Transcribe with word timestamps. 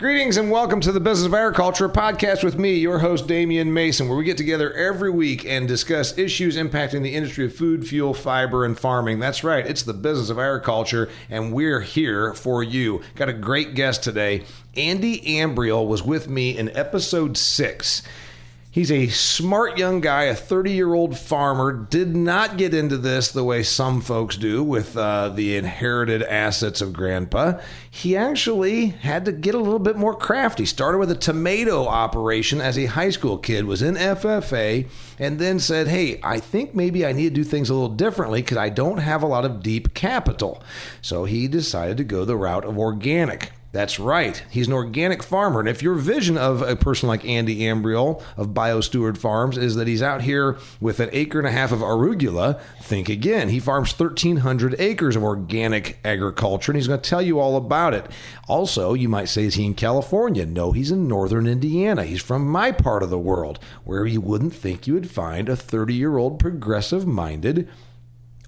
Greetings 0.00 0.36
and 0.36 0.48
welcome 0.48 0.80
to 0.82 0.92
the 0.92 1.00
Business 1.00 1.26
of 1.26 1.34
Agriculture 1.34 1.88
podcast 1.88 2.44
with 2.44 2.56
me, 2.56 2.74
your 2.74 3.00
host, 3.00 3.26
Damian 3.26 3.74
Mason, 3.74 4.06
where 4.06 4.16
we 4.16 4.22
get 4.22 4.36
together 4.36 4.72
every 4.74 5.10
week 5.10 5.44
and 5.44 5.66
discuss 5.66 6.16
issues 6.16 6.56
impacting 6.56 7.02
the 7.02 7.16
industry 7.16 7.46
of 7.46 7.52
food, 7.56 7.84
fuel, 7.84 8.14
fiber, 8.14 8.64
and 8.64 8.78
farming. 8.78 9.18
That's 9.18 9.42
right, 9.42 9.66
it's 9.66 9.82
the 9.82 9.92
Business 9.92 10.30
of 10.30 10.38
Agriculture, 10.38 11.08
and 11.28 11.52
we're 11.52 11.80
here 11.80 12.32
for 12.32 12.62
you. 12.62 13.02
Got 13.16 13.28
a 13.28 13.32
great 13.32 13.74
guest 13.74 14.04
today. 14.04 14.44
Andy 14.76 15.20
Ambriole 15.22 15.88
was 15.88 16.04
with 16.04 16.28
me 16.28 16.56
in 16.56 16.68
episode 16.76 17.36
six. 17.36 18.04
He's 18.78 18.92
a 18.92 19.08
smart 19.08 19.76
young 19.76 20.00
guy, 20.00 20.26
a 20.26 20.36
30 20.36 20.70
year 20.70 20.94
old 20.94 21.18
farmer. 21.18 21.72
Did 21.72 22.14
not 22.14 22.56
get 22.56 22.72
into 22.72 22.96
this 22.96 23.32
the 23.32 23.42
way 23.42 23.64
some 23.64 24.00
folks 24.00 24.36
do 24.36 24.62
with 24.62 24.96
uh, 24.96 25.30
the 25.30 25.56
inherited 25.56 26.22
assets 26.22 26.80
of 26.80 26.92
grandpa. 26.92 27.58
He 27.90 28.16
actually 28.16 28.86
had 28.86 29.24
to 29.24 29.32
get 29.32 29.56
a 29.56 29.58
little 29.58 29.80
bit 29.80 29.96
more 29.96 30.14
crafty. 30.14 30.64
Started 30.64 30.98
with 30.98 31.10
a 31.10 31.16
tomato 31.16 31.88
operation 31.88 32.60
as 32.60 32.78
a 32.78 32.84
high 32.84 33.10
school 33.10 33.36
kid, 33.36 33.64
was 33.64 33.82
in 33.82 33.96
FFA, 33.96 34.88
and 35.18 35.40
then 35.40 35.58
said, 35.58 35.88
Hey, 35.88 36.20
I 36.22 36.38
think 36.38 36.72
maybe 36.72 37.04
I 37.04 37.10
need 37.10 37.30
to 37.30 37.42
do 37.42 37.42
things 37.42 37.70
a 37.70 37.74
little 37.74 37.88
differently 37.88 38.42
because 38.42 38.58
I 38.58 38.68
don't 38.68 38.98
have 38.98 39.24
a 39.24 39.26
lot 39.26 39.44
of 39.44 39.60
deep 39.60 39.92
capital. 39.92 40.62
So 41.02 41.24
he 41.24 41.48
decided 41.48 41.96
to 41.96 42.04
go 42.04 42.24
the 42.24 42.36
route 42.36 42.64
of 42.64 42.78
organic. 42.78 43.50
That's 43.70 44.00
right. 44.00 44.42
He's 44.50 44.66
an 44.66 44.72
organic 44.72 45.22
farmer. 45.22 45.60
And 45.60 45.68
if 45.68 45.82
your 45.82 45.94
vision 45.94 46.38
of 46.38 46.62
a 46.62 46.74
person 46.74 47.06
like 47.06 47.24
Andy 47.26 47.60
Ambriole 47.60 48.22
of 48.34 48.48
BioSteward 48.48 49.18
Farms 49.18 49.58
is 49.58 49.74
that 49.74 49.86
he's 49.86 50.02
out 50.02 50.22
here 50.22 50.56
with 50.80 51.00
an 51.00 51.10
acre 51.12 51.38
and 51.38 51.46
a 51.46 51.50
half 51.52 51.70
of 51.70 51.80
arugula, 51.80 52.58
think 52.80 53.10
again. 53.10 53.50
He 53.50 53.60
farms 53.60 53.98
1,300 53.98 54.74
acres 54.78 55.16
of 55.16 55.22
organic 55.22 55.98
agriculture, 56.02 56.72
and 56.72 56.76
he's 56.76 56.88
going 56.88 57.00
to 57.00 57.10
tell 57.10 57.20
you 57.20 57.38
all 57.38 57.56
about 57.56 57.92
it. 57.92 58.06
Also, 58.48 58.94
you 58.94 59.08
might 59.08 59.28
say, 59.28 59.44
is 59.44 59.56
he 59.56 59.66
in 59.66 59.74
California? 59.74 60.46
No, 60.46 60.72
he's 60.72 60.90
in 60.90 61.06
northern 61.06 61.46
Indiana. 61.46 62.04
He's 62.04 62.22
from 62.22 62.48
my 62.48 62.72
part 62.72 63.02
of 63.02 63.10
the 63.10 63.18
world, 63.18 63.58
where 63.84 64.06
you 64.06 64.22
wouldn't 64.22 64.54
think 64.54 64.86
you 64.86 64.94
would 64.94 65.10
find 65.10 65.46
a 65.46 65.56
30 65.56 65.92
year 65.92 66.16
old 66.16 66.38
progressive 66.38 67.06
minded 67.06 67.68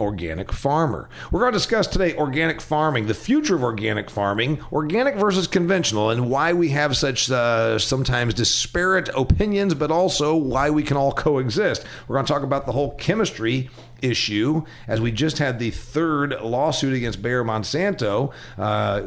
organic 0.00 0.52
farmer. 0.52 1.08
We're 1.30 1.40
going 1.40 1.52
to 1.52 1.58
discuss 1.58 1.86
today 1.86 2.16
organic 2.16 2.60
farming, 2.60 3.06
the 3.06 3.14
future 3.14 3.54
of 3.54 3.62
organic 3.62 4.10
farming, 4.10 4.60
organic 4.72 5.16
versus 5.16 5.46
conventional, 5.46 6.10
and 6.10 6.30
why 6.30 6.52
we 6.52 6.70
have 6.70 6.96
such 6.96 7.30
uh, 7.30 7.78
sometimes 7.78 8.34
disparate 8.34 9.10
opinions, 9.14 9.74
but 9.74 9.90
also 9.90 10.34
why 10.34 10.70
we 10.70 10.82
can 10.82 10.96
all 10.96 11.12
coexist. 11.12 11.84
We're 12.08 12.16
going 12.16 12.26
to 12.26 12.32
talk 12.32 12.42
about 12.42 12.66
the 12.66 12.72
whole 12.72 12.94
chemistry 12.96 13.68
issue 14.02 14.64
as 14.88 15.00
we 15.00 15.12
just 15.12 15.38
had 15.38 15.58
the 15.58 15.70
third 15.70 16.40
lawsuit 16.40 16.94
against 16.94 17.20
Bayer 17.20 17.44
Monsanto. 17.44 18.32
Uh, 18.56 19.02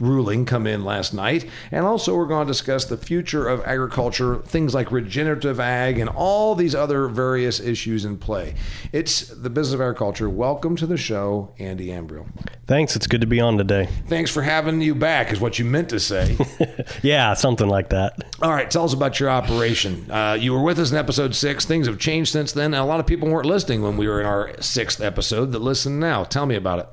ruling 0.00 0.44
come 0.44 0.66
in 0.66 0.84
last 0.84 1.12
night. 1.12 1.48
And 1.70 1.84
also, 1.84 2.16
we're 2.16 2.26
going 2.26 2.46
to 2.46 2.50
discuss 2.50 2.84
the 2.84 2.96
future 2.96 3.46
of 3.46 3.60
agriculture, 3.62 4.36
things 4.38 4.74
like 4.74 4.90
regenerative 4.90 5.60
ag, 5.60 5.98
and 5.98 6.08
all 6.08 6.54
these 6.54 6.74
other 6.74 7.08
various 7.08 7.60
issues 7.60 8.04
in 8.04 8.18
play. 8.18 8.54
It's 8.92 9.28
the 9.28 9.50
business 9.50 9.74
of 9.74 9.80
agriculture. 9.80 10.28
Welcome 10.28 10.76
to 10.76 10.86
the 10.86 10.96
show, 10.96 11.54
Andy 11.58 11.88
Ambriole. 11.88 12.28
Thanks. 12.66 12.96
It's 12.96 13.06
good 13.06 13.20
to 13.20 13.26
be 13.26 13.40
on 13.40 13.58
today. 13.58 13.88
Thanks 14.06 14.30
for 14.30 14.42
having 14.42 14.80
you 14.80 14.94
back, 14.94 15.32
is 15.32 15.40
what 15.40 15.58
you 15.58 15.64
meant 15.64 15.90
to 15.90 16.00
say. 16.00 16.38
yeah, 17.02 17.34
something 17.34 17.68
like 17.68 17.90
that. 17.90 18.24
All 18.40 18.50
right, 18.50 18.70
tell 18.70 18.84
us 18.84 18.94
about 18.94 19.20
your 19.20 19.28
operation. 19.28 20.10
Uh, 20.10 20.38
you 20.40 20.52
were 20.52 20.62
with 20.62 20.78
us 20.78 20.90
in 20.90 20.96
episode 20.96 21.34
six. 21.34 21.66
Things 21.66 21.86
have 21.86 21.98
changed 21.98 22.32
since 22.32 22.52
then. 22.52 22.66
And 22.66 22.76
a 22.76 22.84
lot 22.84 23.00
of 23.00 23.06
people 23.06 23.28
weren't 23.28 23.46
listening 23.46 23.82
when 23.82 23.96
we 23.96 24.08
were 24.08 24.20
in 24.20 24.26
our 24.26 24.60
sixth 24.60 25.00
episode 25.00 25.52
that 25.52 25.58
listen 25.58 26.00
now. 26.00 26.24
Tell 26.24 26.46
me 26.46 26.54
about 26.54 26.78
it. 26.78 26.88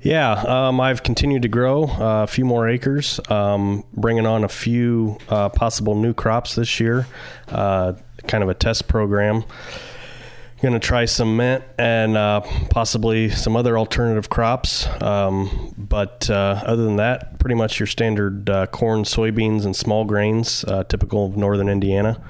Yeah, 0.00 0.32
um, 0.32 0.80
I've 0.80 1.02
continued 1.02 1.42
to 1.42 1.48
grow 1.48 1.84
uh, 1.84 2.26
few 2.28 2.44
more 2.44 2.68
acres, 2.68 3.20
um, 3.28 3.84
bringing 3.92 4.26
on 4.26 4.44
a 4.44 4.48
few 4.48 5.18
uh, 5.28 5.48
possible 5.48 5.94
new 5.94 6.14
crops 6.14 6.54
this 6.54 6.78
year, 6.78 7.06
uh, 7.48 7.94
kind 8.26 8.42
of 8.42 8.48
a 8.48 8.54
test 8.54 8.88
program. 8.88 9.44
Going 10.60 10.74
to 10.74 10.80
try 10.80 11.04
some 11.04 11.36
mint 11.36 11.62
and 11.78 12.16
uh, 12.16 12.40
possibly 12.70 13.30
some 13.30 13.54
other 13.54 13.78
alternative 13.78 14.28
crops. 14.28 14.88
Um, 15.00 15.72
but 15.78 16.28
uh, 16.28 16.60
other 16.66 16.82
than 16.84 16.96
that, 16.96 17.38
pretty 17.38 17.54
much 17.54 17.78
your 17.78 17.86
standard 17.86 18.50
uh, 18.50 18.66
corn, 18.66 19.04
soybeans, 19.04 19.64
and 19.64 19.76
small 19.76 20.04
grains, 20.04 20.64
typical 20.88 21.26
of 21.26 21.36
northern 21.36 21.68
Indiana, 21.68 22.20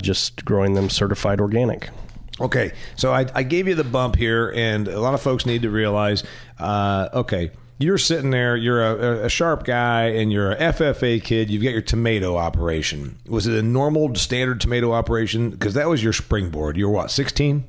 just 0.00 0.42
growing 0.46 0.72
them 0.72 0.88
certified 0.88 1.38
organic. 1.38 1.90
Okay, 2.38 2.72
so 2.96 3.12
I, 3.12 3.26
I, 3.34 3.42
gave 3.44 3.66
you 3.66 3.74
the 3.74 3.84
bump 3.84 4.16
here, 4.16 4.52
and 4.54 4.88
a 4.88 5.00
lot 5.00 5.14
of 5.14 5.22
folks 5.22 5.46
need 5.46 5.62
to 5.62 5.70
realize 5.70 6.22
uh, 6.58 7.08
okay, 7.14 7.50
you're 7.78 7.98
sitting 7.98 8.30
there, 8.30 8.56
you're 8.56 8.82
a, 8.82 9.26
a, 9.26 9.28
sharp 9.28 9.64
guy, 9.64 10.04
and 10.04 10.32
you're 10.32 10.52
a 10.52 10.56
FFA 10.56 11.22
kid. 11.22 11.50
You've 11.50 11.62
got 11.62 11.72
your 11.72 11.82
tomato 11.82 12.36
operation. 12.36 13.18
Was 13.28 13.46
it 13.46 13.54
a 13.54 13.62
normal, 13.62 14.14
standard 14.14 14.60
tomato 14.60 14.92
operation? 14.92 15.50
Because 15.50 15.74
that 15.74 15.88
was 15.88 16.02
your 16.02 16.14
springboard. 16.14 16.76
You 16.76 16.88
were 16.88 16.94
what, 16.94 17.10
16? 17.10 17.64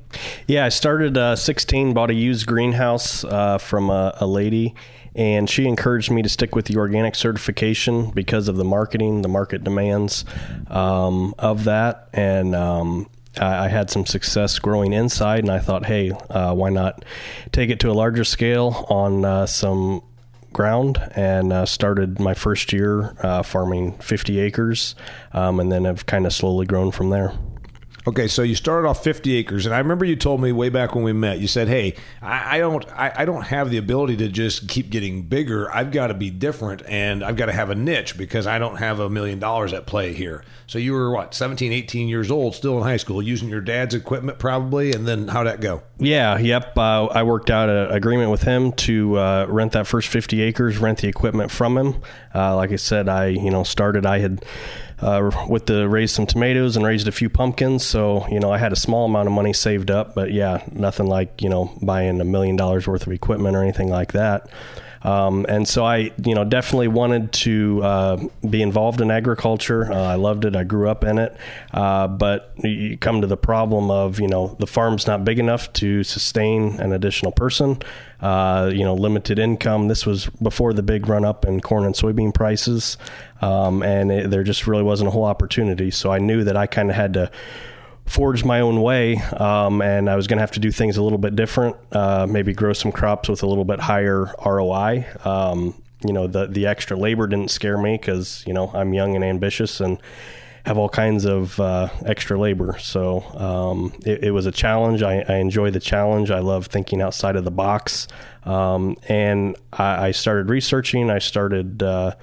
Yeah, 0.46 0.64
I 0.64 0.70
started 0.70 1.18
uh, 1.18 1.36
16, 1.36 1.92
bought 1.92 2.10
a 2.10 2.14
used 2.14 2.46
greenhouse 2.46 3.22
uh, 3.24 3.58
from 3.58 3.90
a, 3.90 4.16
a 4.20 4.26
lady 4.26 4.74
and 5.14 5.50
she 5.50 5.66
encouraged 5.66 6.12
me 6.12 6.22
to 6.22 6.28
stick 6.28 6.54
with 6.54 6.66
the 6.66 6.76
organic 6.76 7.16
certification 7.16 8.10
because 8.12 8.46
of 8.46 8.56
the 8.56 8.64
marketing, 8.64 9.22
the 9.22 9.28
market 9.28 9.64
demands 9.64 10.24
um, 10.68 11.34
of 11.40 11.64
that, 11.64 12.08
and 12.12 12.54
um, 12.54 13.08
I 13.36 13.68
had 13.68 13.90
some 13.90 14.06
success 14.06 14.58
growing 14.58 14.92
inside, 14.92 15.40
and 15.40 15.50
I 15.50 15.58
thought, 15.58 15.86
hey, 15.86 16.10
uh, 16.10 16.54
why 16.54 16.70
not 16.70 17.04
take 17.52 17.70
it 17.70 17.80
to 17.80 17.90
a 17.90 17.92
larger 17.92 18.24
scale 18.24 18.86
on 18.88 19.24
uh, 19.24 19.46
some 19.46 20.02
ground 20.52 20.98
and 21.14 21.52
uh, 21.52 21.66
started 21.66 22.18
my 22.18 22.34
first 22.34 22.72
year 22.72 23.14
uh, 23.22 23.42
farming 23.42 23.92
50 23.98 24.40
acres, 24.40 24.94
um, 25.32 25.60
and 25.60 25.70
then 25.70 25.84
have 25.84 26.06
kind 26.06 26.26
of 26.26 26.32
slowly 26.32 26.66
grown 26.66 26.90
from 26.90 27.10
there. 27.10 27.32
Okay, 28.08 28.26
so 28.26 28.40
you 28.40 28.54
started 28.54 28.88
off 28.88 29.04
50 29.04 29.36
acres, 29.36 29.66
and 29.66 29.74
I 29.74 29.78
remember 29.78 30.06
you 30.06 30.16
told 30.16 30.40
me 30.40 30.50
way 30.50 30.70
back 30.70 30.94
when 30.94 31.04
we 31.04 31.12
met. 31.12 31.40
You 31.40 31.46
said, 31.46 31.68
"Hey, 31.68 31.94
I, 32.22 32.56
I 32.56 32.58
don't, 32.58 32.88
I, 32.92 33.12
I, 33.14 33.24
don't 33.26 33.42
have 33.42 33.68
the 33.68 33.76
ability 33.76 34.16
to 34.16 34.28
just 34.28 34.66
keep 34.66 34.88
getting 34.88 35.24
bigger. 35.24 35.70
I've 35.70 35.92
got 35.92 36.06
to 36.06 36.14
be 36.14 36.30
different, 36.30 36.80
and 36.88 37.22
I've 37.22 37.36
got 37.36 37.46
to 37.46 37.52
have 37.52 37.68
a 37.68 37.74
niche 37.74 38.16
because 38.16 38.46
I 38.46 38.58
don't 38.58 38.76
have 38.76 38.98
a 38.98 39.10
million 39.10 39.38
dollars 39.38 39.74
at 39.74 39.84
play 39.84 40.14
here." 40.14 40.42
So 40.66 40.78
you 40.78 40.94
were 40.94 41.10
what, 41.10 41.34
17, 41.34 41.70
18 41.70 42.08
years 42.08 42.30
old, 42.30 42.54
still 42.54 42.78
in 42.78 42.82
high 42.82 42.96
school, 42.96 43.20
using 43.20 43.50
your 43.50 43.60
dad's 43.60 43.94
equipment 43.94 44.38
probably, 44.38 44.92
and 44.92 45.06
then 45.06 45.28
how'd 45.28 45.46
that 45.46 45.60
go? 45.60 45.82
Yeah, 45.98 46.38
yep. 46.38 46.78
Uh, 46.78 47.06
I 47.06 47.24
worked 47.24 47.50
out 47.50 47.68
an 47.68 47.90
agreement 47.90 48.30
with 48.30 48.42
him 48.42 48.72
to 48.72 49.18
uh, 49.18 49.46
rent 49.50 49.72
that 49.72 49.86
first 49.86 50.08
50 50.08 50.40
acres, 50.40 50.78
rent 50.78 51.02
the 51.02 51.08
equipment 51.08 51.50
from 51.50 51.76
him. 51.76 52.00
Uh, 52.34 52.56
like 52.56 52.72
I 52.72 52.76
said, 52.76 53.06
I 53.06 53.26
you 53.26 53.50
know 53.50 53.64
started. 53.64 54.06
I 54.06 54.20
had 54.20 54.42
uh, 55.00 55.30
with 55.48 55.66
the 55.66 55.88
raised 55.88 56.14
some 56.14 56.26
tomatoes 56.26 56.76
and 56.76 56.84
raised 56.84 57.08
a 57.08 57.12
few 57.12 57.28
pumpkins. 57.30 57.84
So 57.84 58.26
you 58.28 58.40
know, 58.40 58.50
I 58.50 58.58
had 58.58 58.72
a 58.72 58.76
small 58.76 59.06
amount 59.06 59.28
of 59.28 59.32
money 59.32 59.52
saved 59.52 59.90
up, 59.90 60.14
but 60.14 60.32
yeah, 60.32 60.62
nothing 60.72 61.06
like 61.06 61.42
you 61.42 61.48
know 61.48 61.76
buying 61.82 62.20
a 62.20 62.24
million 62.24 62.56
dollars 62.56 62.86
worth 62.86 63.06
of 63.06 63.12
equipment 63.12 63.56
or 63.56 63.62
anything 63.62 63.88
like 63.88 64.12
that. 64.12 64.48
Um, 65.02 65.46
and 65.48 65.66
so 65.66 65.84
I, 65.84 66.12
you 66.24 66.34
know, 66.34 66.44
definitely 66.44 66.88
wanted 66.88 67.32
to 67.32 67.82
uh, 67.82 68.28
be 68.48 68.62
involved 68.62 69.00
in 69.00 69.10
agriculture. 69.10 69.92
Uh, 69.92 69.96
I 69.96 70.14
loved 70.16 70.44
it. 70.44 70.56
I 70.56 70.64
grew 70.64 70.88
up 70.88 71.04
in 71.04 71.18
it. 71.18 71.36
Uh, 71.72 72.08
but 72.08 72.52
you 72.56 72.98
come 72.98 73.20
to 73.20 73.26
the 73.26 73.36
problem 73.36 73.90
of, 73.90 74.18
you 74.20 74.28
know, 74.28 74.56
the 74.58 74.66
farm's 74.66 75.06
not 75.06 75.24
big 75.24 75.38
enough 75.38 75.72
to 75.74 76.02
sustain 76.02 76.80
an 76.80 76.92
additional 76.92 77.32
person. 77.32 77.78
Uh, 78.20 78.68
you 78.74 78.82
know, 78.82 78.94
limited 78.94 79.38
income. 79.38 79.86
This 79.86 80.04
was 80.04 80.26
before 80.42 80.72
the 80.72 80.82
big 80.82 81.08
run 81.08 81.24
up 81.24 81.44
in 81.44 81.60
corn 81.60 81.84
and 81.84 81.94
soybean 81.94 82.34
prices, 82.34 82.98
um, 83.40 83.80
and 83.84 84.10
it, 84.10 84.30
there 84.30 84.42
just 84.42 84.66
really 84.66 84.82
wasn't 84.82 85.06
a 85.06 85.10
whole 85.12 85.24
opportunity. 85.24 85.92
So 85.92 86.10
I 86.10 86.18
knew 86.18 86.42
that 86.42 86.56
I 86.56 86.66
kind 86.66 86.90
of 86.90 86.96
had 86.96 87.12
to 87.12 87.30
forge 88.08 88.44
my 88.44 88.60
own 88.60 88.80
way, 88.80 89.16
um, 89.16 89.82
and 89.82 90.08
I 90.08 90.16
was 90.16 90.26
going 90.26 90.38
to 90.38 90.42
have 90.42 90.52
to 90.52 90.60
do 90.60 90.70
things 90.70 90.96
a 90.96 91.02
little 91.02 91.18
bit 91.18 91.36
different. 91.36 91.76
Uh, 91.92 92.26
maybe 92.28 92.52
grow 92.52 92.72
some 92.72 92.92
crops 92.92 93.28
with 93.28 93.42
a 93.42 93.46
little 93.46 93.64
bit 93.64 93.80
higher 93.80 94.34
ROI. 94.44 95.06
Um, 95.24 95.80
you 96.04 96.12
know, 96.12 96.26
the 96.26 96.46
the 96.46 96.66
extra 96.66 96.96
labor 96.96 97.26
didn't 97.26 97.50
scare 97.50 97.78
me 97.78 97.96
because 97.96 98.44
you 98.46 98.54
know 98.54 98.70
I'm 98.74 98.92
young 98.94 99.14
and 99.14 99.24
ambitious 99.24 99.80
and 99.80 100.00
have 100.64 100.76
all 100.76 100.88
kinds 100.88 101.24
of 101.24 101.58
uh, 101.60 101.88
extra 102.04 102.38
labor. 102.38 102.76
So 102.78 103.22
um, 103.34 103.94
it, 104.04 104.24
it, 104.24 104.30
was 104.32 104.44
a 104.44 104.52
challenge. 104.52 105.02
I, 105.02 105.24
I, 105.26 105.36
enjoy 105.36 105.70
the 105.70 105.80
challenge. 105.80 106.30
I 106.30 106.40
love 106.40 106.66
thinking 106.66 107.00
outside 107.00 107.36
of 107.36 107.44
the 107.44 107.50
box. 107.50 108.06
Um, 108.44 108.96
and 109.08 109.56
I, 109.72 110.08
I, 110.08 110.10
started 110.10 110.50
researching. 110.50 111.08
I 111.08 111.20
started. 111.20 111.82
Uh, 111.82 112.16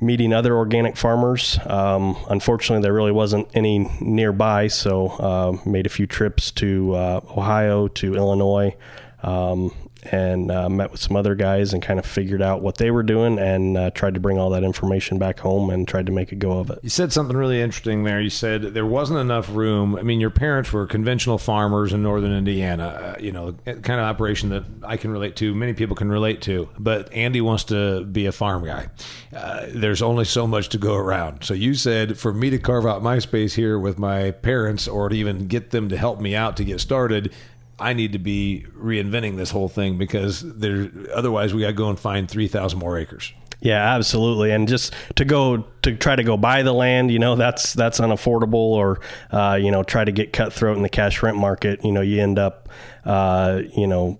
meeting 0.00 0.32
other 0.32 0.56
organic 0.56 0.96
farmers. 0.96 1.58
Um, 1.66 2.16
unfortunately, 2.28 2.82
there 2.82 2.92
really 2.92 3.12
wasn't 3.12 3.48
any 3.54 3.90
nearby, 4.00 4.68
so 4.68 5.08
uh, 5.08 5.58
made 5.68 5.86
a 5.86 5.90
few 5.90 6.06
trips 6.06 6.50
to 6.52 6.94
uh, 6.94 7.20
Ohio, 7.36 7.88
to 7.88 8.14
Illinois, 8.14 8.74
um, 9.22 9.74
and 10.04 10.50
uh, 10.50 10.68
met 10.68 10.90
with 10.90 11.00
some 11.00 11.16
other 11.16 11.34
guys 11.34 11.72
and 11.72 11.82
kind 11.82 11.98
of 11.98 12.06
figured 12.06 12.42
out 12.42 12.62
what 12.62 12.78
they 12.78 12.90
were 12.90 13.02
doing 13.02 13.38
and 13.38 13.76
uh, 13.76 13.90
tried 13.90 14.14
to 14.14 14.20
bring 14.20 14.38
all 14.38 14.50
that 14.50 14.64
information 14.64 15.18
back 15.18 15.40
home 15.40 15.70
and 15.70 15.86
tried 15.86 16.06
to 16.06 16.12
make 16.12 16.32
a 16.32 16.34
go 16.34 16.58
of 16.58 16.70
it. 16.70 16.78
You 16.82 16.90
said 16.90 17.12
something 17.12 17.36
really 17.36 17.60
interesting 17.60 18.04
there. 18.04 18.20
You 18.20 18.30
said 18.30 18.62
there 18.74 18.86
wasn't 18.86 19.20
enough 19.20 19.48
room. 19.50 19.96
I 19.96 20.02
mean, 20.02 20.20
your 20.20 20.30
parents 20.30 20.72
were 20.72 20.86
conventional 20.86 21.38
farmers 21.38 21.92
in 21.92 22.02
northern 22.02 22.32
Indiana, 22.32 23.16
uh, 23.18 23.20
you 23.20 23.32
know, 23.32 23.52
kind 23.64 24.00
of 24.00 24.06
operation 24.06 24.50
that 24.50 24.64
I 24.82 24.96
can 24.96 25.10
relate 25.10 25.36
to, 25.36 25.54
many 25.54 25.74
people 25.74 25.96
can 25.96 26.10
relate 26.10 26.42
to. 26.42 26.68
But 26.78 27.12
Andy 27.12 27.40
wants 27.40 27.64
to 27.64 28.04
be 28.04 28.26
a 28.26 28.32
farm 28.32 28.64
guy. 28.64 28.88
Uh, 29.34 29.66
there's 29.68 30.02
only 30.02 30.24
so 30.24 30.46
much 30.46 30.68
to 30.70 30.78
go 30.78 30.94
around. 30.94 31.44
So 31.44 31.54
you 31.54 31.74
said 31.74 32.18
for 32.18 32.32
me 32.32 32.50
to 32.50 32.58
carve 32.58 32.86
out 32.86 33.02
my 33.02 33.18
space 33.18 33.54
here 33.54 33.78
with 33.78 33.98
my 33.98 34.30
parents 34.30 34.88
or 34.88 35.08
to 35.08 35.16
even 35.16 35.46
get 35.46 35.70
them 35.70 35.88
to 35.88 35.96
help 35.96 36.20
me 36.20 36.34
out 36.34 36.56
to 36.56 36.64
get 36.64 36.80
started, 36.80 37.32
I 37.80 37.94
need 37.94 38.12
to 38.12 38.18
be 38.18 38.66
reinventing 38.76 39.36
this 39.36 39.50
whole 39.50 39.68
thing 39.68 39.98
because 39.98 40.42
there. 40.42 40.90
Otherwise, 41.14 41.54
we 41.54 41.62
got 41.62 41.68
to 41.68 41.72
go 41.72 41.88
and 41.88 41.98
find 41.98 42.30
three 42.30 42.48
thousand 42.48 42.78
more 42.78 42.98
acres. 42.98 43.32
Yeah, 43.60 43.94
absolutely. 43.94 44.52
And 44.52 44.66
just 44.66 44.94
to 45.16 45.24
go 45.24 45.64
to 45.82 45.94
try 45.94 46.16
to 46.16 46.22
go 46.22 46.36
buy 46.36 46.62
the 46.62 46.72
land, 46.72 47.10
you 47.10 47.18
know, 47.18 47.36
that's 47.36 47.74
that's 47.74 48.00
unaffordable. 48.00 48.54
Or 48.54 49.00
uh, 49.30 49.58
you 49.60 49.70
know, 49.70 49.82
try 49.82 50.04
to 50.04 50.12
get 50.12 50.32
cutthroat 50.32 50.76
in 50.76 50.82
the 50.82 50.88
cash 50.88 51.22
rent 51.22 51.36
market. 51.36 51.84
You 51.84 51.92
know, 51.92 52.00
you 52.00 52.22
end 52.22 52.38
up, 52.38 52.68
uh, 53.04 53.62
you 53.76 53.86
know, 53.86 54.18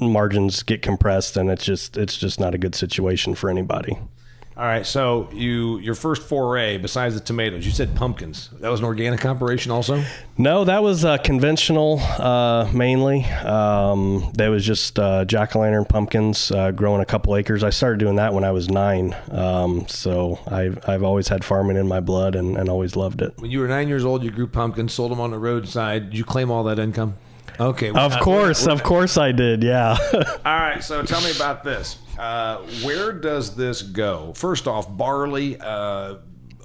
margins 0.00 0.62
get 0.62 0.82
compressed, 0.82 1.36
and 1.36 1.50
it's 1.50 1.64
just 1.64 1.96
it's 1.96 2.16
just 2.16 2.40
not 2.40 2.54
a 2.54 2.58
good 2.58 2.74
situation 2.74 3.34
for 3.34 3.48
anybody. 3.48 3.96
All 4.56 4.64
right, 4.64 4.86
so 4.86 5.28
you 5.32 5.78
your 5.78 5.96
first 5.96 6.22
foray 6.22 6.78
besides 6.78 7.14
the 7.14 7.20
tomatoes, 7.20 7.66
you 7.66 7.72
said 7.72 7.96
pumpkins. 7.96 8.50
That 8.60 8.68
was 8.68 8.78
an 8.78 8.86
organic 8.86 9.26
operation, 9.26 9.72
also. 9.72 10.04
No, 10.38 10.62
that 10.64 10.80
was 10.80 11.04
uh, 11.04 11.18
conventional 11.18 11.98
uh, 11.98 12.70
mainly. 12.72 13.24
Um, 13.24 14.30
that 14.34 14.48
was 14.48 14.64
just 14.64 14.96
uh, 14.96 15.24
jack 15.24 15.56
o' 15.56 15.58
lantern 15.58 15.84
pumpkins 15.84 16.52
uh, 16.52 16.70
growing 16.70 17.00
a 17.00 17.04
couple 17.04 17.34
acres. 17.34 17.64
I 17.64 17.70
started 17.70 17.98
doing 17.98 18.14
that 18.16 18.32
when 18.32 18.44
I 18.44 18.52
was 18.52 18.70
nine, 18.70 19.16
um, 19.32 19.88
so 19.88 20.38
I've 20.46 20.88
I've 20.88 21.02
always 21.02 21.26
had 21.26 21.44
farming 21.44 21.76
in 21.76 21.88
my 21.88 21.98
blood 21.98 22.36
and, 22.36 22.56
and 22.56 22.68
always 22.68 22.94
loved 22.94 23.22
it. 23.22 23.34
When 23.38 23.50
you 23.50 23.58
were 23.58 23.66
nine 23.66 23.88
years 23.88 24.04
old, 24.04 24.22
you 24.22 24.30
grew 24.30 24.46
pumpkins, 24.46 24.92
sold 24.92 25.10
them 25.10 25.18
on 25.20 25.32
the 25.32 25.38
roadside. 25.38 26.10
Did 26.10 26.18
you 26.18 26.24
claim 26.24 26.52
all 26.52 26.62
that 26.64 26.78
income? 26.78 27.16
Okay. 27.58 27.90
Of 27.90 28.18
course, 28.20 28.66
of 28.66 28.82
course 28.82 29.16
I 29.16 29.32
did. 29.32 29.62
Yeah. 29.62 29.96
All 30.44 30.56
right. 30.58 30.82
So 30.82 31.02
tell 31.02 31.20
me 31.22 31.30
about 31.30 31.64
this. 31.64 31.98
Uh, 32.18 32.58
where 32.82 33.12
does 33.12 33.54
this 33.56 33.82
go? 33.82 34.32
First 34.34 34.66
off, 34.66 34.94
barley. 34.96 35.56
Uh, 35.60 36.16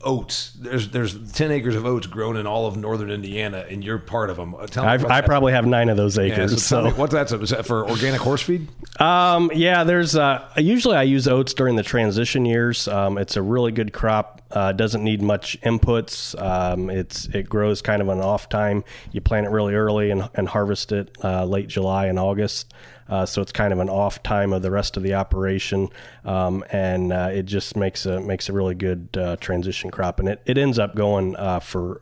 oats. 0.04 0.52
There's 0.60 0.90
there's 0.90 1.32
ten 1.32 1.52
acres 1.52 1.76
of 1.76 1.86
oats 1.86 2.08
grown 2.08 2.38
in 2.38 2.48
all 2.48 2.68
of 2.68 2.78
northern 2.78 3.12
Indiana, 3.12 3.66
and 3.70 3.84
you're 3.84 4.00
part 4.00 4.30
of 4.30 4.38
them. 4.38 4.56
Uh, 4.56 4.68
tell 4.68 4.84
me 4.86 5.06
I 5.10 5.22
probably 5.22 5.54
have 5.54 5.66
nine 5.66 5.90
of 5.90 5.98
those 5.98 6.18
acres. 6.18 6.52
Yeah, 6.52 6.58
so, 6.58 6.84
so. 6.84 6.84
Me, 6.84 6.92
what's 6.92 7.14
that? 7.14 7.32
Is 7.32 7.50
that 7.50 7.66
for 7.66 7.90
organic 7.90 8.22
horse 8.22 8.42
feed? 8.42 8.68
Um, 9.00 9.52
yeah, 9.54 9.84
there's. 9.84 10.16
Uh, 10.16 10.48
usually 10.58 10.96
I 10.96 11.04
use 11.04 11.28
oats 11.28 11.54
during 11.54 11.76
the 11.76 11.84
transition 11.84 12.46
years. 12.46 12.88
Um, 12.88 13.18
it's 13.18 13.36
a 13.36 13.42
really 13.42 13.72
good 13.72 13.94
crop. 13.94 14.42
Uh, 14.52 14.72
doesn't 14.72 15.04
need 15.04 15.22
much 15.22 15.60
inputs. 15.62 16.40
Um, 16.42 16.90
it's 16.90 17.28
it 17.28 17.48
grows 17.48 17.82
kind 17.82 18.02
of 18.02 18.10
an 18.10 18.20
off 18.20 18.50
time. 18.50 18.84
You 19.12 19.22
plant 19.22 19.46
it 19.46 19.50
really 19.50 19.76
early 19.76 20.10
and, 20.12 20.30
and 20.34 20.48
harvest 20.48 20.92
it 20.92 21.16
uh, 21.24 21.46
late 21.46 21.68
July 21.68 22.08
and 22.08 22.18
August. 22.18 22.74
Uh, 23.10 23.26
so 23.26 23.42
it's 23.42 23.52
kind 23.52 23.74
of 23.74 23.80
an 23.80 23.90
off 23.90 24.22
time 24.24 24.54
of 24.54 24.62
the 24.62 24.72
rest 24.72 24.96
of 24.96 25.04
the 25.04 25.14
operation, 25.14 25.90
um, 26.26 26.64
and 26.72 27.12
uh, 27.12 27.30
it 27.32 27.44
just 27.44 27.76
makes 27.76 28.06
a 28.06 28.20
makes 28.20 28.50
a 28.50 28.54
really 28.54 28.76
good 28.76 29.10
uh, 29.18 29.36
transition 29.38 29.90
crop, 29.90 30.20
and 30.20 30.30
it, 30.30 30.42
it 30.46 30.58
ends 30.58 30.78
up 30.78 30.96
going 30.96 31.36
uh, 31.36 31.60
for 31.60 32.02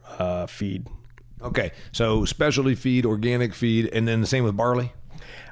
feed. 0.50 0.88
Okay, 1.42 1.71
so 1.92 2.25
specialty 2.25 2.75
feed, 2.75 3.06
organic 3.06 3.54
feed, 3.54 3.88
and 3.94 4.07
then 4.07 4.21
the 4.21 4.27
same 4.27 4.44
with 4.44 4.57
barley. 4.57 4.92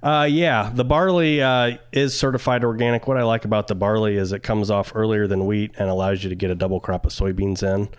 Uh, 0.06 0.28
yeah, 0.30 0.72
the 0.74 0.86
barley 0.86 1.42
uh, 1.42 1.78
is 1.92 2.18
certified 2.18 2.64
organic. 2.64 3.08
What 3.08 3.18
I 3.18 3.24
like 3.24 3.46
about 3.46 3.68
the 3.68 3.76
barley 3.76 4.18
is 4.18 4.34
it 4.34 4.44
comes 4.44 4.70
off 4.70 4.92
earlier 4.96 5.28
than 5.28 5.46
wheat 5.46 5.74
and 5.78 5.90
allows 5.90 6.24
you 6.24 6.30
to 6.30 6.36
get 6.36 6.52
a 6.52 6.56
double 6.56 6.80
crop 6.80 7.06
of 7.06 7.12
soybeans 7.12 7.64
in. 7.64 7.90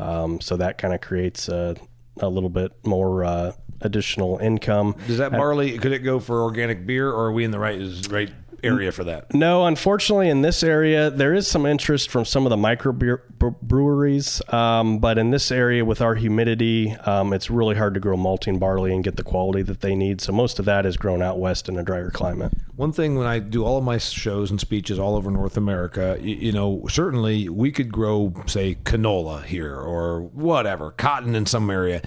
Um, 0.00 0.40
so 0.40 0.56
that 0.58 0.76
kind 0.76 0.92
of 0.92 1.00
creates 1.00 1.48
a, 1.48 1.76
a, 2.18 2.28
little 2.28 2.50
bit 2.50 2.72
more 2.84 3.24
uh, 3.24 3.52
additional 3.80 4.38
income. 4.38 4.96
Does 5.06 5.18
that 5.18 5.32
barley 5.32 5.78
could 5.78 5.92
it 5.92 6.00
go 6.00 6.20
for 6.20 6.42
organic 6.42 6.86
beer, 6.86 7.10
or 7.10 7.26
are 7.26 7.32
we 7.32 7.44
in 7.44 7.50
the 7.50 7.58
right 7.58 7.80
right 8.10 8.30
area 8.62 8.92
for 8.92 9.04
that? 9.04 9.32
No, 9.34 9.66
unfortunately, 9.66 10.28
in 10.28 10.42
this 10.42 10.62
area, 10.62 11.10
there 11.10 11.34
is 11.34 11.46
some 11.46 11.66
interest 11.66 12.10
from 12.10 12.24
some 12.24 12.46
of 12.46 12.50
the 12.50 12.56
micro 12.56 12.92
breweries, 12.92 14.42
um, 14.52 14.98
but 14.98 15.18
in 15.18 15.30
this 15.30 15.50
area 15.50 15.84
with 15.84 16.00
our 16.00 16.14
humidity, 16.14 16.92
um, 17.04 17.32
it's 17.32 17.50
really 17.50 17.76
hard 17.76 17.94
to 17.94 18.00
grow 18.00 18.16
malting 18.16 18.58
barley 18.58 18.92
and 18.92 19.04
get 19.04 19.16
the 19.16 19.22
quality 19.22 19.62
that 19.62 19.80
they 19.80 19.94
need. 19.94 20.20
So 20.20 20.32
most 20.32 20.58
of 20.58 20.64
that 20.64 20.86
is 20.86 20.96
grown 20.96 21.22
out 21.22 21.38
west 21.38 21.68
in 21.68 21.78
a 21.78 21.82
drier 21.82 22.10
climate. 22.10 22.52
One 22.76 22.92
thing 22.92 23.16
when 23.16 23.26
I 23.26 23.38
do 23.38 23.64
all 23.64 23.78
of 23.78 23.84
my 23.84 23.98
shows 23.98 24.50
and 24.50 24.60
speeches 24.60 24.98
all 24.98 25.16
over 25.16 25.30
North 25.30 25.56
America, 25.56 26.18
you, 26.20 26.34
you 26.36 26.52
know, 26.52 26.84
certainly 26.88 27.48
we 27.48 27.70
could 27.70 27.92
grow, 27.92 28.32
say, 28.46 28.76
canola 28.76 29.44
here 29.44 29.76
or 29.76 30.22
whatever, 30.22 30.90
cotton 30.90 31.34
in 31.34 31.46
some 31.46 31.70
area 31.70 32.02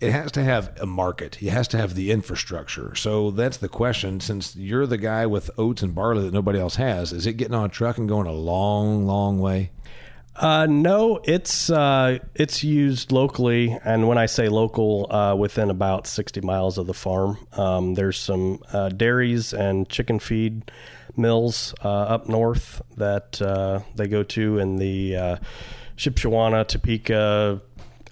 it 0.00 0.12
has 0.12 0.32
to 0.32 0.42
have 0.42 0.76
a 0.80 0.86
market. 0.86 1.42
It 1.42 1.50
has 1.50 1.68
to 1.68 1.76
have 1.76 1.94
the 1.94 2.10
infrastructure. 2.10 2.94
So 2.94 3.30
that's 3.30 3.58
the 3.58 3.68
question. 3.68 4.20
Since 4.20 4.56
you're 4.56 4.86
the 4.86 4.98
guy 4.98 5.26
with 5.26 5.50
oats 5.58 5.82
and 5.82 5.94
barley 5.94 6.24
that 6.24 6.32
nobody 6.32 6.58
else 6.58 6.76
has, 6.76 7.12
is 7.12 7.26
it 7.26 7.34
getting 7.34 7.54
on 7.54 7.66
a 7.66 7.68
truck 7.68 7.98
and 7.98 8.08
going 8.08 8.26
a 8.26 8.32
long, 8.32 9.06
long 9.06 9.38
way? 9.38 9.70
Uh, 10.36 10.66
no, 10.66 11.20
it's 11.22 11.70
uh, 11.70 12.18
it's 12.34 12.64
used 12.64 13.12
locally, 13.12 13.78
and 13.84 14.08
when 14.08 14.18
I 14.18 14.26
say 14.26 14.48
local, 14.48 15.06
uh, 15.12 15.36
within 15.36 15.70
about 15.70 16.08
sixty 16.08 16.40
miles 16.40 16.76
of 16.76 16.88
the 16.88 16.94
farm. 16.94 17.38
Um, 17.52 17.94
there's 17.94 18.18
some 18.18 18.58
uh, 18.72 18.88
dairies 18.88 19.52
and 19.52 19.88
chicken 19.88 20.18
feed 20.18 20.72
mills 21.16 21.72
uh, 21.84 21.88
up 21.88 22.28
north 22.28 22.82
that 22.96 23.40
uh, 23.40 23.80
they 23.94 24.08
go 24.08 24.24
to 24.24 24.58
in 24.58 24.76
the 24.76 25.38
Shipshewana, 25.96 26.66
Topeka, 26.66 27.60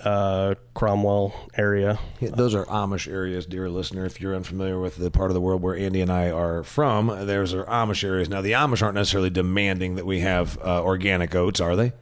uh, 0.05 0.55
Cromwell 0.75 1.35
area. 1.57 1.99
Yeah, 2.21 2.31
those 2.31 2.55
are 2.55 2.65
Amish 2.67 3.11
areas, 3.11 3.47
dear 3.47 3.69
listener. 3.69 4.05
If 4.05 4.21
you're 4.21 4.35
unfamiliar 4.35 4.81
with 4.81 4.97
the 4.97 5.11
part 5.11 5.31
of 5.31 5.35
the 5.35 5.41
world 5.41 5.63
where 5.63 5.77
Andy 5.77 6.01
and 6.01 6.11
I 6.11 6.31
are 6.31 6.63
from, 6.63 7.27
there's 7.27 7.55
our 7.55 7.65
Amish 7.67 8.05
areas. 8.05 8.29
Now, 8.29 8.41
the 8.41 8.53
Amish 8.53 8.83
aren't 8.83 8.95
necessarily 8.95 9.31
demanding 9.31 9.95
that 9.97 10.07
we 10.07 10.21
have 10.21 10.59
uh, 10.59 10.83
organic 10.83 11.35
oats, 11.35 11.61
are 11.61 11.77
they? 11.77 11.93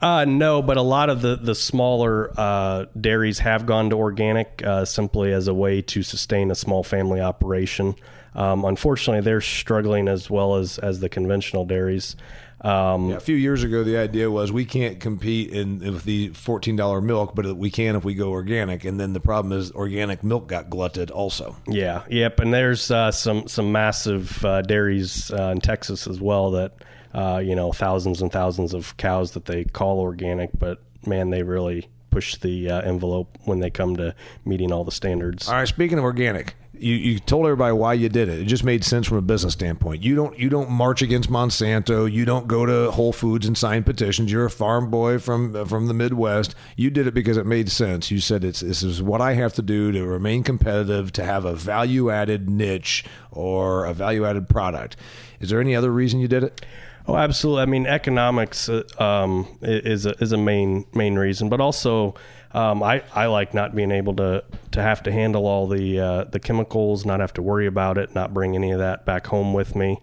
Uh, 0.00 0.26
no, 0.26 0.60
but 0.60 0.76
a 0.76 0.82
lot 0.82 1.08
of 1.08 1.22
the 1.22 1.36
the 1.36 1.54
smaller 1.54 2.30
uh, 2.38 2.84
dairies 3.00 3.38
have 3.38 3.64
gone 3.64 3.88
to 3.90 3.96
organic 3.96 4.62
uh, 4.64 4.84
simply 4.84 5.32
as 5.32 5.48
a 5.48 5.54
way 5.54 5.80
to 5.80 6.02
sustain 6.02 6.50
a 6.50 6.54
small 6.54 6.82
family 6.82 7.20
operation. 7.20 7.94
Um, 8.34 8.66
unfortunately, 8.66 9.22
they're 9.22 9.40
struggling 9.40 10.08
as 10.08 10.28
well 10.28 10.56
as 10.56 10.78
as 10.78 11.00
the 11.00 11.08
conventional 11.08 11.64
dairies. 11.64 12.14
Um, 12.60 13.10
yeah, 13.10 13.16
a 13.16 13.20
few 13.20 13.36
years 13.36 13.62
ago, 13.62 13.84
the 13.84 13.98
idea 13.98 14.30
was 14.30 14.50
we 14.50 14.64
can't 14.64 14.98
compete 14.98 15.50
in 15.50 15.80
with 15.80 16.04
the 16.04 16.28
fourteen 16.30 16.74
dollar 16.76 17.00
milk, 17.00 17.34
but 17.34 17.56
we 17.56 17.70
can 17.70 17.96
if 17.96 18.04
we 18.04 18.14
go 18.14 18.30
organic. 18.30 18.84
And 18.84 18.98
then 18.98 19.12
the 19.12 19.20
problem 19.20 19.58
is 19.58 19.70
organic 19.72 20.24
milk 20.24 20.48
got 20.48 20.70
glutted 20.70 21.10
also. 21.10 21.56
Yeah, 21.66 22.04
yep. 22.08 22.40
And 22.40 22.52
there's 22.52 22.90
uh, 22.90 23.12
some 23.12 23.46
some 23.46 23.72
massive 23.72 24.44
uh, 24.44 24.62
dairies 24.62 25.30
uh, 25.30 25.52
in 25.54 25.60
Texas 25.60 26.06
as 26.06 26.20
well 26.20 26.52
that 26.52 26.72
uh, 27.14 27.42
you 27.44 27.54
know 27.54 27.72
thousands 27.72 28.22
and 28.22 28.32
thousands 28.32 28.72
of 28.72 28.96
cows 28.96 29.32
that 29.32 29.44
they 29.44 29.64
call 29.64 30.00
organic, 30.00 30.50
but 30.58 30.82
man, 31.06 31.30
they 31.30 31.42
really 31.42 31.88
push 32.10 32.36
the 32.36 32.70
uh, 32.70 32.80
envelope 32.80 33.36
when 33.44 33.60
they 33.60 33.68
come 33.68 33.94
to 33.96 34.14
meeting 34.46 34.72
all 34.72 34.84
the 34.84 34.90
standards. 34.90 35.48
All 35.48 35.54
right, 35.54 35.68
speaking 35.68 35.98
of 35.98 36.04
organic, 36.04 36.54
you, 36.78 36.94
you 36.94 37.18
told 37.18 37.46
everybody 37.46 37.72
why 37.72 37.94
you 37.94 38.08
did 38.08 38.28
it. 38.28 38.40
It 38.40 38.44
just 38.44 38.64
made 38.64 38.84
sense 38.84 39.06
from 39.06 39.16
a 39.16 39.22
business 39.22 39.52
standpoint. 39.54 40.02
You 40.02 40.14
don't 40.14 40.38
you 40.38 40.48
don't 40.48 40.70
march 40.70 41.02
against 41.02 41.30
Monsanto. 41.30 42.10
You 42.10 42.24
don't 42.24 42.46
go 42.46 42.66
to 42.66 42.90
Whole 42.90 43.12
Foods 43.12 43.46
and 43.46 43.56
sign 43.56 43.84
petitions. 43.84 44.30
You're 44.30 44.46
a 44.46 44.50
farm 44.50 44.90
boy 44.90 45.18
from 45.18 45.66
from 45.66 45.86
the 45.86 45.94
Midwest. 45.94 46.54
You 46.76 46.90
did 46.90 47.06
it 47.06 47.14
because 47.14 47.36
it 47.36 47.46
made 47.46 47.70
sense. 47.70 48.10
You 48.10 48.20
said 48.20 48.44
it's 48.44 48.60
this 48.60 48.82
is 48.82 49.02
what 49.02 49.20
I 49.20 49.34
have 49.34 49.54
to 49.54 49.62
do 49.62 49.92
to 49.92 50.04
remain 50.04 50.42
competitive, 50.42 51.12
to 51.12 51.24
have 51.24 51.44
a 51.44 51.54
value 51.54 52.10
added 52.10 52.48
niche 52.50 53.04
or 53.30 53.84
a 53.84 53.92
value 53.92 54.24
added 54.24 54.48
product. 54.48 54.96
Is 55.40 55.50
there 55.50 55.60
any 55.60 55.74
other 55.76 55.90
reason 55.90 56.20
you 56.20 56.28
did 56.28 56.44
it? 56.44 56.64
Oh, 57.08 57.16
absolutely. 57.16 57.62
I 57.62 57.66
mean, 57.66 57.86
economics 57.86 58.68
uh, 58.68 58.82
um, 58.98 59.46
is 59.62 60.06
a, 60.06 60.20
is 60.22 60.32
a 60.32 60.36
main 60.36 60.86
main 60.92 61.16
reason, 61.16 61.48
but 61.48 61.60
also 61.60 62.14
um, 62.56 62.82
I, 62.82 63.02
I 63.14 63.26
like 63.26 63.52
not 63.52 63.74
being 63.74 63.90
able 63.90 64.14
to, 64.16 64.42
to 64.72 64.80
have 64.80 65.02
to 65.02 65.12
handle 65.12 65.46
all 65.46 65.68
the 65.68 66.00
uh, 66.00 66.24
the 66.24 66.40
chemicals, 66.40 67.04
not 67.04 67.20
have 67.20 67.34
to 67.34 67.42
worry 67.42 67.66
about 67.66 67.98
it, 67.98 68.14
not 68.14 68.32
bring 68.32 68.54
any 68.54 68.70
of 68.70 68.78
that 68.78 69.04
back 69.04 69.26
home 69.26 69.52
with 69.52 69.76
me. 69.76 70.00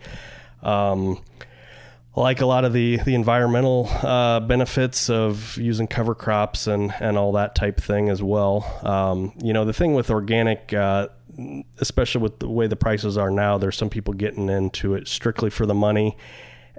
Um, 0.62 1.19
like 2.15 2.41
a 2.41 2.45
lot 2.45 2.63
of 2.63 2.72
the 2.72 2.98
the 2.98 3.15
environmental 3.15 3.89
uh, 4.03 4.39
benefits 4.39 5.10
of 5.10 5.57
using 5.57 5.88
cover 5.88 6.13
crops 6.13 6.67
and 6.67 6.93
and 7.00 7.17
all 7.17 7.31
that 7.31 7.55
type 7.55 7.81
thing 7.81 8.10
as 8.10 8.22
well. 8.22 8.63
Um, 8.83 9.33
you 9.41 9.51
know, 9.51 9.65
the 9.65 9.74
thing 9.74 9.95
with 9.95 10.12
organic. 10.12 10.72
Uh, 10.74 11.07
especially 11.79 12.22
with 12.22 12.38
the 12.38 12.48
way 12.48 12.67
the 12.67 12.75
prices 12.75 13.17
are 13.17 13.31
now, 13.31 13.57
there's 13.57 13.75
some 13.75 13.89
people 13.89 14.13
getting 14.13 14.50
into 14.50 14.93
it 14.93 15.07
strictly 15.07 15.50
for 15.50 15.65
the 15.65 15.74
money, 15.74 16.15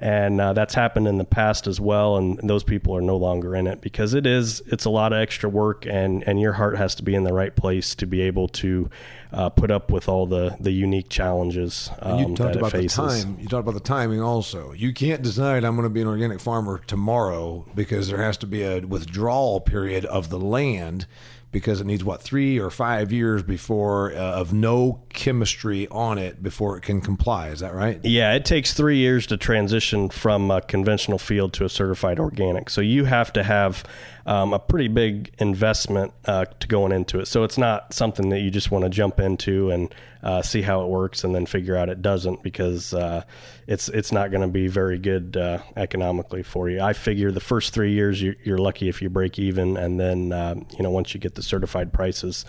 and 0.05 0.39
uh, 0.39 0.53
that's 0.53 0.75
happened 0.75 1.09
in 1.09 1.17
the 1.17 1.25
past 1.25 1.67
as 1.67 1.81
well. 1.81 2.19
And 2.19 2.39
those 2.47 2.63
people 2.63 2.95
are 2.95 3.01
no 3.01 3.17
longer 3.17 3.57
in 3.57 3.67
it 3.67 3.81
because 3.81 4.13
it 4.13 4.27
is 4.27 4.61
it's 4.67 4.85
a 4.85 4.91
lot 4.91 5.15
of 5.15 5.19
extra 5.19 5.49
work, 5.49 5.87
and 5.87 6.23
and 6.29 6.39
your 6.39 6.53
heart 6.53 6.77
has 6.77 6.95
to 6.97 7.03
be 7.03 7.15
in 7.15 7.25
the 7.25 7.33
right 7.33 7.57
place 7.57 7.95
to 7.95 8.07
be 8.07 8.21
able 8.21 8.49
to 8.49 8.91
uh, 9.33 9.49
put 9.49 9.71
up 9.71 9.91
with 9.91 10.07
all 10.07 10.27
the 10.27 10.59
the 10.61 10.73
unique 10.73 11.09
challenges 11.09 11.89
um, 12.01 12.19
you 12.19 12.27
talked 12.37 12.53
that 12.53 12.59
about 12.59 12.75
it 12.75 12.83
faces. 12.83 12.97
the 12.97 13.25
time. 13.25 13.39
You 13.41 13.49
talked 13.49 13.67
about 13.67 13.75
the 13.75 13.89
timing 13.89 14.21
also. 14.21 14.73
You 14.73 14.93
can't 14.93 15.23
decide 15.23 15.65
I'm 15.65 15.75
going 15.75 15.89
to 15.89 15.91
be 15.95 16.03
an 16.03 16.07
organic 16.07 16.39
farmer 16.39 16.83
tomorrow 16.87 17.65
because 17.75 18.09
there 18.09 18.23
has 18.23 18.37
to 18.39 18.47
be 18.47 18.63
a 18.63 18.81
withdrawal 18.81 19.63
period 19.63 20.05
of 20.05 20.29
the 20.29 20.39
land 20.39 21.07
because 21.55 21.81
it 21.81 21.87
needs 21.87 22.03
what 22.03 22.21
three 22.21 22.59
or 22.59 22.69
five 22.69 23.13
years 23.13 23.45
before 23.45 24.13
uh, 24.13 24.17
of 24.17 24.53
no 24.53 25.01
chemistry 25.09 25.87
on 25.89 26.19
it 26.19 26.43
before 26.43 26.77
it 26.77 26.81
can 26.83 27.01
comply. 27.01 27.49
Is 27.49 27.61
that 27.61 27.73
right? 27.73 28.01
Yeah, 28.03 28.35
it 28.35 28.45
takes 28.45 28.75
three 28.75 28.99
years 28.99 29.29
to 29.29 29.37
transition 29.37 30.11
from 30.11 30.51
a 30.51 30.61
conventional 30.61 31.17
field 31.17 31.53
to 31.55 31.65
a 31.65 31.69
certified 31.69 32.19
organic. 32.19 32.69
So 32.69 32.81
you 32.81 33.05
have 33.05 33.33
to 33.35 33.45
have 33.45 33.85
um, 34.27 34.53
a 34.53 34.59
pretty 34.59 34.89
big 34.89 35.33
investment 35.39 36.13
uh, 36.25 36.47
to 36.59 36.67
going 36.67 36.91
into 36.91 37.21
it. 37.21 37.27
So 37.27 37.45
it's 37.45 37.57
not 37.57 37.95
something 37.95 38.31
that 38.31 38.41
you 38.41 38.51
just 38.51 38.73
want 38.73 38.83
to 38.83 38.91
jump 38.91 39.21
into 39.21 39.71
and 39.71 39.95
uh, 40.25 40.41
see 40.41 40.63
how 40.63 40.83
it 40.83 40.89
works 40.89 41.23
and 41.23 41.35
then 41.35 41.45
figure 41.45 41.77
out 41.77 41.91
it 41.91 42.01
doesn't 42.01 42.43
because 42.43 42.95
uh, 42.95 43.23
it's 43.67 43.91
it's 43.91 44.11
not 44.11 44.31
going 44.31 44.41
to 44.41 44.49
be 44.49 44.69
very 44.69 44.99
good 44.99 45.37
uh, 45.37 45.59
economically 45.77 46.43
for 46.43 46.71
you. 46.71 46.81
I 46.81 46.95
figure 46.95 47.31
the 47.31 47.41
first 47.41 47.75
three 47.75 47.93
years 47.93 48.21
you're, 48.23 48.37
you're 48.43 48.59
lucky 48.59 48.89
if 48.89 49.03
you 49.03 49.11
break 49.11 49.39
even, 49.39 49.77
and 49.77 50.01
then 50.01 50.33
uh, 50.33 50.55
you 50.77 50.83
know 50.83 50.91
once 50.91 51.13
you 51.13 51.21
get 51.21 51.35
the 51.35 51.43
certified 51.43 51.93
prices 51.93 52.47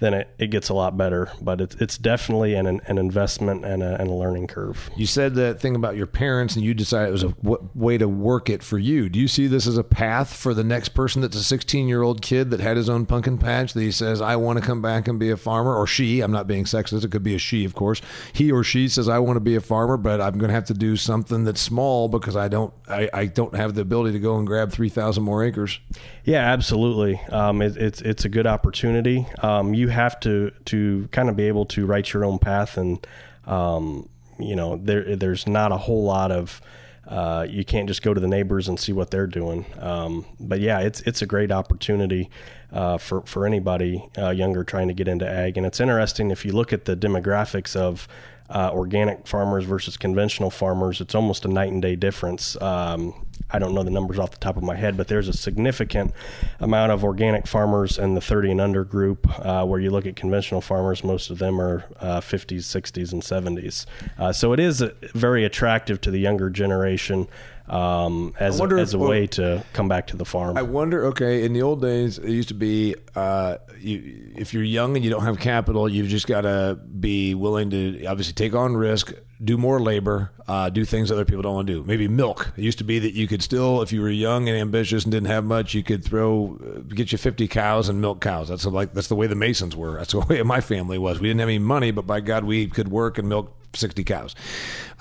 then 0.00 0.14
it, 0.14 0.28
it 0.38 0.46
gets 0.48 0.68
a 0.68 0.74
lot 0.74 0.96
better. 0.96 1.30
But 1.40 1.60
it's, 1.60 1.74
it's 1.76 1.98
definitely 1.98 2.54
an, 2.54 2.66
an 2.66 2.98
investment 2.98 3.64
and 3.64 3.82
a, 3.82 4.00
and 4.00 4.08
a 4.10 4.14
learning 4.14 4.46
curve. 4.48 4.90
You 4.96 5.06
said 5.06 5.34
that 5.36 5.60
thing 5.60 5.74
about 5.74 5.96
your 5.96 6.06
parents, 6.06 6.56
and 6.56 6.64
you 6.64 6.74
decided 6.74 7.08
it 7.08 7.12
was 7.12 7.22
a 7.22 7.28
w- 7.28 7.68
way 7.74 7.98
to 7.98 8.08
work 8.08 8.50
it 8.50 8.62
for 8.62 8.78
you. 8.78 9.08
Do 9.08 9.18
you 9.18 9.28
see 9.28 9.46
this 9.46 9.66
as 9.66 9.78
a 9.78 9.84
path 9.84 10.34
for 10.34 10.54
the 10.54 10.64
next 10.64 10.90
person 10.90 11.22
that's 11.22 11.36
a 11.36 11.42
16 11.42 11.88
year 11.88 12.02
old 12.02 12.22
kid 12.22 12.50
that 12.50 12.60
had 12.60 12.76
his 12.76 12.88
own 12.88 13.06
pumpkin 13.06 13.38
patch 13.38 13.72
that 13.72 13.80
he 13.80 13.90
says, 13.90 14.20
I 14.20 14.36
want 14.36 14.58
to 14.58 14.64
come 14.64 14.82
back 14.82 15.08
and 15.08 15.18
be 15.18 15.30
a 15.30 15.36
farmer? 15.36 15.74
Or 15.74 15.86
she, 15.86 16.20
I'm 16.20 16.32
not 16.32 16.46
being 16.46 16.64
sexist, 16.64 17.04
it 17.04 17.10
could 17.10 17.22
be 17.22 17.34
a 17.34 17.38
she, 17.38 17.64
of 17.64 17.74
course. 17.74 18.00
He 18.32 18.52
or 18.52 18.64
she 18.64 18.88
says, 18.88 19.08
I 19.08 19.18
want 19.18 19.36
to 19.36 19.40
be 19.40 19.56
a 19.56 19.60
farmer, 19.60 19.96
but 19.96 20.20
I'm 20.20 20.38
going 20.38 20.48
to 20.48 20.54
have 20.54 20.66
to 20.66 20.74
do 20.74 20.96
something 20.96 21.44
that's 21.44 21.60
small 21.60 22.08
because 22.08 22.36
I 22.36 22.48
don't, 22.48 22.72
I, 22.88 23.08
I 23.12 23.26
don't 23.26 23.54
have 23.54 23.74
the 23.74 23.82
ability 23.82 24.12
to 24.12 24.18
go 24.18 24.36
and 24.36 24.46
grab 24.46 24.72
3,000 24.72 25.22
more 25.22 25.44
acres. 25.44 25.80
Yeah, 26.24 26.40
absolutely. 26.40 27.20
Um, 27.30 27.62
it, 27.62 27.76
it's 27.76 28.02
it's 28.02 28.24
a 28.24 28.28
good 28.28 28.48
opportunity. 28.48 29.26
Um, 29.42 29.74
you 29.74 29.85
have 29.88 30.18
to 30.20 30.52
to 30.66 31.08
kind 31.12 31.28
of 31.28 31.36
be 31.36 31.44
able 31.44 31.66
to 31.66 31.86
write 31.86 32.12
your 32.12 32.24
own 32.24 32.38
path, 32.38 32.76
and 32.76 33.06
um, 33.46 34.08
you 34.38 34.56
know 34.56 34.76
there 34.76 35.16
there's 35.16 35.46
not 35.46 35.72
a 35.72 35.76
whole 35.76 36.04
lot 36.04 36.30
of 36.30 36.60
uh, 37.06 37.46
you 37.48 37.64
can't 37.64 37.86
just 37.86 38.02
go 38.02 38.12
to 38.12 38.20
the 38.20 38.26
neighbors 38.26 38.68
and 38.68 38.80
see 38.80 38.92
what 38.92 39.10
they're 39.10 39.26
doing. 39.26 39.64
Um, 39.78 40.26
but 40.40 40.60
yeah, 40.60 40.80
it's 40.80 41.00
it's 41.02 41.22
a 41.22 41.26
great 41.26 41.52
opportunity 41.52 42.30
uh, 42.72 42.98
for 42.98 43.22
for 43.22 43.46
anybody 43.46 44.08
uh, 44.18 44.30
younger 44.30 44.64
trying 44.64 44.88
to 44.88 44.94
get 44.94 45.08
into 45.08 45.28
ag, 45.28 45.56
and 45.56 45.66
it's 45.66 45.80
interesting 45.80 46.30
if 46.30 46.44
you 46.44 46.52
look 46.52 46.72
at 46.72 46.84
the 46.84 46.96
demographics 46.96 47.76
of 47.76 48.08
uh, 48.48 48.70
organic 48.72 49.26
farmers 49.26 49.64
versus 49.64 49.96
conventional 49.96 50.50
farmers, 50.50 51.00
it's 51.00 51.14
almost 51.14 51.44
a 51.44 51.48
night 51.48 51.72
and 51.72 51.82
day 51.82 51.96
difference. 51.96 52.60
Um, 52.60 53.25
I 53.50 53.58
don't 53.58 53.74
know 53.74 53.82
the 53.82 53.90
numbers 53.90 54.18
off 54.18 54.32
the 54.32 54.38
top 54.38 54.56
of 54.56 54.62
my 54.62 54.74
head, 54.74 54.96
but 54.96 55.08
there's 55.08 55.28
a 55.28 55.32
significant 55.32 56.12
amount 56.58 56.92
of 56.92 57.04
organic 57.04 57.46
farmers 57.46 57.98
in 57.98 58.14
the 58.14 58.20
30 58.20 58.52
and 58.52 58.60
under 58.60 58.84
group. 58.84 59.26
Uh, 59.38 59.64
where 59.64 59.78
you 59.78 59.90
look 59.90 60.06
at 60.06 60.16
conventional 60.16 60.60
farmers, 60.60 61.04
most 61.04 61.30
of 61.30 61.38
them 61.38 61.60
are 61.60 61.84
uh, 62.00 62.20
50s, 62.20 62.58
60s, 62.58 63.12
and 63.12 63.22
70s. 63.22 63.86
Uh, 64.18 64.32
so 64.32 64.52
it 64.52 64.60
is 64.60 64.84
very 65.14 65.44
attractive 65.44 66.00
to 66.00 66.10
the 66.10 66.18
younger 66.18 66.50
generation 66.50 67.28
um, 67.68 68.32
as, 68.38 68.60
a, 68.60 68.64
as 68.64 68.94
a 68.94 68.98
way 68.98 69.26
to 69.26 69.64
come 69.72 69.88
back 69.88 70.08
to 70.08 70.16
the 70.16 70.24
farm. 70.24 70.56
I 70.56 70.62
wonder. 70.62 71.06
Okay, 71.06 71.44
in 71.44 71.52
the 71.52 71.62
old 71.62 71.82
days, 71.82 72.18
it 72.18 72.30
used 72.30 72.48
to 72.48 72.54
be 72.54 72.94
uh, 73.14 73.56
you, 73.78 74.32
if 74.36 74.54
you're 74.54 74.62
young 74.62 74.96
and 74.96 75.04
you 75.04 75.10
don't 75.10 75.24
have 75.24 75.40
capital, 75.40 75.88
you've 75.88 76.08
just 76.08 76.26
got 76.26 76.42
to 76.42 76.78
be 77.00 77.34
willing 77.34 77.70
to 77.70 78.04
obviously 78.06 78.34
take 78.34 78.54
on 78.54 78.76
risk, 78.76 79.12
do 79.42 79.58
more 79.58 79.80
labor, 79.80 80.32
uh, 80.48 80.70
do 80.70 80.84
things 80.84 81.10
other 81.10 81.24
people 81.24 81.42
don't 81.42 81.54
want 81.54 81.66
to 81.66 81.74
do. 81.74 81.84
Maybe 81.84 82.08
milk. 82.08 82.52
It 82.56 82.62
used 82.62 82.78
to 82.78 82.84
be 82.84 82.98
that 83.00 83.12
you 83.12 83.26
could 83.26 83.42
still, 83.42 83.82
if 83.82 83.92
you 83.92 84.00
were 84.00 84.08
young 84.08 84.48
and 84.48 84.56
ambitious 84.56 85.04
and 85.04 85.12
didn't 85.12 85.28
have 85.28 85.44
much, 85.44 85.74
you 85.74 85.82
could 85.82 86.04
throw 86.04 86.58
uh, 86.62 86.80
get 86.80 87.12
you 87.12 87.18
50 87.18 87.46
cows 87.48 87.88
and 87.88 88.00
milk 88.00 88.20
cows. 88.20 88.48
That's 88.48 88.64
like 88.64 88.94
that's 88.94 89.08
the 89.08 89.14
way 89.14 89.26
the 89.26 89.34
Masons 89.34 89.76
were. 89.76 89.98
That's 89.98 90.12
the 90.12 90.20
way 90.28 90.42
my 90.42 90.60
family 90.60 90.98
was. 90.98 91.20
We 91.20 91.28
didn't 91.28 91.40
have 91.40 91.48
any 91.48 91.58
money, 91.58 91.90
but 91.90 92.06
by 92.06 92.20
God, 92.20 92.44
we 92.44 92.66
could 92.66 92.88
work 92.88 93.18
and 93.18 93.28
milk 93.28 93.54
60 93.74 94.04
cows, 94.04 94.34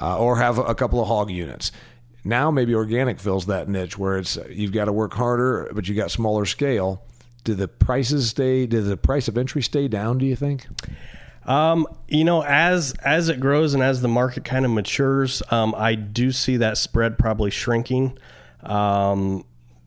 uh, 0.02 0.18
or 0.20 0.38
have 0.38 0.58
a 0.58 0.76
couple 0.76 1.02
of 1.02 1.08
hog 1.08 1.30
units. 1.30 1.72
Now 2.26 2.52
maybe 2.52 2.74
organic 2.74 3.20
fills 3.20 3.46
that 3.46 3.70
niche 3.70 3.98
where 3.98 4.18
it's 4.18 4.38
you've 4.50 4.74
got 4.74 4.86
to 4.86 4.92
work 4.92 5.14
harder, 5.14 5.70
but 5.74 5.88
you 5.88 5.96
got 5.96 6.12
smaller 6.12 6.46
scale. 6.46 7.04
Do 7.44 7.54
the 7.54 7.68
prices 7.68 8.30
stay? 8.30 8.66
Did 8.66 8.86
the 8.86 8.98
price 8.98 9.28
of 9.28 9.38
entry 9.38 9.62
stay 9.62 9.88
down? 9.88 10.18
Do 10.18 10.26
you 10.26 10.36
think? 10.36 10.66
Um, 11.46 11.88
you 12.08 12.24
know, 12.24 12.44
as 12.44 12.94
as 13.04 13.30
it 13.30 13.40
grows 13.40 13.74
and 13.74 13.84
as 13.84 14.02
the 14.02 14.08
market 14.08 14.44
kind 14.44 14.66
of 14.66 14.72
matures, 14.72 15.44
um, 15.52 15.76
I 15.78 15.96
do 15.96 16.32
see 16.32 16.58
that 16.58 16.78
spread 16.78 17.18
probably 17.18 17.52
shrinking. 17.52 18.18
Um, 18.64 19.46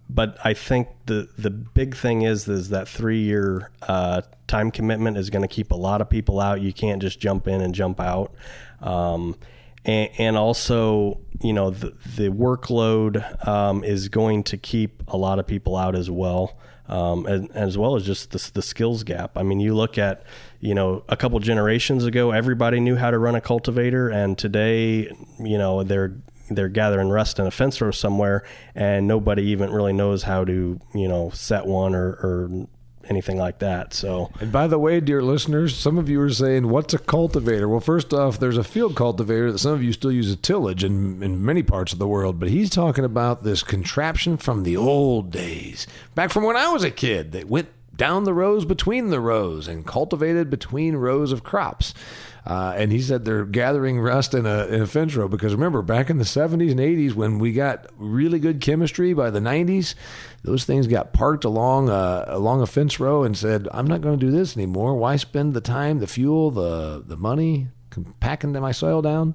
but 0.08 0.38
I 0.44 0.54
think 0.54 0.88
the 1.06 1.28
the 1.36 1.50
big 1.50 1.96
thing 1.96 2.22
is 2.22 2.48
is 2.48 2.70
that 2.70 2.88
three 2.88 3.20
year 3.20 3.70
uh, 3.82 4.22
time 4.46 4.70
commitment 4.70 5.16
is 5.16 5.30
going 5.30 5.42
to 5.42 5.48
keep 5.48 5.72
a 5.72 5.76
lot 5.76 6.00
of 6.00 6.08
people 6.08 6.40
out. 6.40 6.60
You 6.60 6.72
can't 6.72 7.02
just 7.02 7.20
jump 7.20 7.48
in 7.48 7.60
and 7.60 7.74
jump 7.74 8.00
out. 8.00 8.34
Um, 8.80 9.36
and, 9.84 10.10
and 10.18 10.36
also 10.36 11.20
you 11.42 11.52
know 11.52 11.70
the, 11.70 11.92
the 12.16 12.28
workload 12.28 13.46
um, 13.46 13.82
is 13.84 14.08
going 14.08 14.44
to 14.44 14.56
keep 14.56 15.02
a 15.08 15.16
lot 15.16 15.38
of 15.38 15.46
people 15.46 15.76
out 15.76 15.94
as 15.94 16.10
well 16.10 16.56
um, 16.88 17.26
and, 17.26 17.50
as 17.52 17.76
well 17.76 17.96
as 17.96 18.04
just 18.04 18.30
the, 18.30 18.50
the 18.54 18.62
skills 18.62 19.02
gap 19.02 19.36
i 19.36 19.42
mean 19.42 19.60
you 19.60 19.74
look 19.74 19.98
at 19.98 20.24
you 20.60 20.74
know 20.74 21.02
a 21.08 21.16
couple 21.16 21.38
generations 21.38 22.04
ago 22.04 22.30
everybody 22.30 22.80
knew 22.80 22.96
how 22.96 23.10
to 23.10 23.18
run 23.18 23.34
a 23.34 23.40
cultivator 23.40 24.08
and 24.08 24.36
today 24.36 25.10
you 25.38 25.58
know 25.58 25.82
they're 25.82 26.16
they're 26.50 26.68
gathering 26.68 27.08
rust 27.08 27.38
in 27.38 27.46
a 27.46 27.50
fence 27.50 27.80
row 27.80 27.90
somewhere 27.90 28.42
and 28.74 29.06
nobody 29.06 29.42
even 29.42 29.70
really 29.70 29.92
knows 29.92 30.22
how 30.22 30.44
to 30.44 30.80
you 30.94 31.08
know 31.08 31.30
set 31.30 31.66
one 31.66 31.94
or, 31.94 32.08
or 32.08 32.66
anything 33.10 33.38
like 33.38 33.58
that. 33.58 33.94
So, 33.94 34.30
and 34.40 34.52
by 34.52 34.66
the 34.66 34.78
way, 34.78 35.00
dear 35.00 35.22
listeners, 35.22 35.76
some 35.76 35.98
of 35.98 36.08
you 36.08 36.20
are 36.20 36.30
saying, 36.30 36.68
"What's 36.68 36.94
a 36.94 36.98
cultivator?" 36.98 37.68
Well, 37.68 37.80
first 37.80 38.12
off, 38.12 38.38
there's 38.38 38.58
a 38.58 38.64
field 38.64 38.96
cultivator 38.96 39.52
that 39.52 39.58
some 39.58 39.72
of 39.72 39.82
you 39.82 39.92
still 39.92 40.12
use 40.12 40.30
a 40.30 40.36
tillage 40.36 40.84
in 40.84 41.22
in 41.22 41.44
many 41.44 41.62
parts 41.62 41.92
of 41.92 41.98
the 41.98 42.08
world, 42.08 42.38
but 42.38 42.50
he's 42.50 42.70
talking 42.70 43.04
about 43.04 43.44
this 43.44 43.62
contraption 43.62 44.36
from 44.36 44.62
the 44.62 44.76
old 44.76 45.30
days, 45.30 45.86
back 46.14 46.30
from 46.30 46.44
when 46.44 46.56
I 46.56 46.68
was 46.68 46.84
a 46.84 46.90
kid, 46.90 47.32
that 47.32 47.48
went 47.48 47.68
down 47.98 48.24
the 48.24 48.32
rows 48.32 48.64
between 48.64 49.10
the 49.10 49.20
rows 49.20 49.68
and 49.68 49.86
cultivated 49.86 50.48
between 50.48 50.96
rows 50.96 51.32
of 51.32 51.44
crops. 51.44 51.92
Uh, 52.46 52.72
and 52.76 52.90
he 52.92 53.02
said 53.02 53.26
they're 53.26 53.44
gathering 53.44 54.00
rust 54.00 54.32
in 54.32 54.46
a, 54.46 54.64
in 54.68 54.80
a 54.80 54.86
fence 54.86 55.14
row 55.14 55.28
because 55.28 55.52
remember 55.52 55.82
back 55.82 56.08
in 56.08 56.16
the 56.16 56.24
70s 56.24 56.70
and 56.70 56.80
80s 56.80 57.12
when 57.12 57.38
we 57.38 57.52
got 57.52 57.86
really 57.98 58.38
good 58.38 58.62
chemistry 58.62 59.12
by 59.12 59.28
the 59.28 59.40
90s, 59.40 59.94
those 60.44 60.64
things 60.64 60.86
got 60.86 61.12
parked 61.12 61.44
along 61.44 61.90
a, 61.90 62.24
along 62.28 62.62
a 62.62 62.66
fence 62.66 62.98
row 62.98 63.22
and 63.22 63.36
said, 63.36 63.68
"I'm 63.72 63.86
not 63.86 64.00
going 64.00 64.18
to 64.18 64.24
do 64.24 64.32
this 64.32 64.56
anymore. 64.56 64.94
Why 64.94 65.16
spend 65.16 65.52
the 65.52 65.60
time, 65.60 65.98
the 65.98 66.06
fuel, 66.06 66.50
the 66.50 67.02
the 67.04 67.16
money 67.16 67.68
packing 68.20 68.52
my 68.52 68.72
soil 68.72 69.02
down?" 69.02 69.34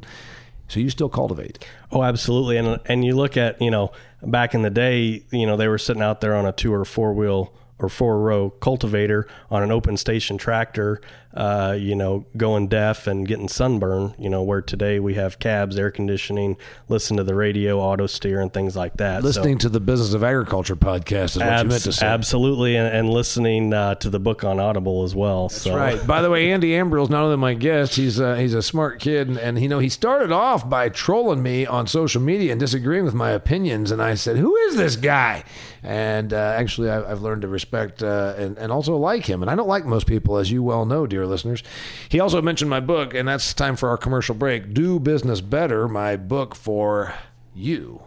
So 0.69 0.79
you 0.79 0.89
still 0.89 1.09
cultivate. 1.09 1.63
Oh, 1.91 2.01
absolutely. 2.01 2.57
And 2.57 2.79
and 2.85 3.05
you 3.05 3.15
look 3.15 3.37
at 3.37 3.61
you 3.61 3.69
know 3.69 3.91
back 4.23 4.55
in 4.55 4.63
the 4.63 4.71
day, 4.71 5.23
you 5.29 5.45
know 5.45 5.57
they 5.57 5.67
were 5.67 5.77
sitting 5.77 6.01
out 6.01 6.21
there 6.21 6.33
on 6.33 6.47
a 6.47 6.51
two 6.53 6.73
or 6.73 6.85
four 6.85 7.13
wheel 7.13 7.53
or 7.79 7.89
four 7.89 8.19
row 8.19 8.49
cultivator 8.49 9.27
on 9.49 9.63
an 9.63 9.71
open 9.71 9.97
station 9.97 10.37
tractor, 10.37 11.01
uh, 11.33 11.75
you 11.79 11.95
know, 11.95 12.25
going 12.37 12.67
deaf 12.67 13.07
and 13.07 13.27
getting 13.27 13.47
sunburn, 13.47 14.13
you 14.19 14.29
know, 14.29 14.43
where 14.43 14.61
today 14.61 14.99
we 14.99 15.15
have 15.15 15.39
cabs, 15.39 15.77
air 15.79 15.89
conditioning, 15.89 16.57
listen 16.89 17.17
to 17.17 17.23
the 17.23 17.33
radio, 17.33 17.79
auto 17.79 18.05
steer, 18.05 18.39
and 18.39 18.53
things 18.53 18.75
like 18.75 18.97
that. 18.97 19.23
Listening 19.23 19.59
so, 19.59 19.63
to 19.63 19.69
the 19.69 19.79
Business 19.79 20.13
of 20.13 20.23
Agriculture 20.23 20.75
podcast 20.75 21.31
is 21.31 21.37
what 21.37 21.47
abs- 21.47 21.63
you 21.63 21.69
meant 21.69 21.83
to 21.83 21.93
say. 21.93 22.05
Absolutely, 22.05 22.75
and, 22.75 22.87
and 22.87 23.09
listening 23.09 23.73
uh, 23.73 23.95
to 23.95 24.11
the 24.11 24.19
book 24.19 24.43
on 24.43 24.59
Audible 24.59 25.03
as 25.03 25.15
well. 25.15 25.47
That's 25.47 25.63
so. 25.63 25.75
right. 25.75 26.05
By 26.05 26.21
the 26.21 26.29
way, 26.29 26.51
Andy 26.51 26.69
Ambriole 26.69 27.03
is 27.03 27.09
not 27.09 27.23
only 27.23 27.37
my 27.37 27.55
guest, 27.55 27.95
he's 27.95 28.19
uh, 28.19 28.35
he's 28.35 28.53
a 28.53 28.61
smart 28.61 28.99
kid, 28.99 29.27
and, 29.27 29.39
and 29.39 29.59
you 29.59 29.67
know 29.67 29.79
he 29.79 29.89
started 29.89 30.31
off 30.31 30.69
by 30.69 30.89
trolling 30.89 31.41
me 31.41 31.65
on 31.65 31.87
social 31.87 32.21
media 32.21 32.51
and 32.51 32.59
disagreeing 32.59 33.05
with 33.05 33.15
my 33.15 33.31
opinions, 33.31 33.89
and 33.89 34.03
I 34.03 34.13
said, 34.13 34.37
"Who 34.37 34.55
is 34.55 34.75
this 34.75 34.95
guy?" 34.95 35.43
And 35.83 36.31
uh, 36.31 36.37
actually, 36.37 36.89
I, 36.89 37.09
have 37.09 37.21
learned 37.21 37.41
to 37.41 37.49
respect 37.49 38.01
uh, 38.01 38.35
and, 38.37 38.57
and 38.57 38.71
also 38.71 38.95
like 38.95 39.25
him. 39.25 39.41
And 39.41 39.51
I 39.51 39.55
don't 39.55 39.67
like 39.67 39.85
most 39.85 40.07
people, 40.07 40.37
as 40.37 40.49
you 40.49 40.63
well 40.63 40.85
know, 40.85 41.05
dear 41.05 41.22
listeners. 41.25 41.63
He 42.09 42.19
also 42.19 42.41
mentioned 42.41 42.69
my 42.69 42.79
book, 42.79 43.13
and 43.13 43.27
that's 43.27 43.53
time 43.53 43.75
for 43.75 43.89
our 43.89 43.97
commercial 43.97 44.35
break 44.35 44.73
Do 44.73 44.99
Business 44.99 45.41
Better, 45.41 45.87
my 45.87 46.15
book 46.15 46.55
for 46.55 47.13
you, 47.53 48.03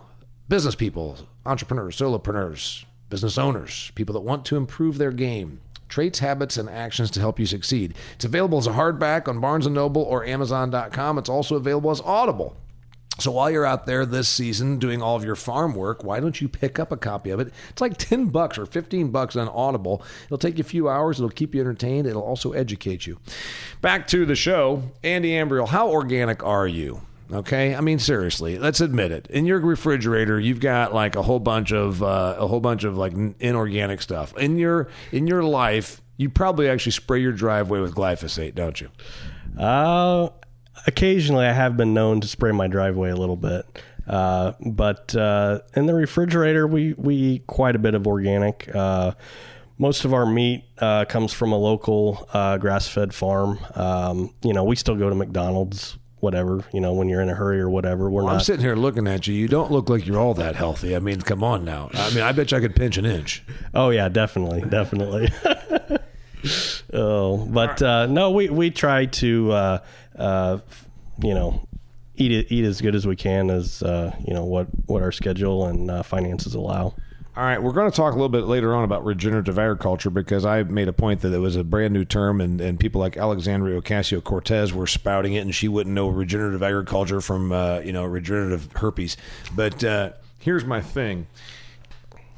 business 0.49 0.75
people, 0.75 1.19
entrepreneurs, 1.45 1.97
solopreneurs, 1.97 2.85
business 3.11 3.39
owners, 3.39 3.93
people 3.95 4.13
that 4.15 4.21
want 4.21 4.45
to 4.47 4.57
improve 4.57 4.99
their 4.99 5.13
game 5.13 5.61
traits, 5.89 6.19
habits, 6.19 6.57
and 6.57 6.69
actions 6.69 7.11
to 7.13 7.21
help 7.21 7.39
you 7.39 7.47
succeed. 7.47 7.95
It's 8.15 8.25
available 8.25 8.59
as 8.59 8.67
a 8.67 8.73
hardback 8.73 9.29
on 9.29 9.41
Barnes 9.41 9.67
& 9.67 9.71
Noble 9.71 10.03
or 10.03 10.25
Amazon.com. 10.25 11.19
It's 11.19 11.29
also 11.29 11.57
available 11.57 11.91
as 11.91 12.01
Audible. 12.01 12.57
So 13.19 13.31
while 13.31 13.51
you're 13.51 13.65
out 13.65 13.87
there 13.87 14.05
this 14.05 14.29
season 14.29 14.79
doing 14.79 15.03
all 15.03 15.17
of 15.17 15.25
your 15.25 15.37
farm 15.37 15.75
work, 15.75 16.05
why 16.05 16.21
don't 16.21 16.39
you 16.41 16.49
pick 16.49 16.79
up 16.79 16.93
a 16.93 16.97
copy 16.97 17.31
of 17.31 17.41
it? 17.41 17.53
It's 17.71 17.81
like 17.81 17.97
10 17.97 18.27
bucks 18.27 18.59
or 18.59 18.67
15 18.67 19.11
bucks 19.11 19.37
on 19.37 19.49
Audible. 19.49 20.03
It'll 20.27 20.39
take 20.39 20.59
you 20.59 20.63
a 20.63 20.65
few 20.65 20.89
hours, 20.89 21.19
it'll 21.19 21.31
keep 21.31 21.55
you 21.55 21.61
entertained, 21.61 22.07
it'll 22.07 22.23
also 22.23 22.53
educate 22.53 23.07
you. 23.07 23.19
Back 23.81 24.07
to 24.09 24.27
the 24.27 24.35
show. 24.35 24.83
Andy 25.03 25.31
Ambriole, 25.31 25.69
how 25.69 25.89
organic 25.89 26.45
are 26.45 26.67
you? 26.67 27.01
Okay, 27.33 27.75
I 27.75 27.81
mean 27.81 27.99
seriously, 27.99 28.57
let's 28.57 28.81
admit 28.81 29.11
it. 29.11 29.27
In 29.29 29.47
your 29.47 29.59
refrigerator, 29.59 30.39
you've 30.39 30.61
got 30.61 30.95
like 30.95 31.17
a 31.17 31.23
whole 31.23 31.41
bunch 31.41 31.73
of 31.73 32.01
uh, 32.01 32.37
a 32.39 32.47
whole 32.47 32.61
bunch 32.61 32.85
of 32.85 32.97
like 32.97 33.15
inorganic 33.41 34.01
stuff. 34.01 34.37
In 34.37 34.57
your 34.57 34.89
in 35.11 35.27
your 35.27 35.43
life, 35.43 36.01
you 36.19 36.31
probably 36.31 36.69
actually 36.69 36.93
spray 36.93 37.21
your 37.21 37.33
driveway 37.33 37.81
with 37.81 37.97
glyphosate, 37.97 38.55
don't 38.55 38.81
you? 38.81 38.91
Uh, 39.59 40.29
occasionally 40.87 41.47
I 41.47 41.53
have 41.53 41.77
been 41.77 41.95
known 41.95 42.21
to 42.21 42.29
spray 42.29 42.53
my 42.53 42.67
driveway 42.67 43.11
a 43.11 43.17
little 43.17 43.37
bit. 43.37 43.67
Uh, 44.07 44.53
but 44.61 45.15
uh, 45.17 45.61
in 45.75 45.87
the 45.87 45.95
refrigerator, 45.95 46.67
we, 46.67 46.95
we 46.95 47.17
eat 47.17 47.47
quite 47.47 47.75
a 47.75 47.79
bit 47.79 47.95
of 47.95 48.07
organic. 48.07 48.73
Uh, 48.75 49.13
most 49.79 50.05
of 50.05 50.15
our 50.15 50.25
meat 50.25 50.65
uh, 50.79 51.05
comes 51.05 51.33
from 51.33 51.53
a 51.53 51.59
local 51.59 52.29
uh, 52.33 52.57
grass 52.57 52.89
fed 52.89 53.15
farm. 53.15 53.59
Um, 53.75 54.33
you 54.43 54.53
know, 54.53 54.65
we 54.65 54.77
still 54.77 54.97
go 54.97 55.09
to 55.09 55.15
McDonald's, 55.15 55.99
whatever, 56.21 56.65
you 56.73 56.81
know, 56.81 56.95
when 56.95 57.09
you're 57.09 57.21
in 57.21 57.29
a 57.29 57.35
hurry 57.35 57.61
or 57.61 57.69
whatever. 57.69 58.09
We're 58.09 58.23
well, 58.23 58.27
not. 58.27 58.35
I'm 58.35 58.45
sitting 58.45 58.65
here 58.65 58.77
looking 58.77 59.07
at 59.07 59.27
you. 59.27 59.35
You 59.35 59.49
don't 59.49 59.71
look 59.71 59.91
like 59.91 60.07
you're 60.07 60.21
all 60.21 60.35
that 60.35 60.57
healthy. 60.57 60.97
I 60.97 61.01
mean, 61.01 61.21
come 61.21 61.45
on 61.45 61.65
now. 61.65 61.91
I 61.93 62.11
mean, 62.11 62.23
I 62.23 62.33
bet 62.33 62.53
you 62.53 62.59
I 62.59 62.61
could 62.61 62.77
pinch 62.77 62.97
an 62.97 63.05
inch. 63.05 63.43
Oh, 63.75 63.91
yeah, 63.91 64.09
definitely. 64.09 64.63
Definitely. 64.63 65.31
oh, 66.93 67.45
but 67.47 67.83
uh, 67.83 68.07
no, 68.07 68.31
we, 68.31 68.49
we 68.49 68.71
try 68.71 69.07
to 69.07 69.53
uh, 69.53 70.59
you 71.23 71.35
know, 71.35 71.67
eat 72.17 72.33
it, 72.33 72.47
eat 72.51 72.65
as 72.65 72.81
good 72.81 72.95
as 72.95 73.07
we 73.07 73.17
can 73.17 73.51
as 73.51 73.83
uh, 73.83 74.15
you 74.27 74.35
know 74.35 74.45
what 74.45 74.69
what 74.87 75.03
our 75.03 75.13
schedule 75.13 75.67
and 75.67 75.91
uh, 75.91 76.03
finances 76.03 76.55
allow. 76.55 76.95
All 77.37 77.45
right, 77.45 77.63
we're 77.63 77.73
going 77.73 77.91
to 77.91 77.95
talk 77.95 78.13
a 78.13 78.17
little 78.17 78.31
bit 78.31 78.45
later 78.45 78.75
on 78.75 78.83
about 78.83 79.05
regenerative 79.05 79.59
agriculture 79.59 80.09
because 80.09 80.47
I 80.47 80.63
made 80.63 80.89
a 80.89 80.93
point 80.95 81.21
that 81.21 81.35
it 81.35 81.39
was 81.39 81.55
a 81.55 81.63
brand 81.63 81.93
new 81.93 82.07
term, 82.07 82.41
and, 82.41 82.63
and 82.63 82.81
people 82.81 82.99
like 82.99 83.19
Alexandria 83.19 83.79
Ocasio 83.79 84.25
Cortez 84.25 84.73
were 84.73 84.87
spouting 84.87 85.35
it, 85.35 85.41
and 85.41 85.55
she 85.55 85.69
wouldn't 85.69 85.95
know 85.95 86.09
regenerative 86.09 86.63
agriculture 86.63 87.21
from 87.21 87.53
uh, 87.53 87.81
you 87.81 87.93
know 87.93 88.05
regenerative 88.05 88.73
herpes. 88.73 89.19
But 89.55 89.85
uh, 89.85 90.13
here's 90.39 90.65
my 90.65 90.81
thing: 90.81 91.27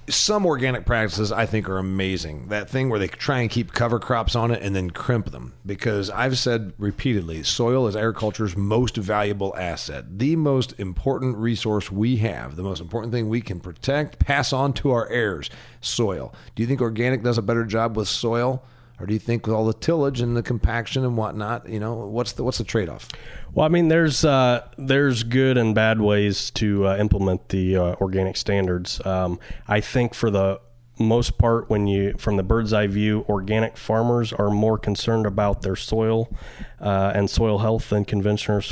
some 0.09 0.47
organic 0.47 0.87
practices 0.87 1.33
I 1.33 1.47
think 1.47 1.69
are 1.69 1.79
amazing. 1.79 2.49
That 2.49 2.69
thing 2.69 2.89
where 2.89 2.99
they 2.99 3.09
try 3.09 3.41
and 3.41 3.51
keep 3.51 3.73
cover 3.73 3.99
crops 3.99 4.35
on 4.35 4.51
it 4.51 4.63
and 4.63 4.75
then 4.75 4.91
crimp 4.91 5.31
them. 5.31 5.55
Because 5.65 6.11
I've 6.11 6.39
said 6.39 6.73
repeatedly, 6.79 7.43
soil 7.43 7.87
is 7.87 7.97
agriculture's 7.97 8.57
most 8.57 8.97
valuable 8.97 9.55
asset, 9.57 10.19
the 10.19 10.37
most 10.37 10.75
important 10.79 11.37
resource 11.37 11.91
we 11.91 12.17
have, 12.17 12.57
the 12.57 12.63
most 12.63 12.81
important 12.81 13.13
thing 13.13 13.29
we 13.29 13.41
can 13.41 13.61
protect, 13.61 14.19
pass 14.19 14.53
on 14.53 14.73
to 14.75 14.91
our 14.91 15.09
heirs 15.09 15.51
soil. 15.81 16.35
Do 16.55 16.63
you 16.63 16.67
think 16.67 16.81
organic 16.81 17.23
does 17.23 17.39
a 17.39 17.43
better 17.43 17.65
job 17.65 17.97
with 17.97 18.09
soil? 18.09 18.63
Or 19.01 19.07
do 19.07 19.13
you 19.13 19.21
think 19.21 19.47
with 19.47 19.55
all 19.55 19.65
the 19.65 19.75
tillage 19.75 20.21
and 20.21 20.37
the 20.37 20.43
compaction 20.43 21.05
and 21.05 21.17
whatnot, 21.17 21.69
you 21.69 21.79
know, 21.79 21.95
what's 21.95 22.33
the 22.33 22.43
what's 22.43 22.59
the 22.59 22.65
trade 22.65 22.89
off? 22.89 23.09
Well, 23.55 23.65
I 23.65 23.69
mean, 23.69 23.89
there's 23.89 24.25
uh, 24.25 24.67
there's 24.77 25.23
good 25.23 25.57
and 25.57 25.75
bad 25.75 26.01
ways 26.01 26.51
to 26.53 26.87
uh, 26.89 26.97
implement 26.97 27.49
the 27.51 27.77
uh, 27.77 27.95
organic 28.01 28.37
standards. 28.37 29.05
Um, 29.07 29.39
I 29.69 29.81
think 29.81 30.15
for 30.15 30.31
the 30.31 30.61
most 30.99 31.39
part, 31.39 31.71
when 31.71 31.87
you 31.87 32.15
from 32.19 32.37
the 32.37 32.43
bird's 32.43 32.73
eye 32.73 32.89
view, 32.89 33.25
organic 33.29 33.77
farmers 33.77 34.33
are 34.33 34.51
more 34.51 34.79
concerned 34.79 35.27
about 35.27 35.63
their 35.63 35.77
soil 35.77 36.33
uh, 36.81 37.13
and 37.15 37.31
soil 37.31 37.59
health 37.59 37.91
than 37.91 38.05
conventional 38.05 38.63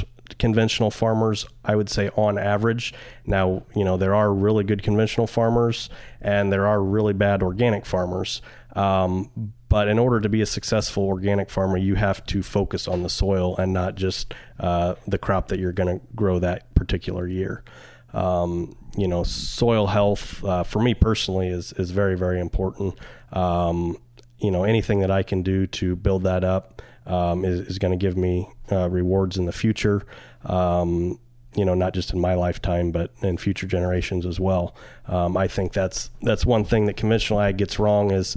conventional 0.40 0.90
farmers 0.90 1.46
i 1.64 1.76
would 1.76 1.88
say 1.88 2.10
on 2.16 2.36
average 2.36 2.92
now 3.26 3.62
you 3.76 3.84
know 3.84 3.96
there 3.96 4.12
are 4.12 4.34
really 4.34 4.64
good 4.64 4.82
conventional 4.82 5.24
farmers 5.24 5.88
and 6.20 6.52
there 6.52 6.66
are 6.66 6.82
really 6.82 7.12
bad 7.12 7.44
organic 7.44 7.86
farmers 7.86 8.42
um, 8.74 9.52
but 9.68 9.88
in 9.88 9.98
order 9.98 10.20
to 10.20 10.28
be 10.28 10.40
a 10.40 10.46
successful 10.46 11.04
organic 11.04 11.50
farmer, 11.50 11.76
you 11.76 11.96
have 11.96 12.24
to 12.26 12.42
focus 12.42 12.86
on 12.86 13.02
the 13.02 13.08
soil 13.08 13.56
and 13.56 13.72
not 13.72 13.94
just 13.94 14.32
uh, 14.60 14.94
the 15.06 15.18
crop 15.18 15.48
that 15.48 15.58
you're 15.58 15.72
going 15.72 15.98
to 15.98 16.06
grow 16.14 16.38
that 16.38 16.72
particular 16.74 17.26
year. 17.26 17.64
Um, 18.12 18.76
you 18.96 19.08
know, 19.08 19.24
soil 19.24 19.88
health 19.88 20.42
uh, 20.44 20.62
for 20.62 20.80
me 20.80 20.94
personally 20.94 21.48
is 21.48 21.72
is 21.74 21.90
very 21.90 22.16
very 22.16 22.40
important. 22.40 22.98
Um, 23.32 23.98
you 24.38 24.50
know, 24.50 24.64
anything 24.64 25.00
that 25.00 25.10
I 25.10 25.22
can 25.22 25.42
do 25.42 25.66
to 25.66 25.96
build 25.96 26.22
that 26.24 26.44
up 26.44 26.82
um, 27.06 27.44
is, 27.44 27.60
is 27.60 27.78
going 27.78 27.98
to 27.98 28.02
give 28.02 28.16
me 28.16 28.48
uh, 28.70 28.88
rewards 28.88 29.36
in 29.36 29.46
the 29.46 29.52
future. 29.52 30.02
Um, 30.44 31.18
you 31.54 31.64
know, 31.64 31.74
not 31.74 31.94
just 31.94 32.12
in 32.12 32.20
my 32.20 32.34
lifetime, 32.34 32.90
but 32.90 33.12
in 33.22 33.38
future 33.38 33.66
generations 33.66 34.26
as 34.26 34.38
well. 34.38 34.76
Um, 35.06 35.36
I 35.36 35.48
think 35.48 35.72
that's 35.72 36.10
that's 36.22 36.44
one 36.44 36.64
thing 36.64 36.86
that 36.86 36.96
conventional 36.96 37.40
ag 37.40 37.56
gets 37.56 37.78
wrong 37.78 38.10
is 38.12 38.36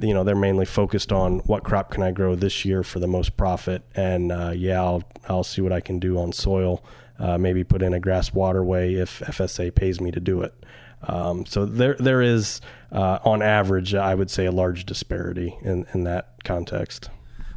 you 0.00 0.14
know 0.14 0.24
they're 0.24 0.36
mainly 0.36 0.64
focused 0.64 1.12
on 1.12 1.38
what 1.40 1.64
crop 1.64 1.90
can 1.90 2.02
I 2.02 2.10
grow 2.10 2.34
this 2.34 2.64
year 2.64 2.82
for 2.82 2.98
the 2.98 3.08
most 3.08 3.36
profit, 3.36 3.82
and 3.94 4.32
uh, 4.32 4.52
yeah, 4.54 4.82
I'll 4.82 5.02
I'll 5.28 5.44
see 5.44 5.60
what 5.60 5.72
I 5.72 5.80
can 5.80 5.98
do 5.98 6.18
on 6.18 6.32
soil. 6.32 6.84
Uh, 7.18 7.36
maybe 7.36 7.64
put 7.64 7.82
in 7.82 7.92
a 7.92 8.00
grass 8.00 8.32
waterway 8.32 8.94
if 8.94 9.20
FSA 9.20 9.74
pays 9.74 10.00
me 10.00 10.12
to 10.12 10.20
do 10.20 10.42
it. 10.42 10.54
Um, 11.02 11.46
so 11.46 11.64
there 11.64 11.94
there 11.94 12.22
is 12.22 12.60
uh, 12.92 13.18
on 13.24 13.42
average, 13.42 13.94
I 13.94 14.14
would 14.14 14.30
say, 14.30 14.46
a 14.46 14.52
large 14.52 14.84
disparity 14.86 15.56
in 15.62 15.86
in 15.94 16.04
that 16.04 16.44
context. 16.44 17.10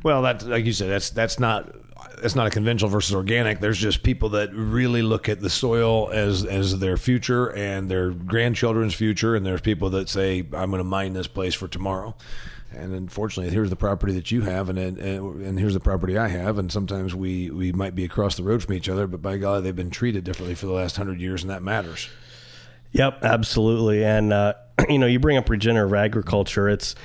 Well, 0.04 0.22
that 0.24 0.44
like 0.44 0.66
you 0.66 0.74
said, 0.74 0.90
that's 0.90 1.10
that's 1.10 1.40
not 1.40 1.76
it's 2.24 2.36
not 2.36 2.48
a 2.48 2.50
conventional 2.50 2.90
versus 2.90 3.16
organic. 3.16 3.60
There's 3.60 3.78
just 3.78 4.04
people 4.04 4.30
that 4.30 4.54
really 4.54 5.02
look 5.02 5.30
at 5.30 5.42
the 5.42 5.50
soil 5.50 6.10
as 6.12 6.46
as 6.46 6.80
their 6.80 6.98
future 6.98 7.48
and 7.48 7.90
their 7.90 8.12
grandchildren's 8.12 8.94
future, 8.94 9.36
and 9.36 9.46
there's 9.46 9.62
people 9.62 9.90
that 9.92 10.10
say, 10.10 10.40
"I'm 10.54 10.70
going 10.70 10.80
to 10.80 10.84
mine 10.84 11.14
this 11.14 11.28
place 11.28 11.54
for 11.54 11.68
tomorrow." 11.68 12.16
And 12.74 12.94
unfortunately, 12.94 13.54
here's 13.54 13.70
the 13.70 13.76
property 13.76 14.14
that 14.14 14.32
you 14.32 14.42
have, 14.42 14.70
and, 14.70 14.80
and 14.80 15.00
and 15.00 15.60
here's 15.60 15.74
the 15.74 15.80
property 15.80 16.18
I 16.18 16.30
have, 16.30 16.58
and 16.58 16.72
sometimes 16.72 17.14
we 17.14 17.50
we 17.50 17.72
might 17.74 17.96
be 17.96 18.06
across 18.06 18.36
the 18.36 18.44
road 18.44 18.64
from 18.64 18.76
each 18.76 18.88
other, 18.88 19.08
but 19.08 19.22
by 19.22 19.38
God, 19.38 19.64
they've 19.64 19.76
been 19.76 19.90
treated 19.90 20.24
differently 20.24 20.56
for 20.56 20.68
the 20.68 20.74
last 20.74 20.98
hundred 20.98 21.20
years, 21.20 21.42
and 21.42 21.50
that 21.50 21.64
matters. 21.64 22.08
Yep, 22.94 23.24
absolutely. 23.24 24.04
And 24.04 24.34
uh, 24.34 24.54
you 24.90 25.00
know, 25.00 25.08
you 25.08 25.20
bring 25.20 25.38
up 25.38 25.50
regenerative 25.50 25.94
agriculture. 25.94 26.70
It's 26.70 26.96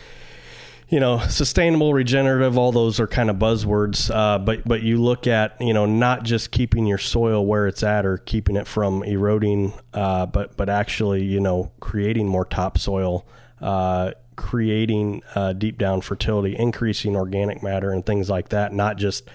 you 0.88 1.00
know, 1.00 1.18
sustainable, 1.18 1.92
regenerative, 1.92 2.56
all 2.56 2.70
those 2.70 3.00
are 3.00 3.08
kind 3.08 3.28
of 3.28 3.36
buzzwords. 3.36 4.14
Uh, 4.14 4.38
but 4.38 4.66
but 4.66 4.82
you 4.82 5.02
look 5.02 5.26
at 5.26 5.60
you 5.60 5.74
know 5.74 5.86
not 5.86 6.22
just 6.22 6.52
keeping 6.52 6.86
your 6.86 6.98
soil 6.98 7.44
where 7.44 7.66
it's 7.66 7.82
at 7.82 8.06
or 8.06 8.18
keeping 8.18 8.56
it 8.56 8.66
from 8.66 9.02
eroding, 9.02 9.72
uh, 9.94 10.26
but 10.26 10.56
but 10.56 10.68
actually 10.68 11.24
you 11.24 11.40
know 11.40 11.72
creating 11.80 12.28
more 12.28 12.44
topsoil, 12.44 13.26
uh, 13.60 14.12
creating 14.36 15.22
uh, 15.34 15.52
deep 15.52 15.76
down 15.76 16.00
fertility, 16.00 16.56
increasing 16.56 17.16
organic 17.16 17.62
matter, 17.62 17.90
and 17.92 18.06
things 18.06 18.30
like 18.30 18.50
that. 18.50 18.72
Not 18.72 18.96
just 18.96 19.28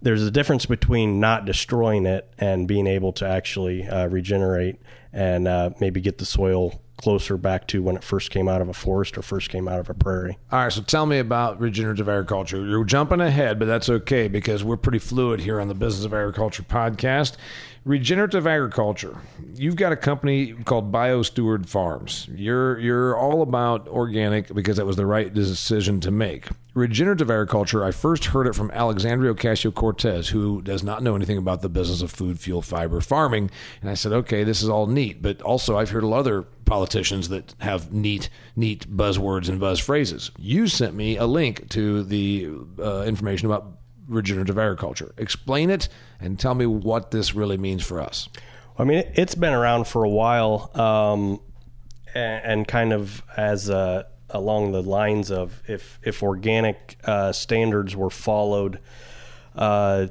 there's 0.00 0.22
a 0.22 0.30
difference 0.30 0.64
between 0.64 1.20
not 1.20 1.44
destroying 1.44 2.06
it 2.06 2.30
and 2.38 2.66
being 2.66 2.86
able 2.86 3.12
to 3.12 3.26
actually 3.26 3.86
uh, 3.86 4.06
regenerate 4.06 4.80
and 5.12 5.46
uh, 5.46 5.70
maybe 5.80 6.00
get 6.00 6.18
the 6.18 6.26
soil 6.26 6.80
closer 6.96 7.36
back 7.36 7.66
to 7.68 7.82
when 7.82 7.96
it 7.96 8.04
first 8.04 8.30
came 8.30 8.48
out 8.48 8.60
of 8.60 8.68
a 8.68 8.72
forest 8.72 9.18
or 9.18 9.22
first 9.22 9.50
came 9.50 9.68
out 9.68 9.80
of 9.80 9.90
a 9.90 9.94
prairie. 9.94 10.38
All 10.50 10.60
right, 10.60 10.72
so 10.72 10.82
tell 10.82 11.06
me 11.06 11.18
about 11.18 11.60
regenerative 11.60 12.08
agriculture. 12.08 12.64
You're 12.64 12.84
jumping 12.84 13.20
ahead, 13.20 13.58
but 13.58 13.66
that's 13.66 13.88
okay 13.88 14.28
because 14.28 14.62
we're 14.62 14.76
pretty 14.76 14.98
fluid 14.98 15.40
here 15.40 15.60
on 15.60 15.68
the 15.68 15.74
Business 15.74 16.04
of 16.04 16.14
Agriculture 16.14 16.62
podcast. 16.62 17.36
Regenerative 17.84 18.46
agriculture. 18.46 19.18
You've 19.56 19.76
got 19.76 19.92
a 19.92 19.96
company 19.96 20.54
called 20.54 20.90
BioSteward 20.90 21.66
Farms. 21.66 22.26
You're 22.34 22.78
you're 22.78 23.14
all 23.14 23.42
about 23.42 23.88
organic 23.88 24.54
because 24.54 24.78
that 24.78 24.86
was 24.86 24.96
the 24.96 25.04
right 25.04 25.32
decision 25.34 26.00
to 26.00 26.10
make. 26.10 26.48
Regenerative 26.72 27.30
agriculture, 27.30 27.84
I 27.84 27.90
first 27.90 28.26
heard 28.26 28.46
it 28.46 28.54
from 28.54 28.70
Alexandria 28.70 29.34
Ocasio 29.34 29.72
Cortez, 29.72 30.30
who 30.30 30.62
does 30.62 30.82
not 30.82 31.02
know 31.02 31.14
anything 31.14 31.36
about 31.36 31.60
the 31.60 31.68
business 31.68 32.00
of 32.00 32.10
food, 32.10 32.40
fuel, 32.40 32.62
fiber, 32.62 33.02
farming. 33.02 33.50
And 33.82 33.90
I 33.90 33.94
said, 33.94 34.12
okay, 34.12 34.44
this 34.44 34.62
is 34.62 34.68
all 34.70 34.86
neat. 34.86 35.20
But 35.20 35.42
also, 35.42 35.76
I've 35.76 35.90
heard 35.90 36.04
a 36.04 36.08
lot 36.08 36.20
of 36.20 36.26
other 36.26 36.46
politicians 36.64 37.28
that 37.28 37.54
have 37.58 37.92
neat, 37.92 38.28
neat 38.56 38.88
buzzwords 38.96 39.48
and 39.48 39.60
buzz 39.60 39.78
phrases. 39.78 40.30
You 40.38 40.66
sent 40.66 40.94
me 40.94 41.16
a 41.16 41.26
link 41.26 41.68
to 41.70 42.02
the 42.02 42.48
uh, 42.78 43.02
information 43.02 43.46
about 43.46 43.66
regenerative 44.06 44.58
agriculture. 44.58 45.14
Explain 45.16 45.70
it 45.70 45.88
and 46.20 46.38
tell 46.38 46.54
me 46.54 46.66
what 46.66 47.10
this 47.10 47.34
really 47.34 47.56
means 47.56 47.84
for 47.84 48.00
us. 48.00 48.28
I 48.78 48.84
mean, 48.84 49.04
it's 49.14 49.34
been 49.34 49.52
around 49.52 49.86
for 49.86 50.04
a 50.04 50.08
while, 50.08 50.70
um, 50.74 51.40
and, 52.14 52.66
kind 52.66 52.92
of 52.92 53.22
as 53.36 53.68
a, 53.68 54.06
along 54.30 54.72
the 54.72 54.82
lines 54.82 55.30
of 55.30 55.62
if 55.68 55.98
if 56.02 56.22
organic 56.22 56.96
uh, 57.04 57.32
standards 57.32 57.96
were 57.96 58.10
followed. 58.10 58.80
Uh, 59.54 60.08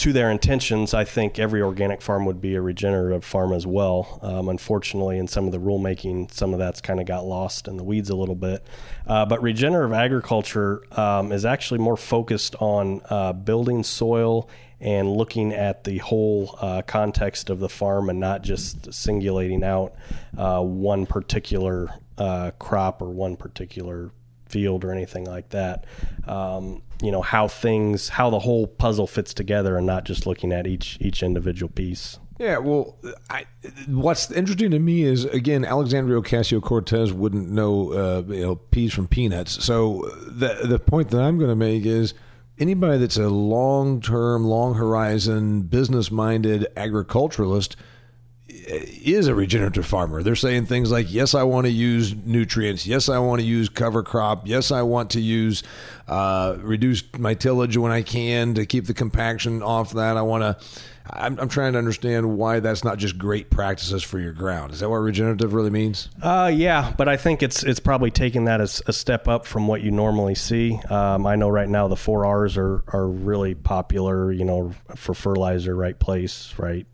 to 0.00 0.14
their 0.14 0.30
intentions, 0.30 0.94
I 0.94 1.04
think 1.04 1.38
every 1.38 1.60
organic 1.60 2.00
farm 2.00 2.24
would 2.24 2.40
be 2.40 2.54
a 2.54 2.62
regenerative 2.62 3.22
farm 3.22 3.52
as 3.52 3.66
well. 3.66 4.18
Um, 4.22 4.48
unfortunately, 4.48 5.18
in 5.18 5.28
some 5.28 5.44
of 5.44 5.52
the 5.52 5.58
rulemaking, 5.58 6.32
some 6.32 6.54
of 6.54 6.58
that's 6.58 6.80
kind 6.80 7.00
of 7.00 7.06
got 7.06 7.26
lost 7.26 7.68
in 7.68 7.76
the 7.76 7.84
weeds 7.84 8.08
a 8.08 8.16
little 8.16 8.34
bit. 8.34 8.66
Uh, 9.06 9.26
but 9.26 9.42
regenerative 9.42 9.92
agriculture 9.92 10.82
um, 10.98 11.32
is 11.32 11.44
actually 11.44 11.80
more 11.80 11.98
focused 11.98 12.56
on 12.60 13.02
uh, 13.10 13.34
building 13.34 13.84
soil 13.84 14.48
and 14.80 15.12
looking 15.12 15.52
at 15.52 15.84
the 15.84 15.98
whole 15.98 16.56
uh, 16.62 16.80
context 16.80 17.50
of 17.50 17.58
the 17.58 17.68
farm 17.68 18.08
and 18.08 18.18
not 18.18 18.40
just 18.40 18.86
singulating 18.86 19.62
out 19.62 19.92
uh, 20.38 20.62
one 20.62 21.04
particular 21.04 21.90
uh, 22.16 22.52
crop 22.58 23.02
or 23.02 23.10
one 23.10 23.36
particular 23.36 24.12
field 24.46 24.82
or 24.82 24.92
anything 24.92 25.24
like 25.24 25.50
that. 25.50 25.84
Um, 26.26 26.80
you 27.02 27.10
know 27.10 27.22
how 27.22 27.48
things, 27.48 28.10
how 28.10 28.30
the 28.30 28.38
whole 28.38 28.66
puzzle 28.66 29.06
fits 29.06 29.34
together, 29.34 29.76
and 29.76 29.86
not 29.86 30.04
just 30.04 30.26
looking 30.26 30.52
at 30.52 30.66
each 30.66 30.98
each 31.00 31.22
individual 31.22 31.70
piece. 31.70 32.18
Yeah, 32.38 32.56
well, 32.56 32.96
I, 33.28 33.44
what's 33.86 34.30
interesting 34.30 34.70
to 34.70 34.78
me 34.78 35.02
is 35.02 35.26
again 35.26 35.64
Alexandria 35.64 36.20
Ocasio 36.20 36.62
Cortez 36.62 37.12
wouldn't 37.12 37.50
know 37.50 37.92
uh, 37.92 38.22
you 38.26 38.42
know 38.42 38.56
peas 38.56 38.94
from 38.94 39.08
peanuts. 39.08 39.62
So 39.62 40.10
the 40.26 40.60
the 40.64 40.78
point 40.78 41.10
that 41.10 41.20
I'm 41.20 41.36
going 41.36 41.50
to 41.50 41.56
make 41.56 41.84
is 41.84 42.14
anybody 42.58 42.98
that's 42.98 43.18
a 43.18 43.28
long 43.28 44.00
term, 44.00 44.44
long 44.44 44.74
horizon, 44.74 45.62
business 45.62 46.10
minded 46.10 46.66
agriculturalist 46.76 47.76
is 48.70 49.26
a 49.26 49.34
regenerative 49.34 49.86
farmer. 49.86 50.22
They're 50.22 50.36
saying 50.36 50.66
things 50.66 50.90
like, 50.90 51.12
"Yes, 51.12 51.34
I 51.34 51.42
want 51.42 51.66
to 51.66 51.72
use 51.72 52.14
nutrients. 52.14 52.86
Yes, 52.86 53.08
I 53.08 53.18
want 53.18 53.40
to 53.40 53.46
use 53.46 53.68
cover 53.68 54.02
crop. 54.02 54.46
Yes, 54.46 54.70
I 54.70 54.82
want 54.82 55.10
to 55.10 55.20
use 55.20 55.62
uh, 56.08 56.56
reduce 56.60 57.02
my 57.18 57.34
tillage 57.34 57.76
when 57.76 57.92
I 57.92 58.02
can 58.02 58.54
to 58.54 58.66
keep 58.66 58.86
the 58.86 58.94
compaction 58.94 59.62
off 59.62 59.92
that. 59.92 60.16
I 60.16 60.22
want 60.22 60.42
to." 60.42 60.66
I'm, 61.12 61.40
I'm, 61.40 61.48
trying 61.48 61.72
to 61.72 61.78
understand 61.78 62.38
why 62.38 62.60
that's 62.60 62.84
not 62.84 62.98
just 62.98 63.18
great 63.18 63.50
practices 63.50 64.02
for 64.02 64.20
your 64.20 64.32
ground. 64.32 64.72
Is 64.72 64.80
that 64.80 64.88
what 64.88 64.98
regenerative 64.98 65.54
really 65.54 65.70
means? 65.70 66.08
Uh, 66.22 66.52
yeah, 66.54 66.94
but 66.96 67.08
I 67.08 67.16
think 67.16 67.42
it's 67.42 67.64
it's 67.64 67.80
probably 67.80 68.12
taking 68.12 68.44
that 68.44 68.60
as 68.60 68.80
a 68.86 68.92
step 68.92 69.26
up 69.26 69.44
from 69.46 69.66
what 69.66 69.80
you 69.80 69.90
normally 69.90 70.34
see. 70.36 70.78
Um, 70.88 71.26
I 71.26 71.34
know 71.36 71.48
right 71.48 71.68
now 71.68 71.88
the 71.88 71.96
four 71.96 72.26
R's 72.26 72.56
are 72.56 72.84
are 72.88 73.08
really 73.08 73.54
popular. 73.54 74.30
You 74.30 74.44
know, 74.44 74.72
for 74.94 75.14
fertilizer, 75.14 75.74
right 75.74 75.98
place, 75.98 76.54
right 76.58 76.86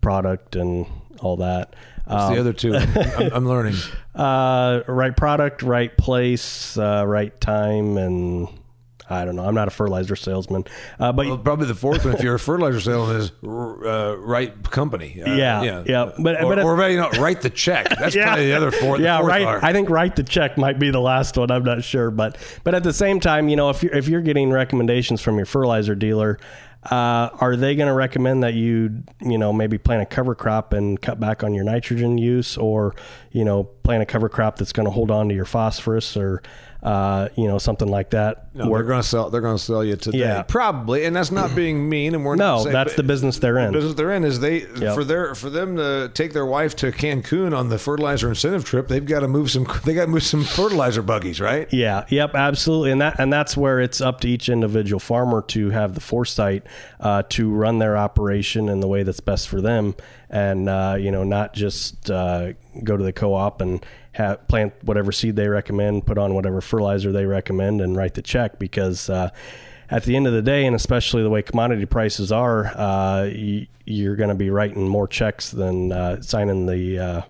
product, 0.00 0.56
and 0.56 0.86
all 1.22 1.36
that. 1.38 1.74
What's 2.06 2.24
um, 2.24 2.34
the 2.34 2.40
other 2.40 2.52
two? 2.52 2.74
I'm, 2.76 3.32
I'm 3.32 3.48
learning. 3.48 3.76
Uh, 4.14 4.82
right 4.86 5.16
product, 5.16 5.62
right 5.62 5.96
place, 5.96 6.76
uh, 6.76 7.04
right 7.06 7.38
time, 7.40 7.96
and 7.96 8.48
I 9.12 9.24
don't 9.24 9.36
know. 9.36 9.44
I'm 9.44 9.54
not 9.54 9.68
a 9.68 9.70
fertilizer 9.70 10.16
salesman, 10.16 10.64
uh, 10.98 11.12
but 11.12 11.26
well, 11.26 11.38
probably 11.38 11.66
the 11.66 11.74
fourth 11.74 12.04
one. 12.04 12.14
If 12.14 12.22
you're 12.22 12.34
a 12.34 12.38
fertilizer 12.38 12.80
salesman, 12.80 13.16
is 13.16 13.32
uh, 13.42 14.16
right 14.18 14.70
company. 14.70 15.22
Uh, 15.22 15.34
yeah, 15.34 15.62
yeah, 15.62 15.84
yeah. 15.86 16.12
But 16.18 16.42
or, 16.42 16.56
but 16.56 16.64
or 16.64 16.90
you 16.90 16.96
know, 16.96 17.10
write 17.10 17.42
the 17.42 17.50
check. 17.50 17.88
That's 17.88 18.14
yeah. 18.16 18.24
probably 18.24 18.46
the 18.46 18.54
other 18.54 18.70
fourth. 18.70 19.00
Yeah, 19.00 19.18
fourth 19.18 19.28
right. 19.28 19.62
I 19.62 19.72
think 19.72 19.90
write 19.90 20.16
the 20.16 20.22
check 20.22 20.56
might 20.56 20.78
be 20.78 20.90
the 20.90 21.00
last 21.00 21.36
one. 21.36 21.50
I'm 21.50 21.64
not 21.64 21.84
sure, 21.84 22.10
but 22.10 22.36
but 22.64 22.74
at 22.74 22.84
the 22.84 22.92
same 22.92 23.20
time, 23.20 23.48
you 23.48 23.56
know, 23.56 23.70
if 23.70 23.82
you're 23.82 23.94
if 23.94 24.08
you're 24.08 24.22
getting 24.22 24.50
recommendations 24.50 25.20
from 25.20 25.36
your 25.36 25.46
fertilizer 25.46 25.94
dealer. 25.94 26.38
Uh, 26.84 27.30
are 27.34 27.54
they 27.54 27.76
going 27.76 27.86
to 27.86 27.94
recommend 27.94 28.42
that 28.42 28.54
you, 28.54 29.04
you 29.20 29.38
know, 29.38 29.52
maybe 29.52 29.78
plant 29.78 30.02
a 30.02 30.06
cover 30.06 30.34
crop 30.34 30.72
and 30.72 31.00
cut 31.00 31.20
back 31.20 31.44
on 31.44 31.54
your 31.54 31.62
nitrogen 31.62 32.18
use, 32.18 32.56
or 32.56 32.94
you 33.30 33.44
know, 33.44 33.64
plant 33.64 34.02
a 34.02 34.06
cover 34.06 34.28
crop 34.28 34.56
that's 34.56 34.72
going 34.72 34.86
to 34.86 34.90
hold 34.90 35.10
on 35.10 35.28
to 35.28 35.34
your 35.34 35.44
phosphorus, 35.44 36.16
or 36.16 36.42
uh, 36.82 37.28
you 37.36 37.46
know, 37.46 37.58
something 37.58 37.88
like 37.88 38.10
that. 38.10 38.48
No, 38.54 38.68
they're 38.68 38.82
going 38.82 39.00
to 39.00 39.06
sell. 39.06 39.30
They're 39.30 39.40
going 39.40 39.56
to 39.56 39.62
sell 39.62 39.84
you 39.84 39.94
today, 39.94 40.18
yeah. 40.18 40.42
probably, 40.42 41.04
and 41.04 41.14
that's 41.14 41.30
not 41.30 41.54
being 41.54 41.88
mean. 41.88 42.14
And 42.14 42.24
we're 42.24 42.34
no, 42.34 42.58
saying, 42.64 42.72
that's 42.72 42.96
the 42.96 43.04
business 43.04 43.38
they're 43.38 43.58
in. 43.58 43.66
The 43.66 43.78
business 43.78 43.94
they're 43.94 44.12
in 44.12 44.24
is 44.24 44.40
they 44.40 44.66
yep. 44.66 44.94
for 44.94 45.04
their 45.04 45.34
for 45.36 45.48
them 45.48 45.76
to 45.76 46.10
take 46.12 46.32
their 46.32 46.44
wife 46.44 46.74
to 46.76 46.90
Cancun 46.90 47.56
on 47.56 47.68
the 47.68 47.78
fertilizer 47.78 48.28
incentive 48.28 48.64
trip. 48.64 48.88
They've 48.88 49.04
got 49.04 49.20
to 49.20 49.28
move 49.28 49.50
some. 49.50 49.66
They 49.82 49.94
got 49.94 50.04
to 50.04 50.10
move 50.10 50.22
some 50.22 50.44
fertilizer 50.44 51.02
buggies, 51.02 51.40
right? 51.40 51.72
Yeah. 51.72 52.04
Yep. 52.08 52.34
Absolutely. 52.34 52.92
And 52.92 53.00
that 53.00 53.18
and 53.18 53.32
that's 53.32 53.56
where 53.56 53.80
it's 53.80 54.00
up 54.00 54.20
to 54.20 54.28
each 54.28 54.48
individual 54.48 55.00
farmer 55.00 55.42
to 55.48 55.70
have 55.70 55.94
the 55.94 56.00
foresight 56.00 56.64
uh, 57.00 57.22
to 57.30 57.50
run 57.50 57.78
their 57.78 57.96
operation 57.96 58.68
in 58.68 58.80
the 58.80 58.86
way 58.86 59.02
that's 59.02 59.20
best 59.20 59.48
for 59.48 59.60
them, 59.60 59.94
and 60.32 60.68
uh, 60.68 60.96
you 60.98 61.10
know, 61.10 61.22
not 61.22 61.52
just 61.52 62.10
uh, 62.10 62.54
go 62.82 62.96
to 62.96 63.04
the 63.04 63.12
co-op 63.12 63.60
and 63.60 63.84
have, 64.12 64.48
plant 64.48 64.72
whatever 64.82 65.12
seed 65.12 65.36
they 65.36 65.46
recommend, 65.46 66.06
put 66.06 66.16
on 66.16 66.34
whatever 66.34 66.60
fertilizer 66.62 67.12
they 67.12 67.26
recommend, 67.26 67.82
and 67.82 67.96
write 67.96 68.14
the 68.14 68.22
check. 68.22 68.58
Because 68.58 69.10
uh, 69.10 69.30
at 69.90 70.04
the 70.04 70.16
end 70.16 70.26
of 70.26 70.32
the 70.32 70.42
day, 70.42 70.64
and 70.64 70.74
especially 70.74 71.22
the 71.22 71.30
way 71.30 71.42
commodity 71.42 71.84
prices 71.84 72.32
are, 72.32 72.66
uh, 72.74 73.24
you, 73.24 73.66
are 74.10 74.16
going 74.16 74.30
to 74.30 74.34
be 74.34 74.48
writing 74.48 74.88
more 74.88 75.06
checks 75.06 75.50
than 75.50 75.92
uh, 75.92 76.22
signing 76.22 76.64
the 76.64 77.26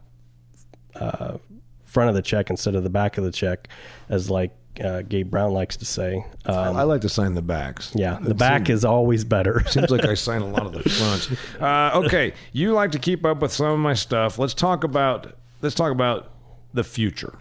uh, 0.94 1.38
front 1.84 2.08
of 2.08 2.14
the 2.14 2.22
check 2.22 2.50
instead 2.50 2.76
of 2.76 2.84
the 2.84 2.90
back 2.90 3.18
of 3.18 3.24
the 3.24 3.32
check, 3.32 3.68
as 4.08 4.30
like 4.30 4.52
uh, 4.80 5.02
Gabe 5.02 5.30
Brown 5.30 5.52
likes 5.52 5.76
to 5.78 5.84
say. 5.84 6.24
Um, 6.46 6.76
I 6.76 6.84
like 6.84 7.02
to 7.02 7.08
sign 7.08 7.34
the 7.34 7.42
backs. 7.42 7.92
Yeah, 7.94 8.18
the 8.20 8.30
it 8.30 8.38
back 8.38 8.66
seems, 8.66 8.80
is 8.80 8.84
always 8.84 9.24
better. 9.24 9.62
seems 9.68 9.90
like 9.90 10.04
I 10.04 10.14
sign 10.14 10.42
a 10.42 10.48
lot 10.48 10.66
of 10.66 10.72
the 10.72 10.88
fronts. 10.88 11.30
Uh, 11.60 12.02
okay, 12.04 12.32
you 12.52 12.72
like 12.72 12.92
to 12.92 12.98
keep 12.98 13.24
up 13.24 13.42
with 13.42 13.52
some 13.52 13.66
of 13.66 13.78
my 13.78 13.94
stuff. 13.94 14.38
Let's 14.38 14.54
talk 14.54 14.84
about 14.84 15.34
let's 15.60 15.74
talk 15.74 15.92
about 15.92 16.30
the 16.72 16.84
future. 16.84 17.34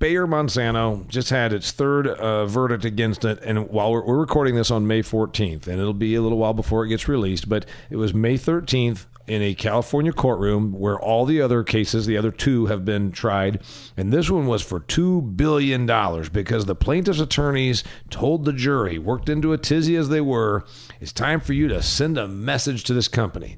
Bayer 0.00 0.26
Monsanto 0.26 1.06
just 1.06 1.30
had 1.30 1.52
its 1.52 1.70
third 1.70 2.08
uh, 2.08 2.44
verdict 2.46 2.84
against 2.84 3.24
it, 3.24 3.38
and 3.44 3.68
while 3.68 3.92
we're, 3.92 4.04
we're, 4.04 4.18
recording 4.18 4.56
this 4.56 4.68
on 4.68 4.88
May 4.88 5.00
14th, 5.00 5.68
and 5.68 5.80
it'll 5.80 5.94
be 5.94 6.16
a 6.16 6.22
little 6.22 6.38
while 6.38 6.54
before 6.54 6.84
it 6.84 6.88
gets 6.88 7.06
released, 7.06 7.48
but 7.48 7.66
it 7.88 7.94
was 7.94 8.12
May 8.12 8.34
13th 8.34 9.06
in 9.26 9.42
a 9.42 9.54
California 9.54 10.12
courtroom 10.12 10.72
where 10.72 10.98
all 10.98 11.24
the 11.24 11.40
other 11.40 11.62
cases, 11.62 12.06
the 12.06 12.16
other 12.16 12.30
two, 12.30 12.66
have 12.66 12.84
been 12.84 13.12
tried, 13.12 13.62
and 13.96 14.12
this 14.12 14.28
one 14.28 14.46
was 14.46 14.62
for 14.62 14.80
two 14.80 15.22
billion 15.22 15.86
dollars 15.86 16.28
because 16.28 16.66
the 16.66 16.74
plaintiff's 16.74 17.20
attorneys 17.20 17.84
told 18.08 18.44
the 18.44 18.52
jury, 18.52 18.98
worked 18.98 19.28
into 19.28 19.52
a 19.52 19.58
tizzy 19.58 19.94
as 19.96 20.08
they 20.08 20.20
were, 20.20 20.64
it's 21.00 21.12
time 21.12 21.40
for 21.40 21.52
you 21.52 21.68
to 21.68 21.82
send 21.82 22.18
a 22.18 22.26
message 22.26 22.82
to 22.84 22.94
this 22.94 23.08
company. 23.08 23.56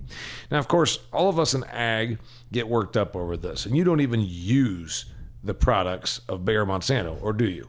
Now, 0.51 0.59
of 0.59 0.69
course, 0.69 0.99
all 1.13 1.29
of 1.29 1.39
us 1.39 1.55
in 1.55 1.65
ag 1.65 2.19
get 2.51 2.69
worked 2.69 2.97
up 2.97 3.17
over 3.17 3.37
this, 3.37 3.65
and 3.65 3.77
you 3.77 3.85
don't 3.85 4.01
even 4.01 4.21
use 4.27 5.07
the 5.43 5.55
products 5.55 6.21
of 6.29 6.45
Bayer 6.45 6.67
Monsanto, 6.67 7.21
or 7.23 7.33
do 7.33 7.49
you? 7.49 7.69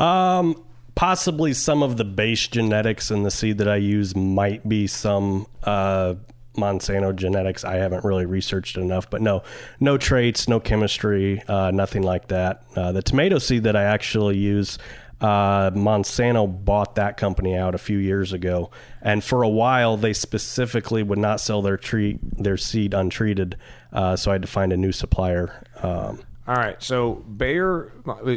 Um, 0.00 0.62
possibly 0.94 1.52
some 1.52 1.82
of 1.82 1.96
the 1.96 2.04
base 2.04 2.48
genetics 2.48 3.10
in 3.10 3.22
the 3.22 3.30
seed 3.30 3.58
that 3.58 3.68
I 3.68 3.76
use 3.76 4.16
might 4.16 4.66
be 4.68 4.86
some 4.86 5.46
uh, 5.62 6.14
Monsanto 6.56 7.14
genetics. 7.14 7.64
I 7.64 7.76
haven't 7.76 8.04
really 8.04 8.26
researched 8.26 8.76
enough, 8.76 9.08
but 9.08 9.22
no, 9.22 9.42
no 9.80 9.98
traits, 9.98 10.48
no 10.48 10.60
chemistry, 10.60 11.42
uh, 11.48 11.70
nothing 11.70 12.02
like 12.02 12.28
that. 12.28 12.64
Uh, 12.74 12.92
the 12.92 13.02
tomato 13.02 13.38
seed 13.38 13.64
that 13.64 13.76
I 13.76 13.84
actually 13.84 14.38
use 14.38 14.78
uh, 15.20 15.70
Monsanto 15.70 16.46
bought 16.46 16.96
that 16.96 17.16
company 17.16 17.56
out 17.56 17.74
a 17.74 17.78
few 17.78 17.98
years 17.98 18.32
ago, 18.32 18.70
and 19.00 19.24
for 19.24 19.42
a 19.42 19.48
while 19.48 19.96
they 19.96 20.12
specifically 20.12 21.02
would 21.02 21.18
not 21.18 21.40
sell 21.40 21.62
their 21.62 21.78
tree 21.78 22.18
their 22.22 22.56
seed 22.56 22.92
untreated. 22.92 23.56
Uh, 23.92 24.14
so 24.16 24.30
I 24.30 24.34
had 24.34 24.42
to 24.42 24.48
find 24.48 24.72
a 24.72 24.76
new 24.76 24.92
supplier. 24.92 25.64
Um, 25.82 26.20
all 26.48 26.54
right, 26.54 26.80
so 26.80 27.14
Bayer, 27.14 27.90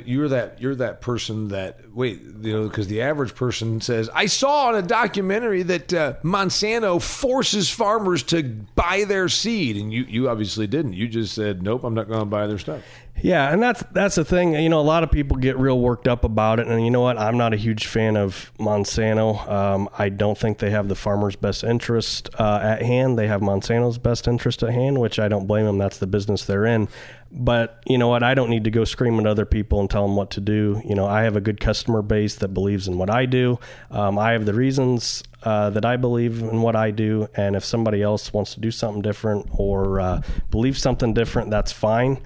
you're 0.04 0.30
that 0.30 0.60
you're 0.60 0.74
that 0.76 1.00
person 1.00 1.50
that 1.50 1.94
wait, 1.94 2.20
you 2.42 2.54
know, 2.54 2.68
because 2.68 2.88
the 2.88 3.04
average 3.04 3.36
person 3.36 3.82
says, 3.82 4.10
"I 4.16 4.26
saw 4.26 4.72
in 4.72 4.76
a 4.78 4.82
documentary 4.82 5.62
that 5.62 5.94
uh, 5.94 6.14
Monsanto 6.24 7.00
forces 7.00 7.70
farmers 7.70 8.24
to 8.24 8.42
buy 8.74 9.04
their 9.04 9.30
seed," 9.30 9.78
and 9.78 9.94
you 9.94 10.06
you 10.06 10.28
obviously 10.28 10.66
didn't. 10.66 10.94
You 10.94 11.08
just 11.08 11.36
said, 11.36 11.62
"Nope, 11.62 11.84
I'm 11.84 11.94
not 11.94 12.08
going 12.08 12.22
to 12.22 12.26
buy 12.26 12.48
their 12.48 12.58
stuff." 12.58 12.82
Yeah, 13.22 13.52
and 13.52 13.62
that's 13.62 13.84
that's 13.92 14.16
the 14.16 14.26
thing. 14.26 14.54
You 14.54 14.70
know, 14.70 14.80
a 14.80 14.82
lot 14.82 15.04
of 15.04 15.12
people 15.12 15.38
get 15.38 15.58
real 15.58 15.80
worked 15.80 16.08
up 16.08 16.24
about 16.24 16.60
it, 16.60 16.68
and 16.68 16.84
you 16.84 16.92
know 16.92 17.02
what? 17.02 17.18
I'm 17.18 17.38
not 17.38 17.54
a 17.54 17.58
huge 17.58 17.88
fan 17.88 18.16
of 18.16 18.52
Monsanto. 18.60 19.48
Um, 19.50 19.90
I 19.98 20.10
don't 20.10 20.38
think 20.38 20.60
they 20.60 20.70
have 20.70 20.88
the 20.88 20.96
farmer's 20.96 21.36
best 21.36 21.64
interest 21.64 22.30
uh, 22.40 22.60
at 22.62 22.82
hand. 22.82 23.18
They 23.18 23.28
have 23.28 23.42
Monsanto's 23.42 23.98
best 23.98 24.28
interest 24.28 24.64
at 24.64 24.72
hand, 24.72 25.00
which 25.00 25.20
I 25.20 25.28
don't 25.28 25.48
blame 25.48 25.66
them. 25.66 25.78
That's 25.78 25.98
the 25.98 26.08
business 26.08 26.46
they're 26.46 26.66
in. 26.66 26.88
But 27.32 27.84
you 27.86 27.98
know 27.98 28.08
what? 28.08 28.24
I 28.24 28.34
don't 28.34 28.50
need 28.50 28.64
to 28.64 28.72
go 28.72 28.86
scream 28.86 29.20
at 29.20 29.28
other 29.28 29.46
people 29.46 29.80
and 29.80 29.90
tell 29.90 30.08
them 30.08 30.16
what 30.16 30.32
to 30.32 30.42
do. 30.42 30.82
You 30.84 30.96
know, 30.96 31.06
I 31.06 31.24
have 31.24 31.36
a 31.36 31.42
good 31.42 31.60
customer 31.60 32.02
base 32.02 32.36
that 32.36 32.50
believes 32.50 32.88
in 32.88 32.98
what 32.98 33.10
I 33.10 33.26
do. 33.28 33.60
Um, 33.92 34.18
I 34.18 34.32
have 34.32 34.46
the 34.46 34.54
reasons 34.54 35.24
uh, 35.44 35.70
that 35.72 35.86
I 35.86 35.96
believe 35.98 36.42
in 36.42 36.62
what 36.62 36.76
I 36.76 36.92
do, 36.92 37.28
and 37.36 37.56
if 37.56 37.64
somebody 37.64 38.02
else 38.02 38.34
wants 38.34 38.56
to 38.56 38.60
do 38.60 38.72
something 38.72 39.02
different 39.02 39.48
or 39.52 40.00
uh, 40.00 40.22
believe 40.50 40.78
something 40.78 41.14
different, 41.14 41.52
that's 41.52 41.72
fine. 41.72 42.20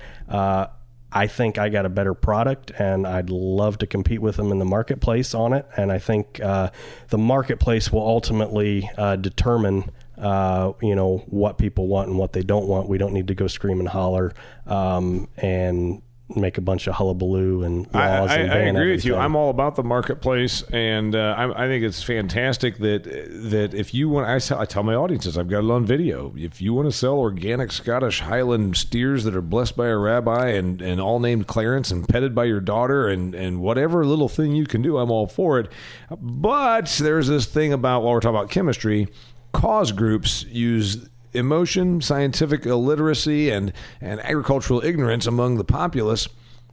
I 1.13 1.27
think 1.27 1.57
I 1.57 1.69
got 1.69 1.85
a 1.85 1.89
better 1.89 2.13
product, 2.13 2.71
and 2.71 3.05
I'd 3.05 3.29
love 3.29 3.77
to 3.79 3.87
compete 3.87 4.19
with 4.19 4.35
them 4.37 4.51
in 4.51 4.57
the 4.57 4.65
marketplace 4.65 5.35
on 5.35 5.53
it. 5.53 5.67
And 5.77 5.91
I 5.91 5.99
think 5.99 6.39
uh, 6.41 6.71
the 7.09 7.19
marketplace 7.19 7.91
will 7.91 8.01
ultimately 8.01 8.89
uh, 8.97 9.15
determine, 9.17 9.91
uh, 10.17 10.73
you 10.81 10.95
know, 10.95 11.19
what 11.27 11.59
people 11.59 11.87
want 11.87 12.09
and 12.09 12.17
what 12.17 12.33
they 12.33 12.41
don't 12.41 12.67
want. 12.67 12.89
We 12.89 12.97
don't 12.97 13.13
need 13.13 13.27
to 13.27 13.35
go 13.35 13.47
scream 13.47 13.79
and 13.79 13.87
holler 13.87 14.33
um, 14.65 15.29
and 15.37 16.01
make 16.29 16.57
a 16.57 16.61
bunch 16.61 16.87
of 16.87 16.95
hullabaloo 16.95 17.63
and 17.63 17.87
I, 17.93 18.19
laws. 18.19 18.31
I, 18.31 18.37
and 18.37 18.51
I 18.51 18.57
agree 18.57 18.91
with 18.91 19.05
you. 19.05 19.15
I'm 19.15 19.35
all 19.35 19.49
about 19.49 19.75
the 19.75 19.83
marketplace, 19.83 20.63
and 20.71 21.15
uh, 21.15 21.35
I, 21.37 21.65
I 21.65 21.67
think 21.67 21.83
it's 21.83 22.01
fantastic 22.01 22.77
that 22.77 23.03
that 23.03 23.73
if 23.73 23.93
you 23.93 24.09
want, 24.09 24.27
I 24.27 24.39
tell, 24.39 24.59
I 24.59 24.65
tell 24.65 24.83
my 24.83 24.95
audiences, 24.95 25.37
I've 25.37 25.49
got 25.49 25.63
it 25.63 25.69
on 25.69 25.85
video. 25.85 26.33
If 26.37 26.61
you 26.61 26.73
want 26.73 26.89
to 26.89 26.97
sell 26.97 27.15
organic 27.15 27.71
Scottish 27.71 28.21
Highland 28.21 28.77
steers 28.77 29.23
that 29.25 29.35
are 29.35 29.41
blessed 29.41 29.75
by 29.75 29.87
a 29.87 29.97
rabbi 29.97 30.49
and, 30.49 30.81
and 30.81 30.99
all 30.99 31.19
named 31.19 31.47
Clarence 31.47 31.91
and 31.91 32.07
petted 32.07 32.33
by 32.33 32.45
your 32.45 32.61
daughter 32.61 33.07
and, 33.07 33.35
and 33.35 33.61
whatever 33.61 34.05
little 34.05 34.29
thing 34.29 34.53
you 34.53 34.65
can 34.65 34.81
do, 34.81 34.97
I'm 34.97 35.11
all 35.11 35.27
for 35.27 35.59
it. 35.59 35.71
But 36.09 36.87
there's 37.01 37.27
this 37.27 37.45
thing 37.45 37.73
about 37.73 38.03
while 38.03 38.13
we're 38.13 38.21
talking 38.21 38.37
about 38.37 38.49
chemistry, 38.49 39.07
cause 39.51 39.91
groups 39.91 40.43
use 40.45 41.09
emotion, 41.33 42.01
scientific 42.01 42.65
illiteracy, 42.65 43.49
and, 43.49 43.73
and 44.01 44.19
agricultural 44.21 44.83
ignorance 44.83 45.25
among 45.25 45.57
the 45.57 45.63
populace 45.63 46.27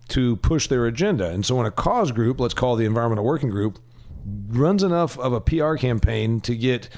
to 0.09 0.37
push 0.37 0.67
their 0.67 0.87
agenda. 0.87 1.31
And 1.31 1.45
so 1.47 1.57
when 1.57 1.67
a 1.67 1.71
cause 1.71 2.13
group, 2.13 2.41
let's 2.41 2.55
call 2.55 2.77
the 2.77 2.85
Environmental 2.85 3.25
Working 3.25 3.51
Group, 3.51 3.79
runs 4.49 4.83
enough 4.83 5.19
of 5.19 5.33
a 5.33 5.41
PR 5.41 5.75
campaign 5.75 6.41
to 6.43 6.55
get 6.55 6.89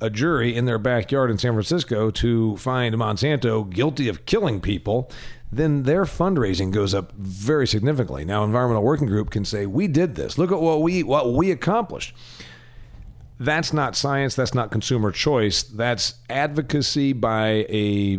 a 0.00 0.10
jury 0.10 0.54
in 0.54 0.64
their 0.64 0.78
backyard 0.78 1.30
in 1.30 1.38
San 1.38 1.52
Francisco 1.52 2.10
to 2.10 2.56
find 2.56 2.94
Monsanto 2.94 3.68
guilty 3.68 4.08
of 4.08 4.26
killing 4.26 4.60
people, 4.60 5.10
then 5.50 5.84
their 5.84 6.04
fundraising 6.04 6.70
goes 6.70 6.94
up 6.94 7.12
very 7.12 7.66
significantly. 7.66 8.24
Now, 8.24 8.44
Environmental 8.44 8.82
Working 8.82 9.06
Group 9.06 9.30
can 9.30 9.44
say, 9.44 9.66
"We 9.66 9.88
did 9.88 10.14
this. 10.14 10.38
Look 10.38 10.52
at 10.52 10.60
what 10.60 10.82
we 10.82 11.02
what 11.02 11.34
we 11.34 11.50
accomplished." 11.50 12.14
That's 13.40 13.72
not 13.72 13.94
science. 13.94 14.34
That's 14.34 14.52
not 14.54 14.70
consumer 14.72 15.12
choice. 15.12 15.62
That's 15.62 16.14
advocacy 16.28 17.12
by 17.12 17.66
a 17.68 18.18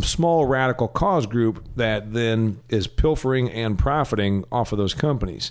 small 0.00 0.46
radical 0.46 0.86
cause 0.86 1.26
group 1.26 1.66
that 1.76 2.12
then 2.12 2.60
is 2.68 2.86
pilfering 2.86 3.50
and 3.50 3.78
profiting 3.78 4.44
off 4.52 4.70
of 4.72 4.78
those 4.78 4.94
companies. 4.94 5.50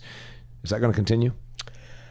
Is 0.63 0.69
that 0.69 0.79
going 0.79 0.91
to 0.91 0.95
continue? 0.95 1.34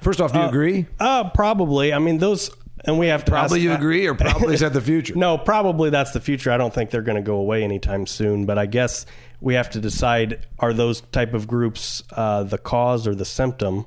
First 0.03 0.21
off, 0.21 0.33
do 0.33 0.39
you 0.39 0.45
agree? 0.45 0.87
Uh, 1.01 1.31
probably. 1.31 1.93
I 1.93 1.99
mean, 1.99 2.19
those, 2.19 2.51
and 2.85 2.99
we 2.99 3.07
have 3.09 3.25
to 3.25 3.31
Probably 3.33 3.61
ask- 3.61 3.65
you 3.65 3.73
agree, 3.73 4.07
or 4.07 4.15
probably 4.15 4.55
is 4.55 4.61
that 4.61 4.73
the 4.73 4.81
future? 4.81 5.15
No, 5.17 5.39
probably 5.39 5.91
that's 5.91 6.13
the 6.13 6.21
future. 6.21 6.51
I 6.53 6.57
don't 6.59 6.73
think 6.73 6.91
they're 6.91 7.03
going 7.03 7.17
to 7.17 7.23
go 7.23 7.37
away 7.37 7.65
anytime 7.65 8.07
soon. 8.07 8.45
But 8.47 8.59
I 8.59 8.67
guess 8.67 9.07
we 9.41 9.55
have 9.55 9.71
to 9.71 9.81
decide: 9.81 10.47
are 10.59 10.73
those 10.73 11.01
type 11.01 11.35
of 11.35 11.47
groups 11.49 12.03
uh, 12.13 12.43
the 12.45 12.59
cause 12.59 13.07
or 13.07 13.15
the 13.15 13.25
symptom? 13.25 13.87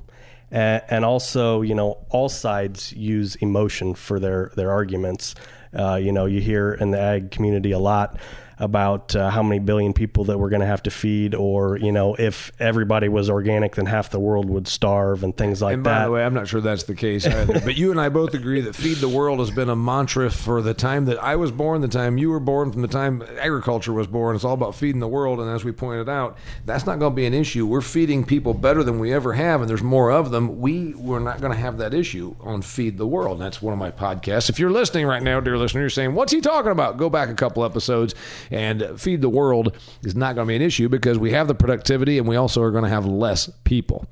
And, 0.52 0.82
and 0.88 1.04
also, 1.04 1.62
you 1.62 1.74
know, 1.74 1.98
all 2.10 2.28
sides 2.28 2.92
use 2.92 3.34
emotion 3.36 3.94
for 3.94 4.20
their 4.20 4.52
their 4.54 4.70
arguments. 4.70 5.34
Uh, 5.76 5.94
you 5.94 6.12
know, 6.12 6.26
you 6.26 6.40
hear 6.40 6.74
in 6.74 6.90
the 6.90 7.00
ag 7.00 7.30
community 7.30 7.72
a 7.72 7.78
lot 7.78 8.18
about 8.62 9.14
uh, 9.16 9.28
how 9.28 9.42
many 9.42 9.58
billion 9.58 9.92
people 9.92 10.24
that 10.24 10.38
we're 10.38 10.48
going 10.48 10.60
to 10.60 10.66
have 10.66 10.82
to 10.84 10.90
feed, 10.90 11.34
or 11.34 11.76
you 11.76 11.90
know, 11.90 12.14
if 12.14 12.52
everybody 12.60 13.08
was 13.08 13.28
organic, 13.28 13.74
then 13.74 13.86
half 13.86 14.10
the 14.10 14.20
world 14.20 14.48
would 14.48 14.68
starve, 14.68 15.24
and 15.24 15.36
things 15.36 15.60
like 15.60 15.74
And 15.74 15.82
by 15.82 15.90
that. 15.98 16.04
the 16.04 16.10
way, 16.12 16.24
I'm 16.24 16.32
not 16.32 16.46
sure 16.46 16.60
that's 16.60 16.84
the 16.84 16.94
case 16.94 17.26
either. 17.26 17.60
but 17.60 17.76
you 17.76 17.90
and 17.90 18.00
I 18.00 18.08
both 18.08 18.34
agree 18.34 18.60
that 18.60 18.76
feed 18.76 18.98
the 18.98 19.08
world 19.08 19.40
has 19.40 19.50
been 19.50 19.68
a 19.68 19.76
mantra 19.76 20.30
for 20.30 20.62
the 20.62 20.74
time 20.74 21.06
that 21.06 21.22
I 21.22 21.34
was 21.36 21.50
born, 21.50 21.80
the 21.80 21.88
time 21.88 22.18
you 22.18 22.30
were 22.30 22.40
born, 22.40 22.70
from 22.72 22.82
the 22.82 22.88
time 22.88 23.22
agriculture 23.38 23.92
was 23.92 24.06
born. 24.06 24.36
It's 24.36 24.44
all 24.44 24.54
about 24.54 24.74
feeding 24.76 25.00
the 25.00 25.08
world. 25.08 25.40
And 25.40 25.50
as 25.50 25.64
we 25.64 25.72
pointed 25.72 26.08
out, 26.08 26.38
that's 26.64 26.86
not 26.86 27.00
going 27.00 27.12
to 27.12 27.16
be 27.16 27.26
an 27.26 27.34
issue. 27.34 27.66
We're 27.66 27.80
feeding 27.80 28.24
people 28.24 28.54
better 28.54 28.84
than 28.84 29.00
we 29.00 29.12
ever 29.12 29.32
have, 29.32 29.60
and 29.60 29.68
there's 29.68 29.82
more 29.82 30.12
of 30.12 30.30
them. 30.30 30.60
We 30.60 30.94
we're 30.94 31.18
not 31.18 31.40
going 31.40 31.52
to 31.52 31.58
have 31.58 31.78
that 31.78 31.92
issue 31.92 32.36
on 32.40 32.62
Feed 32.62 32.96
the 32.96 33.06
World. 33.06 33.38
And 33.38 33.42
that's 33.42 33.60
one 33.60 33.72
of 33.72 33.78
my 33.78 33.90
podcasts. 33.90 34.48
If 34.48 34.58
you're 34.60 34.70
listening 34.70 35.06
right 35.06 35.22
now, 35.22 35.40
dear 35.40 35.58
listener, 35.58 35.80
you're 35.80 35.90
saying, 35.90 36.14
"What's 36.14 36.30
he 36.32 36.40
talking 36.40 36.70
about?" 36.70 36.96
Go 36.96 37.10
back 37.10 37.28
a 37.28 37.34
couple 37.34 37.64
episodes, 37.64 38.14
and 38.52 39.00
Feed 39.00 39.22
the 39.22 39.28
World 39.28 39.76
is 40.04 40.14
not 40.14 40.34
going 40.34 40.46
to 40.46 40.50
be 40.50 40.56
an 40.56 40.62
issue 40.62 40.88
because 40.88 41.18
we 41.18 41.32
have 41.32 41.48
the 41.48 41.54
productivity, 41.54 42.18
and 42.18 42.28
we 42.28 42.36
also 42.36 42.62
are 42.62 42.70
going 42.70 42.84
to 42.84 42.90
have 42.90 43.06
less 43.06 43.50
people. 43.64 44.06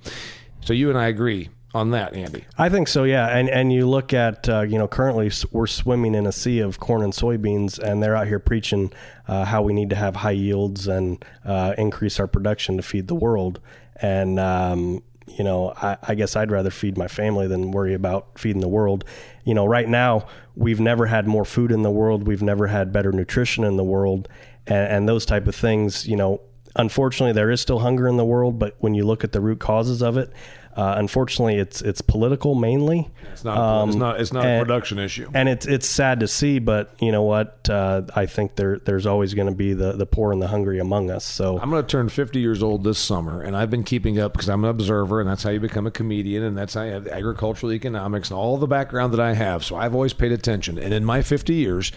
So 0.62 0.72
you 0.72 0.88
and 0.88 0.98
I 0.98 1.06
agree 1.06 1.50
on 1.72 1.90
that, 1.90 2.14
Andy. 2.14 2.44
I 2.58 2.68
think 2.68 2.88
so, 2.88 3.04
yeah. 3.04 3.28
And 3.28 3.48
and 3.48 3.72
you 3.72 3.86
look 3.88 4.12
at 4.12 4.48
uh, 4.48 4.62
you 4.62 4.78
know 4.78 4.88
currently 4.88 5.30
we're 5.52 5.66
swimming 5.66 6.14
in 6.14 6.26
a 6.26 6.32
sea 6.32 6.60
of 6.60 6.80
corn 6.80 7.02
and 7.02 7.12
soybeans, 7.12 7.78
and 7.78 8.02
they're 8.02 8.16
out 8.16 8.26
here 8.26 8.40
preaching 8.40 8.92
uh, 9.28 9.44
how 9.44 9.62
we 9.62 9.72
need 9.72 9.90
to 9.90 9.96
have 9.96 10.16
high 10.16 10.30
yields 10.32 10.88
and 10.88 11.24
uh, 11.44 11.74
increase 11.78 12.18
our 12.18 12.26
production 12.26 12.76
to 12.76 12.82
feed 12.82 13.08
the 13.08 13.14
world. 13.14 13.60
And 13.96 14.40
um, 14.40 15.02
you 15.26 15.44
know, 15.44 15.72
I, 15.76 15.96
I 16.02 16.14
guess 16.14 16.34
I'd 16.34 16.50
rather 16.50 16.70
feed 16.70 16.98
my 16.98 17.08
family 17.08 17.46
than 17.46 17.70
worry 17.70 17.94
about 17.94 18.38
feeding 18.38 18.60
the 18.60 18.68
world. 18.68 19.04
You 19.44 19.54
know, 19.54 19.66
right 19.66 19.88
now 19.88 20.26
we've 20.60 20.78
never 20.78 21.06
had 21.06 21.26
more 21.26 21.46
food 21.46 21.72
in 21.72 21.82
the 21.82 21.90
world. 21.90 22.26
We've 22.26 22.42
never 22.42 22.66
had 22.66 22.92
better 22.92 23.12
nutrition 23.12 23.64
in 23.64 23.78
the 23.78 23.84
world, 23.84 24.28
and, 24.66 24.92
and 24.92 25.08
those 25.08 25.24
type 25.24 25.48
of 25.48 25.56
things. 25.56 26.06
You 26.06 26.16
know, 26.16 26.42
unfortunately, 26.76 27.32
there 27.32 27.50
is 27.50 27.62
still 27.62 27.78
hunger 27.78 28.06
in 28.06 28.18
the 28.18 28.26
world, 28.26 28.58
but 28.58 28.76
when 28.78 28.94
you 28.94 29.04
look 29.04 29.24
at 29.24 29.32
the 29.32 29.40
root 29.40 29.58
causes 29.58 30.02
of 30.02 30.18
it, 30.18 30.30
uh, 30.76 30.94
unfortunately, 30.98 31.56
it's 31.56 31.82
it's 31.82 32.00
political 32.00 32.54
mainly. 32.54 33.10
It's 33.32 33.44
not. 33.44 33.88
it's 33.88 33.96
not. 33.96 34.20
It's 34.20 34.32
not 34.32 34.44
a 34.44 34.48
and- 34.48 34.62
production 34.62 34.98
issue. 34.98 35.28
And 35.34 35.48
it's 35.48 35.66
it's 35.66 35.86
sad 35.86 36.20
to 36.20 36.28
see, 36.28 36.60
but 36.60 36.94
you 37.00 37.10
know 37.10 37.22
what? 37.22 37.68
Uh, 37.68 38.02
I 38.14 38.26
think 38.26 38.54
there 38.54 38.78
there's 38.78 39.04
always 39.04 39.34
going 39.34 39.48
to 39.48 39.54
be 39.54 39.72
the, 39.72 39.92
the 39.92 40.06
poor 40.06 40.32
and 40.32 40.40
the 40.40 40.46
hungry 40.46 40.78
among 40.78 41.10
us. 41.10 41.24
So 41.24 41.58
I'm 41.58 41.70
going 41.70 41.82
to 41.82 41.88
turn 41.88 42.08
50 42.08 42.38
years 42.38 42.62
old 42.62 42.84
this 42.84 42.98
summer, 42.98 43.42
and 43.42 43.56
I've 43.56 43.70
been 43.70 43.84
keeping 43.84 44.20
up 44.20 44.32
because 44.32 44.48
I'm 44.48 44.64
an 44.64 44.70
observer, 44.70 45.20
and 45.20 45.28
that's 45.28 45.42
how 45.42 45.50
you 45.50 45.60
become 45.60 45.86
a 45.86 45.90
comedian, 45.90 46.44
and 46.44 46.56
that's 46.56 46.74
how 46.74 46.82
you 46.82 46.92
have 46.92 47.08
agricultural 47.08 47.72
economics 47.72 48.30
and 48.30 48.38
all 48.38 48.56
the 48.56 48.68
background 48.68 49.12
that 49.12 49.20
I 49.20 49.34
have. 49.34 49.64
So 49.64 49.74
I've 49.74 49.94
always 49.94 50.12
paid 50.12 50.30
attention. 50.30 50.78
And 50.78 50.94
in 50.94 51.04
my 51.04 51.22
50 51.22 51.52
years, 51.52 51.90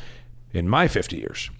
in 0.51 0.67
my 0.67 0.87
50 0.87 1.17
years, 1.17 1.51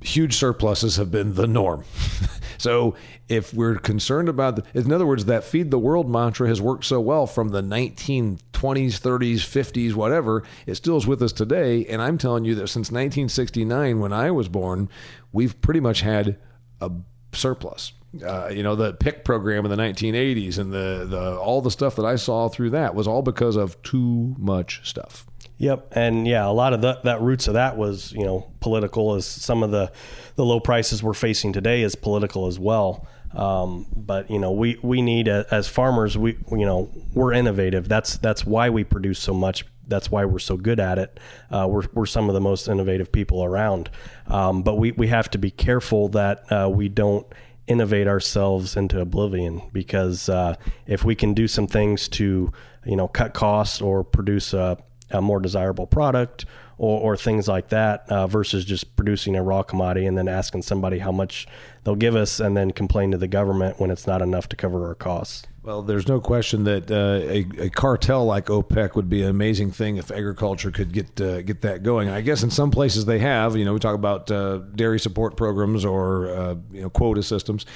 huge 0.00 0.36
surpluses 0.36 0.96
have 0.96 1.10
been 1.10 1.34
the 1.34 1.46
norm. 1.46 1.84
so 2.58 2.94
if 3.28 3.52
we're 3.52 3.76
concerned 3.76 4.28
about, 4.28 4.56
the, 4.56 4.80
in 4.80 4.92
other 4.92 5.06
words, 5.06 5.24
that 5.24 5.44
feed 5.44 5.70
the 5.70 5.78
world 5.78 6.08
mantra 6.08 6.48
has 6.48 6.60
worked 6.60 6.84
so 6.84 7.00
well 7.00 7.26
from 7.26 7.48
the 7.48 7.62
1920s, 7.62 8.38
30s, 8.52 9.36
50s, 9.36 9.94
whatever, 9.94 10.42
it 10.66 10.74
still 10.76 10.96
is 10.96 11.06
with 11.06 11.22
us 11.22 11.32
today. 11.32 11.84
And 11.86 12.00
I'm 12.00 12.18
telling 12.18 12.44
you 12.44 12.54
that 12.56 12.68
since 12.68 12.90
1969, 12.90 14.00
when 14.00 14.12
I 14.12 14.30
was 14.30 14.48
born, 14.48 14.88
we've 15.32 15.60
pretty 15.60 15.80
much 15.80 16.02
had 16.02 16.38
a 16.80 16.90
surplus. 17.32 17.92
Uh, 18.24 18.48
you 18.48 18.62
know 18.62 18.74
the 18.74 18.94
PIK 18.94 19.24
program 19.24 19.66
in 19.66 19.70
the 19.70 19.76
1980s 19.76 20.58
and 20.58 20.72
the, 20.72 21.06
the 21.06 21.36
all 21.36 21.60
the 21.60 21.70
stuff 21.70 21.96
that 21.96 22.06
I 22.06 22.16
saw 22.16 22.48
through 22.48 22.70
that 22.70 22.94
was 22.94 23.06
all 23.06 23.20
because 23.20 23.56
of 23.56 23.82
too 23.82 24.34
much 24.38 24.88
stuff. 24.88 25.26
Yep, 25.58 25.88
and 25.92 26.26
yeah, 26.28 26.46
a 26.46 26.52
lot 26.52 26.74
of 26.74 26.82
the, 26.82 27.00
that 27.04 27.22
roots 27.22 27.48
of 27.48 27.54
that 27.54 27.76
was 27.76 28.12
you 28.12 28.24
know 28.24 28.52
political. 28.60 29.14
As 29.14 29.26
some 29.26 29.62
of 29.62 29.70
the 29.70 29.90
the 30.34 30.44
low 30.44 30.60
prices 30.60 31.02
we're 31.02 31.14
facing 31.14 31.52
today 31.52 31.82
is 31.82 31.94
political 31.94 32.46
as 32.46 32.58
well. 32.58 33.06
Um, 33.32 33.86
but 33.94 34.30
you 34.30 34.38
know, 34.38 34.52
we 34.52 34.78
we 34.82 35.02
need 35.02 35.28
as 35.28 35.68
farmers, 35.68 36.16
we 36.16 36.38
you 36.50 36.66
know 36.66 36.90
we're 37.14 37.32
innovative. 37.32 37.88
That's 37.88 38.16
that's 38.18 38.44
why 38.44 38.70
we 38.70 38.84
produce 38.84 39.18
so 39.18 39.32
much. 39.32 39.64
That's 39.88 40.10
why 40.10 40.24
we're 40.24 40.40
so 40.40 40.56
good 40.56 40.80
at 40.80 40.98
it. 40.98 41.20
Uh, 41.50 41.66
we're 41.70 41.84
we're 41.94 42.06
some 42.06 42.28
of 42.28 42.34
the 42.34 42.40
most 42.40 42.68
innovative 42.68 43.10
people 43.10 43.44
around. 43.44 43.90
Um, 44.26 44.62
but 44.62 44.76
we 44.76 44.92
we 44.92 45.08
have 45.08 45.30
to 45.30 45.38
be 45.38 45.50
careful 45.50 46.08
that 46.08 46.50
uh, 46.52 46.68
we 46.68 46.88
don't 46.88 47.26
innovate 47.66 48.06
ourselves 48.06 48.76
into 48.76 49.00
oblivion 49.00 49.60
because 49.72 50.28
uh, 50.28 50.54
if 50.86 51.04
we 51.04 51.14
can 51.14 51.34
do 51.34 51.48
some 51.48 51.66
things 51.66 52.08
to 52.08 52.52
you 52.84 52.96
know 52.96 53.08
cut 53.08 53.34
costs 53.34 53.80
or 53.80 54.04
produce 54.04 54.54
a, 54.54 54.78
a 55.10 55.20
more 55.20 55.40
desirable 55.40 55.86
product 55.86 56.44
or, 56.78 57.00
or 57.00 57.16
things 57.16 57.48
like 57.48 57.68
that 57.68 58.04
uh, 58.08 58.26
versus 58.26 58.64
just 58.64 58.96
producing 58.96 59.36
a 59.36 59.42
raw 59.42 59.62
commodity 59.62 60.06
and 60.06 60.16
then 60.18 60.28
asking 60.28 60.62
somebody 60.62 60.98
how 60.98 61.12
much 61.12 61.46
they'll 61.84 61.94
give 61.94 62.16
us 62.16 62.40
and 62.40 62.56
then 62.56 62.70
complain 62.70 63.10
to 63.10 63.18
the 63.18 63.28
government 63.28 63.80
when 63.80 63.90
it's 63.90 64.06
not 64.06 64.20
enough 64.22 64.48
to 64.48 64.56
cover 64.56 64.86
our 64.86 64.94
costs. 64.94 65.46
Well, 65.66 65.82
there's 65.82 66.06
no 66.06 66.20
question 66.20 66.62
that 66.62 66.92
uh, 66.92 67.26
a, 67.26 67.64
a 67.64 67.70
cartel 67.70 68.24
like 68.24 68.46
OPEC 68.46 68.94
would 68.94 69.08
be 69.08 69.22
an 69.22 69.28
amazing 69.28 69.72
thing 69.72 69.96
if 69.96 70.12
agriculture 70.12 70.70
could 70.70 70.92
get 70.92 71.20
uh, 71.20 71.42
get 71.42 71.62
that 71.62 71.82
going. 71.82 72.08
I 72.08 72.20
guess 72.20 72.44
in 72.44 72.50
some 72.50 72.70
places 72.70 73.04
they 73.04 73.18
have. 73.18 73.56
You 73.56 73.64
know, 73.64 73.72
we 73.72 73.80
talk 73.80 73.96
about 73.96 74.30
uh, 74.30 74.58
dairy 74.76 75.00
support 75.00 75.36
programs 75.36 75.84
or 75.84 76.28
uh, 76.28 76.54
you 76.70 76.82
know 76.82 76.90
quota 76.90 77.20
systems. 77.24 77.66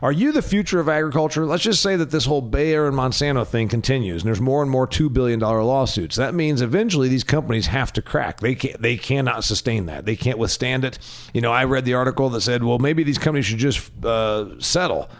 Are 0.00 0.12
you 0.12 0.30
the 0.30 0.42
future 0.42 0.78
of 0.78 0.88
agriculture? 0.88 1.44
Let's 1.44 1.64
just 1.64 1.82
say 1.82 1.96
that 1.96 2.12
this 2.12 2.24
whole 2.24 2.40
Bayer 2.40 2.86
and 2.86 2.96
Monsanto 2.96 3.44
thing 3.44 3.66
continues, 3.66 4.22
and 4.22 4.28
there's 4.28 4.40
more 4.40 4.62
and 4.62 4.70
more 4.70 4.86
two 4.86 5.10
billion 5.10 5.40
dollar 5.40 5.64
lawsuits. 5.64 6.14
That 6.14 6.34
means 6.34 6.62
eventually 6.62 7.08
these 7.08 7.24
companies 7.24 7.66
have 7.66 7.92
to 7.94 8.02
crack. 8.02 8.38
They 8.38 8.54
can't. 8.54 8.80
They 8.80 8.96
cannot 8.96 9.42
sustain 9.42 9.86
that. 9.86 10.06
They 10.06 10.14
can't 10.14 10.38
withstand 10.38 10.84
it. 10.84 11.00
You 11.34 11.40
know, 11.40 11.50
I 11.50 11.64
read 11.64 11.84
the 11.84 11.94
article 11.94 12.30
that 12.30 12.42
said, 12.42 12.62
well, 12.62 12.78
maybe 12.78 13.02
these 13.02 13.18
companies 13.18 13.46
should 13.46 13.58
just 13.58 13.90
uh, 14.04 14.60
settle. 14.60 15.10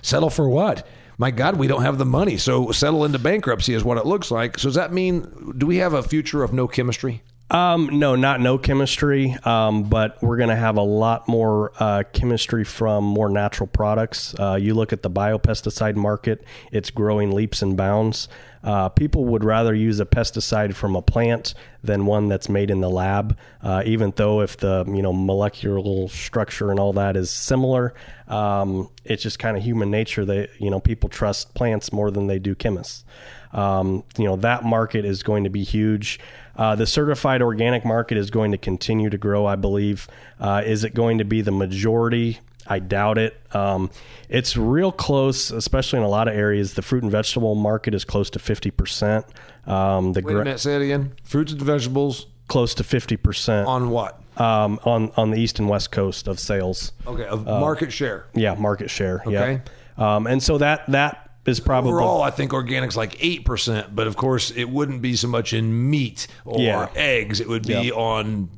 Settle 0.00 0.30
for 0.30 0.48
what? 0.48 0.86
My 1.18 1.32
God, 1.32 1.56
we 1.56 1.66
don't 1.66 1.82
have 1.82 1.98
the 1.98 2.06
money. 2.06 2.36
So 2.38 2.70
settle 2.70 3.04
into 3.04 3.18
bankruptcy 3.18 3.74
is 3.74 3.84
what 3.84 3.98
it 3.98 4.06
looks 4.06 4.30
like. 4.30 4.58
So 4.58 4.68
does 4.68 4.76
that 4.76 4.92
mean 4.92 5.52
do 5.58 5.66
we 5.66 5.78
have 5.78 5.92
a 5.92 6.02
future 6.02 6.44
of 6.44 6.52
no 6.52 6.68
chemistry? 6.68 7.22
Um, 7.50 7.98
no, 7.98 8.14
not 8.14 8.40
no 8.40 8.58
chemistry, 8.58 9.34
um, 9.44 9.84
but 9.84 10.22
we're 10.22 10.36
going 10.36 10.50
to 10.50 10.56
have 10.56 10.76
a 10.76 10.82
lot 10.82 11.28
more 11.28 11.72
uh, 11.78 12.02
chemistry 12.12 12.62
from 12.62 13.04
more 13.04 13.30
natural 13.30 13.66
products. 13.66 14.34
Uh, 14.38 14.58
you 14.60 14.74
look 14.74 14.92
at 14.92 15.02
the 15.02 15.10
biopesticide 15.10 15.96
market; 15.96 16.44
it's 16.72 16.90
growing 16.90 17.32
leaps 17.32 17.62
and 17.62 17.74
bounds. 17.74 18.28
Uh, 18.62 18.88
people 18.90 19.24
would 19.24 19.44
rather 19.44 19.74
use 19.74 20.00
a 20.00 20.04
pesticide 20.04 20.74
from 20.74 20.96
a 20.96 21.00
plant 21.00 21.54
than 21.82 22.04
one 22.04 22.28
that's 22.28 22.48
made 22.48 22.70
in 22.70 22.80
the 22.80 22.90
lab, 22.90 23.38
uh, 23.62 23.82
even 23.86 24.12
though 24.16 24.42
if 24.42 24.58
the 24.58 24.84
you 24.86 25.00
know 25.00 25.12
molecular 25.12 26.08
structure 26.08 26.70
and 26.70 26.78
all 26.78 26.92
that 26.92 27.16
is 27.16 27.30
similar. 27.30 27.94
Um, 28.26 28.90
it's 29.04 29.22
just 29.22 29.38
kind 29.38 29.56
of 29.56 29.62
human 29.62 29.90
nature 29.90 30.26
that 30.26 30.50
you 30.58 30.68
know 30.68 30.80
people 30.80 31.08
trust 31.08 31.54
plants 31.54 31.94
more 31.94 32.10
than 32.10 32.26
they 32.26 32.38
do 32.38 32.54
chemists. 32.54 33.06
Um, 33.52 34.04
you 34.18 34.24
know 34.24 34.36
that 34.36 34.64
market 34.64 35.06
is 35.06 35.22
going 35.22 35.44
to 35.44 35.50
be 35.50 35.62
huge. 35.62 36.20
Uh, 36.58 36.74
the 36.74 36.86
certified 36.86 37.40
organic 37.40 37.84
market 37.84 38.18
is 38.18 38.30
going 38.30 38.50
to 38.52 38.58
continue 38.58 39.08
to 39.08 39.16
grow, 39.16 39.46
I 39.46 39.56
believe. 39.56 40.08
Uh, 40.40 40.62
is 40.66 40.84
it 40.84 40.92
going 40.92 41.18
to 41.18 41.24
be 41.24 41.40
the 41.40 41.52
majority? 41.52 42.40
I 42.66 42.80
doubt 42.80 43.16
it. 43.16 43.40
Um, 43.54 43.90
it's 44.28 44.56
real 44.56 44.92
close, 44.92 45.50
especially 45.50 46.00
in 46.00 46.04
a 46.04 46.08
lot 46.08 46.28
of 46.28 46.34
areas. 46.34 46.74
The 46.74 46.82
fruit 46.82 47.02
and 47.02 47.10
vegetable 47.10 47.54
market 47.54 47.94
is 47.94 48.04
close 48.04 48.28
to 48.30 48.38
fifty 48.38 48.70
percent. 48.70 49.24
Um, 49.66 50.12
the 50.12 50.20
Wait 50.20 50.34
a 50.34 50.38
minute, 50.38 50.60
say 50.60 50.76
it 50.76 50.82
again. 50.82 51.14
Fruits 51.22 51.52
and 51.52 51.62
vegetables 51.62 52.26
close 52.48 52.74
to 52.74 52.84
fifty 52.84 53.16
percent 53.16 53.66
on 53.66 53.88
what? 53.90 54.20
um, 54.36 54.78
on 54.84 55.12
on 55.16 55.30
the 55.30 55.40
east 55.40 55.58
and 55.58 55.68
west 55.68 55.92
coast 55.92 56.28
of 56.28 56.38
sales. 56.38 56.92
Okay, 57.06 57.24
of 57.24 57.46
market 57.46 57.92
share. 57.92 58.26
Yeah, 58.34 58.54
market 58.54 58.90
share. 58.90 59.22
Okay. 59.26 59.62
Yeah. 59.98 60.16
Um, 60.16 60.26
and 60.26 60.42
so 60.42 60.58
that 60.58 60.84
that 60.88 61.27
is 61.48 61.60
probably 61.60 61.90
Overall, 61.92 62.22
I 62.22 62.30
think 62.30 62.52
organic's 62.52 62.96
like 62.96 63.16
eight 63.24 63.44
percent, 63.44 63.94
but 63.96 64.06
of 64.06 64.16
course, 64.16 64.50
it 64.50 64.64
wouldn't 64.70 65.02
be 65.02 65.16
so 65.16 65.28
much 65.28 65.52
in 65.52 65.90
meat 65.90 66.26
or 66.44 66.60
Yeah. 66.60 66.88
eggs. 66.94 67.40
It 67.40 67.48
would 67.48 67.66
be 67.66 67.74
Yeah. 67.88 67.92
on 67.92 68.48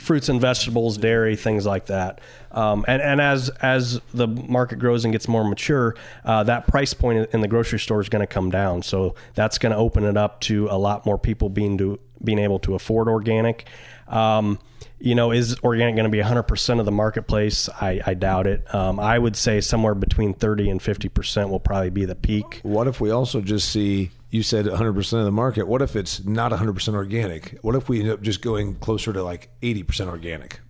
fruits 0.00 0.28
and 0.28 0.40
vegetables, 0.40 0.98
dairy, 0.98 1.36
things 1.36 1.64
like 1.66 1.86
that. 1.86 2.20
Um, 2.56 2.84
and 2.88 3.02
and 3.02 3.20
as 3.20 3.50
as 3.60 4.00
the 4.14 4.26
market 4.26 4.78
grows 4.78 5.04
and 5.04 5.12
gets 5.12 5.28
more 5.28 5.44
mature, 5.44 5.94
uh, 6.24 6.42
that 6.44 6.66
price 6.66 6.94
point 6.94 7.28
in 7.32 7.42
the 7.42 7.48
grocery 7.48 7.78
store 7.78 8.00
is 8.00 8.08
going 8.08 8.20
to 8.20 8.26
come 8.26 8.50
down. 8.50 8.82
So 8.82 9.14
that's 9.34 9.58
going 9.58 9.72
to 9.72 9.78
open 9.78 10.04
it 10.04 10.16
up 10.16 10.40
to 10.42 10.66
a 10.70 10.78
lot 10.78 11.04
more 11.04 11.18
people 11.18 11.50
being 11.50 11.76
to 11.78 11.98
being 12.24 12.38
able 12.38 12.58
to 12.60 12.74
afford 12.74 13.08
organic. 13.08 13.68
Um, 14.08 14.58
you 14.98 15.14
know, 15.14 15.30
is 15.30 15.58
organic 15.62 15.94
going 15.94 16.04
to 16.04 16.10
be 16.10 16.22
100% 16.22 16.80
of 16.80 16.86
the 16.86 16.92
marketplace? 16.92 17.68
I, 17.68 18.00
I 18.06 18.14
doubt 18.14 18.46
it. 18.46 18.74
Um, 18.74 18.98
I 18.98 19.18
would 19.18 19.36
say 19.36 19.60
somewhere 19.60 19.94
between 19.94 20.32
30 20.32 20.70
and 20.70 20.80
50% 20.80 21.50
will 21.50 21.60
probably 21.60 21.90
be 21.90 22.06
the 22.06 22.14
peak. 22.14 22.60
What 22.62 22.88
if 22.88 22.98
we 23.00 23.10
also 23.10 23.42
just 23.42 23.70
see? 23.70 24.10
You 24.30 24.42
said 24.42 24.64
100% 24.64 25.18
of 25.18 25.24
the 25.24 25.30
market. 25.30 25.68
What 25.68 25.82
if 25.82 25.96
it's 25.96 26.24
not 26.24 26.50
100% 26.50 26.94
organic? 26.94 27.58
What 27.60 27.74
if 27.74 27.88
we 27.90 28.00
end 28.00 28.10
up 28.10 28.22
just 28.22 28.40
going 28.40 28.76
closer 28.76 29.12
to 29.12 29.22
like 29.22 29.50
80% 29.60 30.08
organic? 30.08 30.60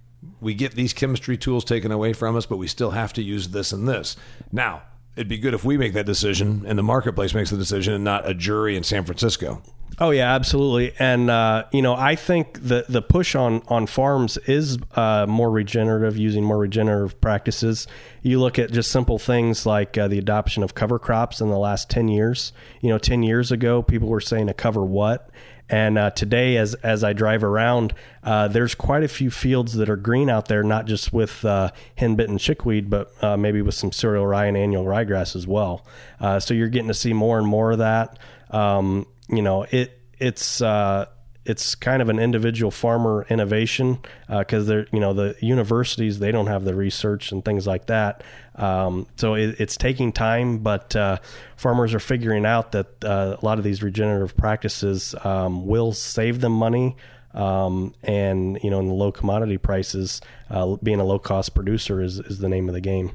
We 0.41 0.55
get 0.55 0.73
these 0.73 0.93
chemistry 0.93 1.37
tools 1.37 1.65
taken 1.65 1.91
away 1.91 2.13
from 2.13 2.37
us, 2.37 2.47
but 2.47 2.57
we 2.57 2.67
still 2.67 2.91
have 2.91 3.13
to 3.15 3.23
use 3.23 3.49
this 3.49 3.73
and 3.73 3.89
this. 3.89 4.17
Now, 4.53 4.83
it'd 5.17 5.29
be 5.29 5.39
good 5.39 5.55
if 5.55 5.65
we 5.65 5.77
make 5.77 5.95
that 5.95 6.07
decision 6.07 6.65
and 6.67 6.79
the 6.79 6.83
marketplace 6.83 7.35
makes 7.35 7.51
the 7.51 7.57
decision 7.57 7.95
and 7.95 8.05
not 8.05 8.29
a 8.29 8.35
jury 8.35 8.77
in 8.77 8.83
San 8.83 9.05
Francisco. 9.05 9.63
Oh 9.99 10.11
yeah, 10.11 10.35
absolutely. 10.35 10.95
And 10.99 11.31
uh, 11.31 11.65
you 11.73 11.81
know, 11.81 11.95
I 11.95 12.17
think 12.17 12.61
the 12.61 12.85
the 12.87 13.01
push 13.01 13.35
on 13.35 13.63
on 13.69 13.87
farms 13.87 14.37
is 14.37 14.77
uh, 14.95 15.25
more 15.27 15.51
regenerative, 15.51 16.19
using 16.19 16.45
more 16.45 16.59
regenerative 16.59 17.19
practices. 17.23 17.87
You 18.21 18.39
look 18.39 18.59
at 18.59 18.71
just 18.71 18.93
simple 18.93 19.19
things 19.19 19.65
like 19.65 19.97
uh, 19.97 20.07
the 20.07 20.19
adoption 20.19 20.63
of 20.63 20.75
cover 20.75 20.99
crops 20.99 21.41
in 21.41 21.49
the 21.49 21.59
last 21.59 21.89
ten 21.89 22.09
years. 22.09 22.53
You 22.83 22.91
know, 22.91 22.99
ten 22.99 23.23
years 23.23 23.51
ago, 23.51 23.83
people 23.83 24.09
were 24.09 24.21
saying 24.21 24.49
to 24.49 24.55
cover 24.55 24.85
what. 24.85 25.31
And 25.69 25.99
uh, 25.99 26.11
today, 26.11 26.57
as 26.57 26.75
as 26.75 27.03
I 27.03 27.13
drive 27.13 27.43
around, 27.43 27.93
uh, 28.23 28.49
there's 28.49 28.75
quite 28.75 29.03
a 29.03 29.09
few 29.09 29.31
fields 29.31 29.75
that 29.75 29.91
are 29.91 29.97
green 29.97 30.31
out 30.31 30.47
there, 30.47 30.63
not 30.63 30.87
just 30.87 31.13
with 31.13 31.45
uh, 31.45 31.71
henbit 31.99 32.29
and 32.29 32.39
chickweed, 32.39 32.89
but 32.89 33.13
uh, 33.23 33.37
maybe 33.37 33.63
with 33.63 33.75
some 33.75 33.91
cereal 33.91 34.27
rye 34.27 34.47
and 34.47 34.57
annual 34.57 34.85
ryegrass 34.85 35.35
as 35.35 35.47
well. 35.47 35.85
Uh, 36.21 36.39
so 36.39 36.55
you're 36.55 36.69
getting 36.69 36.89
to 36.89 36.95
see 36.95 37.13
more 37.13 37.39
and 37.39 37.49
more 37.49 37.73
of 37.73 37.79
that. 37.79 38.19
Um, 38.51 39.07
you 39.29 39.43
know, 39.43 39.65
it 39.65 40.01
it's 40.19 40.63
uh, 40.63 41.07
it's 41.49 41.75
kind 41.75 42.03
of 42.03 42.09
an 42.09 42.19
individual 42.19 42.71
farmer 42.71 43.27
innovation 43.29 43.99
because 44.29 44.67
they're 44.67 44.87
you 44.93 45.01
know 45.01 45.13
the 45.13 45.37
universities 45.41 46.19
they 46.19 46.33
don't 46.33 46.47
have 46.47 46.65
the 46.65 46.75
research 46.75 47.33
and 47.33 47.45
things 47.45 47.67
like 47.67 47.87
that. 47.87 48.23
Um, 48.57 49.07
so 49.17 49.35
it, 49.35 49.61
it's 49.61 49.77
taking 49.77 50.13
time, 50.13 50.59
but 50.59 50.97
uh, 50.97 51.19
farmers 51.57 51.95
are 51.95 52.01
figuring 52.01 52.47
out 52.47 52.73
that 52.73 53.05
uh, 53.05 53.37
a 53.41 53.45
lot 53.45 53.59
of 53.59 53.65
these 53.65 53.83
regenerative 53.83 54.37
practices 54.37 55.15
um, 55.25 55.67
will 55.67 55.93
save 55.93 56.41
them 56.41 56.53
money. 56.53 56.97
Um, 57.35 57.95
and 58.03 58.59
you 58.63 58.71
know, 58.71 58.81
in 58.81 58.87
the 58.87 58.95
low 58.95 59.13
commodity 59.13 59.59
prices, 59.59 60.23
uh, 60.49 60.77
being 60.83 61.01
a 61.01 61.05
low 61.05 61.19
cost 61.19 61.55
producer 61.55 62.01
is, 62.01 62.19
is 62.19 62.39
the 62.39 62.49
name 62.49 62.69
of 62.69 62.75
the 62.75 62.81
game. 62.81 63.13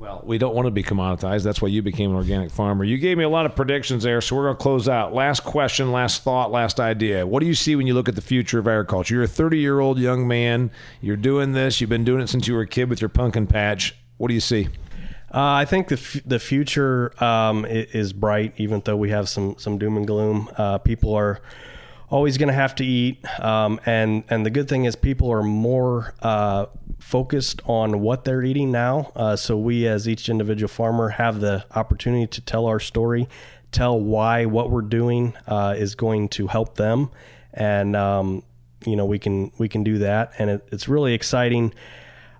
Well, 0.00 0.22
we 0.24 0.38
don't 0.38 0.54
want 0.54 0.64
to 0.64 0.70
be 0.70 0.82
commoditized. 0.82 1.44
That's 1.44 1.60
why 1.60 1.68
you 1.68 1.82
became 1.82 2.12
an 2.12 2.16
organic 2.16 2.50
farmer. 2.50 2.84
You 2.84 2.96
gave 2.96 3.18
me 3.18 3.24
a 3.24 3.28
lot 3.28 3.44
of 3.44 3.54
predictions 3.54 4.02
there, 4.02 4.22
so 4.22 4.34
we're 4.34 4.44
going 4.44 4.56
to 4.56 4.62
close 4.62 4.88
out. 4.88 5.12
Last 5.12 5.44
question, 5.44 5.92
last 5.92 6.22
thought, 6.22 6.50
last 6.50 6.80
idea. 6.80 7.26
What 7.26 7.40
do 7.40 7.46
you 7.46 7.54
see 7.54 7.76
when 7.76 7.86
you 7.86 7.92
look 7.92 8.08
at 8.08 8.14
the 8.14 8.22
future 8.22 8.58
of 8.58 8.66
agriculture? 8.66 9.16
You're 9.16 9.24
a 9.24 9.28
30 9.28 9.58
year 9.58 9.78
old 9.78 9.98
young 9.98 10.26
man. 10.26 10.70
You're 11.02 11.18
doing 11.18 11.52
this. 11.52 11.82
You've 11.82 11.90
been 11.90 12.04
doing 12.04 12.22
it 12.22 12.28
since 12.30 12.48
you 12.48 12.54
were 12.54 12.62
a 12.62 12.66
kid 12.66 12.88
with 12.88 13.02
your 13.02 13.10
pumpkin 13.10 13.46
patch. 13.46 13.94
What 14.16 14.28
do 14.28 14.34
you 14.34 14.40
see? 14.40 14.68
Uh, 15.34 15.52
I 15.52 15.66
think 15.66 15.88
the 15.88 15.96
f- 15.96 16.22
the 16.24 16.38
future 16.38 17.12
um, 17.22 17.66
is 17.66 18.14
bright, 18.14 18.54
even 18.56 18.80
though 18.82 18.96
we 18.96 19.10
have 19.10 19.28
some 19.28 19.56
some 19.58 19.76
doom 19.76 19.98
and 19.98 20.06
gloom. 20.06 20.48
Uh, 20.56 20.78
people 20.78 21.12
are 21.12 21.42
always 22.10 22.36
going 22.36 22.48
to 22.48 22.54
have 22.54 22.74
to 22.76 22.84
eat, 22.84 23.24
um, 23.40 23.80
and 23.86 24.24
and 24.28 24.44
the 24.44 24.50
good 24.50 24.68
thing 24.68 24.84
is 24.84 24.96
people 24.96 25.30
are 25.30 25.42
more 25.42 26.14
uh, 26.20 26.66
focused 26.98 27.62
on 27.64 28.00
what 28.00 28.24
they're 28.24 28.42
eating 28.42 28.70
now. 28.70 29.12
Uh, 29.16 29.36
so 29.36 29.56
we, 29.56 29.86
as 29.86 30.08
each 30.08 30.28
individual 30.28 30.68
farmer, 30.68 31.10
have 31.10 31.40
the 31.40 31.64
opportunity 31.74 32.26
to 32.26 32.40
tell 32.40 32.66
our 32.66 32.80
story, 32.80 33.28
tell 33.72 33.98
why 33.98 34.44
what 34.44 34.70
we're 34.70 34.82
doing 34.82 35.34
uh, 35.46 35.74
is 35.76 35.94
going 35.94 36.28
to 36.28 36.48
help 36.48 36.76
them, 36.76 37.10
and 37.54 37.96
um, 37.96 38.42
you 38.84 38.96
know 38.96 39.06
we 39.06 39.18
can 39.18 39.52
we 39.58 39.68
can 39.68 39.84
do 39.84 39.98
that, 39.98 40.32
and 40.38 40.50
it, 40.50 40.68
it's 40.72 40.88
really 40.88 41.14
exciting. 41.14 41.72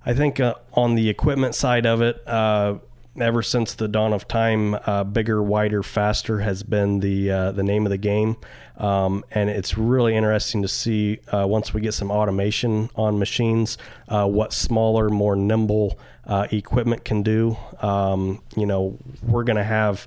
I 0.05 0.15
think 0.15 0.41
uh, 0.41 0.55
on 0.73 0.95
the 0.95 1.09
equipment 1.09 1.55
side 1.55 1.87
of 1.87 2.01
it, 2.03 2.27
uh, 2.27 2.79
ever 3.19 3.43
since 3.43 3.75
the 3.75 3.89
dawn 3.89 4.13
of 4.13 4.29
time, 4.29 4.75
uh, 4.87 5.05
bigger, 5.05 5.43
wider, 5.43 5.83
faster 5.83 6.41
has 6.41 6.63
been 6.63 7.01
the 7.01 7.31
uh, 7.31 7.53
the 7.53 7.63
name 7.63 7.87
of 7.87 7.91
the 7.91 7.99
game, 7.99 8.37
um, 8.77 9.25
and 9.31 9.51
it's 9.51 9.77
really 9.77 10.15
interesting 10.15 10.63
to 10.63 10.69
see 10.69 11.21
uh, 11.33 11.47
once 11.47 11.75
we 11.75 11.81
get 11.81 11.95
some 11.95 12.11
automation 12.11 12.91
on 12.95 13.19
machines, 13.19 13.79
uh, 14.09 14.27
what 14.27 14.53
smaller, 14.53 15.09
more 15.09 15.37
nimble 15.37 15.99
uh, 16.27 16.47
equipment 16.51 17.05
can 17.05 17.23
do. 17.23 17.57
Um, 17.81 18.43
you 18.57 18.67
know, 18.67 18.99
we're 19.23 19.45
going 19.45 19.57
to 19.57 19.65
have 19.65 20.07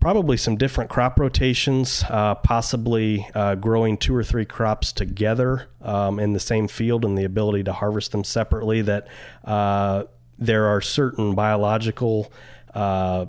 probably 0.00 0.36
some 0.36 0.56
different 0.56 0.88
crop 0.90 1.20
rotations, 1.20 2.04
uh, 2.08 2.34
possibly 2.36 3.28
uh, 3.34 3.54
growing 3.54 3.98
two 3.98 4.16
or 4.16 4.24
three 4.24 4.46
crops 4.46 4.92
together 4.92 5.68
um, 5.82 6.18
in 6.18 6.32
the 6.32 6.40
same 6.40 6.66
field 6.66 7.04
and 7.04 7.16
the 7.16 7.24
ability 7.24 7.62
to 7.62 7.72
harvest 7.72 8.12
them 8.12 8.24
separately. 8.24 8.80
That 8.80 9.06
uh, 9.44 10.04
there 10.40 10.66
are 10.66 10.80
certain 10.80 11.34
biological 11.34 12.32
uh, 12.74 13.26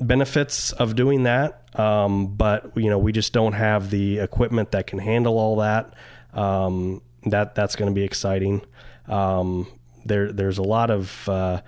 benefits 0.00 0.72
of 0.72 0.94
doing 0.94 1.24
that, 1.24 1.68
um, 1.78 2.34
but 2.36 2.76
you 2.76 2.90
know 2.90 2.98
we 2.98 3.12
just 3.12 3.32
don't 3.32 3.54
have 3.54 3.90
the 3.90 4.18
equipment 4.18 4.70
that 4.72 4.86
can 4.86 4.98
handle 4.98 5.38
all 5.38 5.56
that. 5.56 5.94
Um, 6.32 7.00
that 7.26 7.54
that's 7.54 7.76
going 7.76 7.90
to 7.90 7.94
be 7.94 8.04
exciting. 8.04 8.62
Um, 9.08 9.66
there 10.04 10.32
there's 10.32 10.58
a 10.58 10.62
lot 10.62 10.90
of 10.90 11.28
uh, 11.28 11.62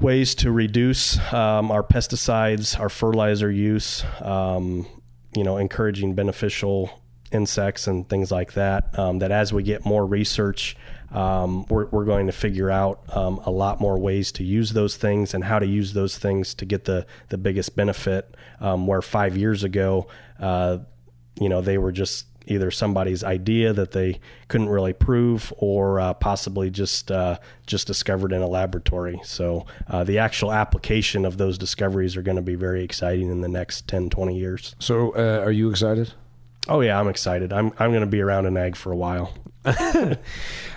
ways 0.00 0.34
to 0.36 0.50
reduce 0.50 1.18
um, 1.32 1.70
our 1.70 1.82
pesticides, 1.82 2.78
our 2.78 2.88
fertilizer 2.88 3.50
use, 3.50 4.04
um, 4.20 4.86
you 5.36 5.44
know, 5.44 5.56
encouraging 5.56 6.14
beneficial 6.14 6.90
insects 7.32 7.86
and 7.86 8.08
things 8.08 8.30
like 8.30 8.54
that. 8.54 8.98
Um, 8.98 9.18
that 9.18 9.30
as 9.30 9.52
we 9.52 9.62
get 9.62 9.84
more 9.84 10.04
research, 10.04 10.76
um, 11.12 11.66
we're, 11.68 11.86
we're 11.86 12.04
going 12.04 12.26
to 12.26 12.32
figure 12.32 12.70
out 12.70 13.00
um, 13.16 13.40
a 13.44 13.50
lot 13.50 13.80
more 13.80 13.98
ways 13.98 14.32
to 14.32 14.44
use 14.44 14.72
those 14.72 14.96
things 14.96 15.34
and 15.34 15.44
how 15.44 15.58
to 15.58 15.66
use 15.66 15.92
those 15.92 16.18
things 16.18 16.54
to 16.54 16.64
get 16.64 16.84
the, 16.84 17.06
the 17.28 17.38
biggest 17.38 17.76
benefit. 17.76 18.34
Um, 18.60 18.86
where 18.86 19.00
five 19.02 19.36
years 19.36 19.64
ago, 19.64 20.08
uh, 20.40 20.78
you 21.40 21.48
know, 21.48 21.60
they 21.60 21.78
were 21.78 21.92
just 21.92 22.26
either 22.48 22.70
somebody's 22.70 23.22
idea 23.22 23.72
that 23.72 23.92
they 23.92 24.20
couldn't 24.48 24.68
really 24.68 24.92
prove 24.92 25.52
or 25.58 26.00
uh, 26.00 26.14
possibly 26.14 26.70
just 26.70 27.10
uh, 27.10 27.38
just 27.66 27.86
discovered 27.86 28.32
in 28.32 28.42
a 28.42 28.46
laboratory. 28.46 29.20
So 29.24 29.66
uh, 29.86 30.04
the 30.04 30.18
actual 30.18 30.52
application 30.52 31.24
of 31.24 31.36
those 31.36 31.58
discoveries 31.58 32.16
are 32.16 32.22
going 32.22 32.36
to 32.36 32.42
be 32.42 32.54
very 32.54 32.82
exciting 32.82 33.30
in 33.30 33.40
the 33.40 33.48
next 33.48 33.86
10, 33.86 34.10
20 34.10 34.36
years. 34.36 34.74
So, 34.78 35.12
uh, 35.12 35.44
are 35.44 35.52
you 35.52 35.70
excited? 35.70 36.12
Oh 36.68 36.80
yeah, 36.80 36.98
I'm 36.98 37.08
excited. 37.08 37.52
I'm 37.52 37.72
I'm 37.78 37.90
going 37.90 38.02
to 38.02 38.06
be 38.06 38.20
around 38.20 38.46
in 38.46 38.56
ag 38.56 38.76
for 38.76 38.92
a 38.92 38.96
while. 38.96 39.32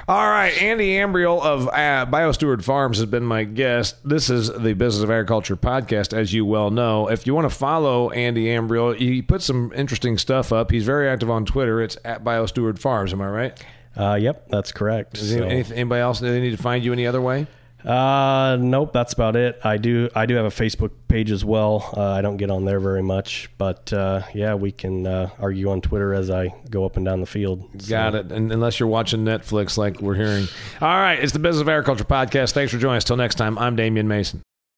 All 0.07 0.27
right, 0.29 0.51
Andy 0.61 0.95
Ambriole 0.95 1.41
of 1.41 1.67
uh, 1.67 2.05
BioSteward 2.09 2.63
Farms 2.63 2.97
has 2.97 3.05
been 3.05 3.23
my 3.23 3.43
guest. 3.43 3.97
This 4.03 4.29
is 4.29 4.47
the 4.51 4.73
Business 4.73 5.03
of 5.03 5.11
Agriculture 5.11 5.55
podcast, 5.55 6.13
as 6.17 6.33
you 6.33 6.45
well 6.45 6.71
know. 6.71 7.07
If 7.07 7.25
you 7.27 7.33
want 7.35 7.49
to 7.49 7.55
follow 7.55 8.09
Andy 8.09 8.45
Ambriole, 8.47 8.97
he 8.97 9.21
puts 9.21 9.45
some 9.45 9.71
interesting 9.75 10.17
stuff 10.17 10.51
up. 10.51 10.71
He's 10.71 10.85
very 10.85 11.07
active 11.07 11.29
on 11.29 11.45
Twitter. 11.45 11.81
It's 11.81 11.97
at 12.03 12.23
BioSteward 12.23 12.79
Farms. 12.79 13.13
Am 13.13 13.21
I 13.21 13.27
right? 13.29 13.63
Uh, 13.95 14.15
yep, 14.19 14.47
that's 14.49 14.71
correct. 14.71 15.17
So- 15.17 15.43
any- 15.43 15.63
anybody 15.75 16.01
else 16.01 16.19
do 16.19 16.29
they 16.29 16.41
need 16.41 16.51
to 16.57 16.61
find 16.61 16.83
you 16.83 16.91
any 16.91 17.05
other 17.07 17.21
way? 17.21 17.47
Uh, 17.85 18.57
nope, 18.59 18.93
that's 18.93 19.13
about 19.13 19.35
it. 19.35 19.59
I 19.63 19.77
do 19.77 20.09
I 20.15 20.25
do 20.25 20.35
have 20.35 20.45
a 20.45 20.49
Facebook 20.49 20.91
page 21.07 21.31
as 21.31 21.43
well. 21.43 21.93
Uh, 21.95 22.01
I 22.11 22.21
don't 22.21 22.37
get 22.37 22.49
on 22.51 22.65
there 22.65 22.79
very 22.79 23.01
much, 23.03 23.49
but 23.57 23.91
uh, 23.93 24.21
yeah, 24.33 24.55
we 24.55 24.71
can 24.71 25.07
uh, 25.07 25.29
argue 25.39 25.69
on 25.69 25.81
Twitter 25.81 26.13
as 26.13 26.29
I 26.29 26.53
go 26.69 26.85
up 26.85 26.97
and 26.97 27.05
down 27.05 27.19
the 27.19 27.25
field. 27.25 27.87
Got 27.87 28.15
it. 28.15 28.31
And 28.31 28.51
unless 28.51 28.79
you're 28.79 28.89
watching 28.89 29.25
Netflix, 29.25 29.77
like 29.77 30.01
we're 30.01 30.15
hearing. 30.15 30.47
All 30.79 30.87
right, 30.87 31.19
it's 31.19 31.33
the 31.33 31.39
Business 31.39 31.61
of 31.61 31.69
Agriculture 31.69 32.03
podcast. 32.03 32.51
Thanks 32.51 32.71
for 32.71 32.77
joining 32.77 32.97
us. 32.97 33.03
Till 33.03 33.17
next 33.17 33.35
time, 33.35 33.57
I'm 33.57 33.75
Damian 33.75 34.07
Mason. 34.07 34.41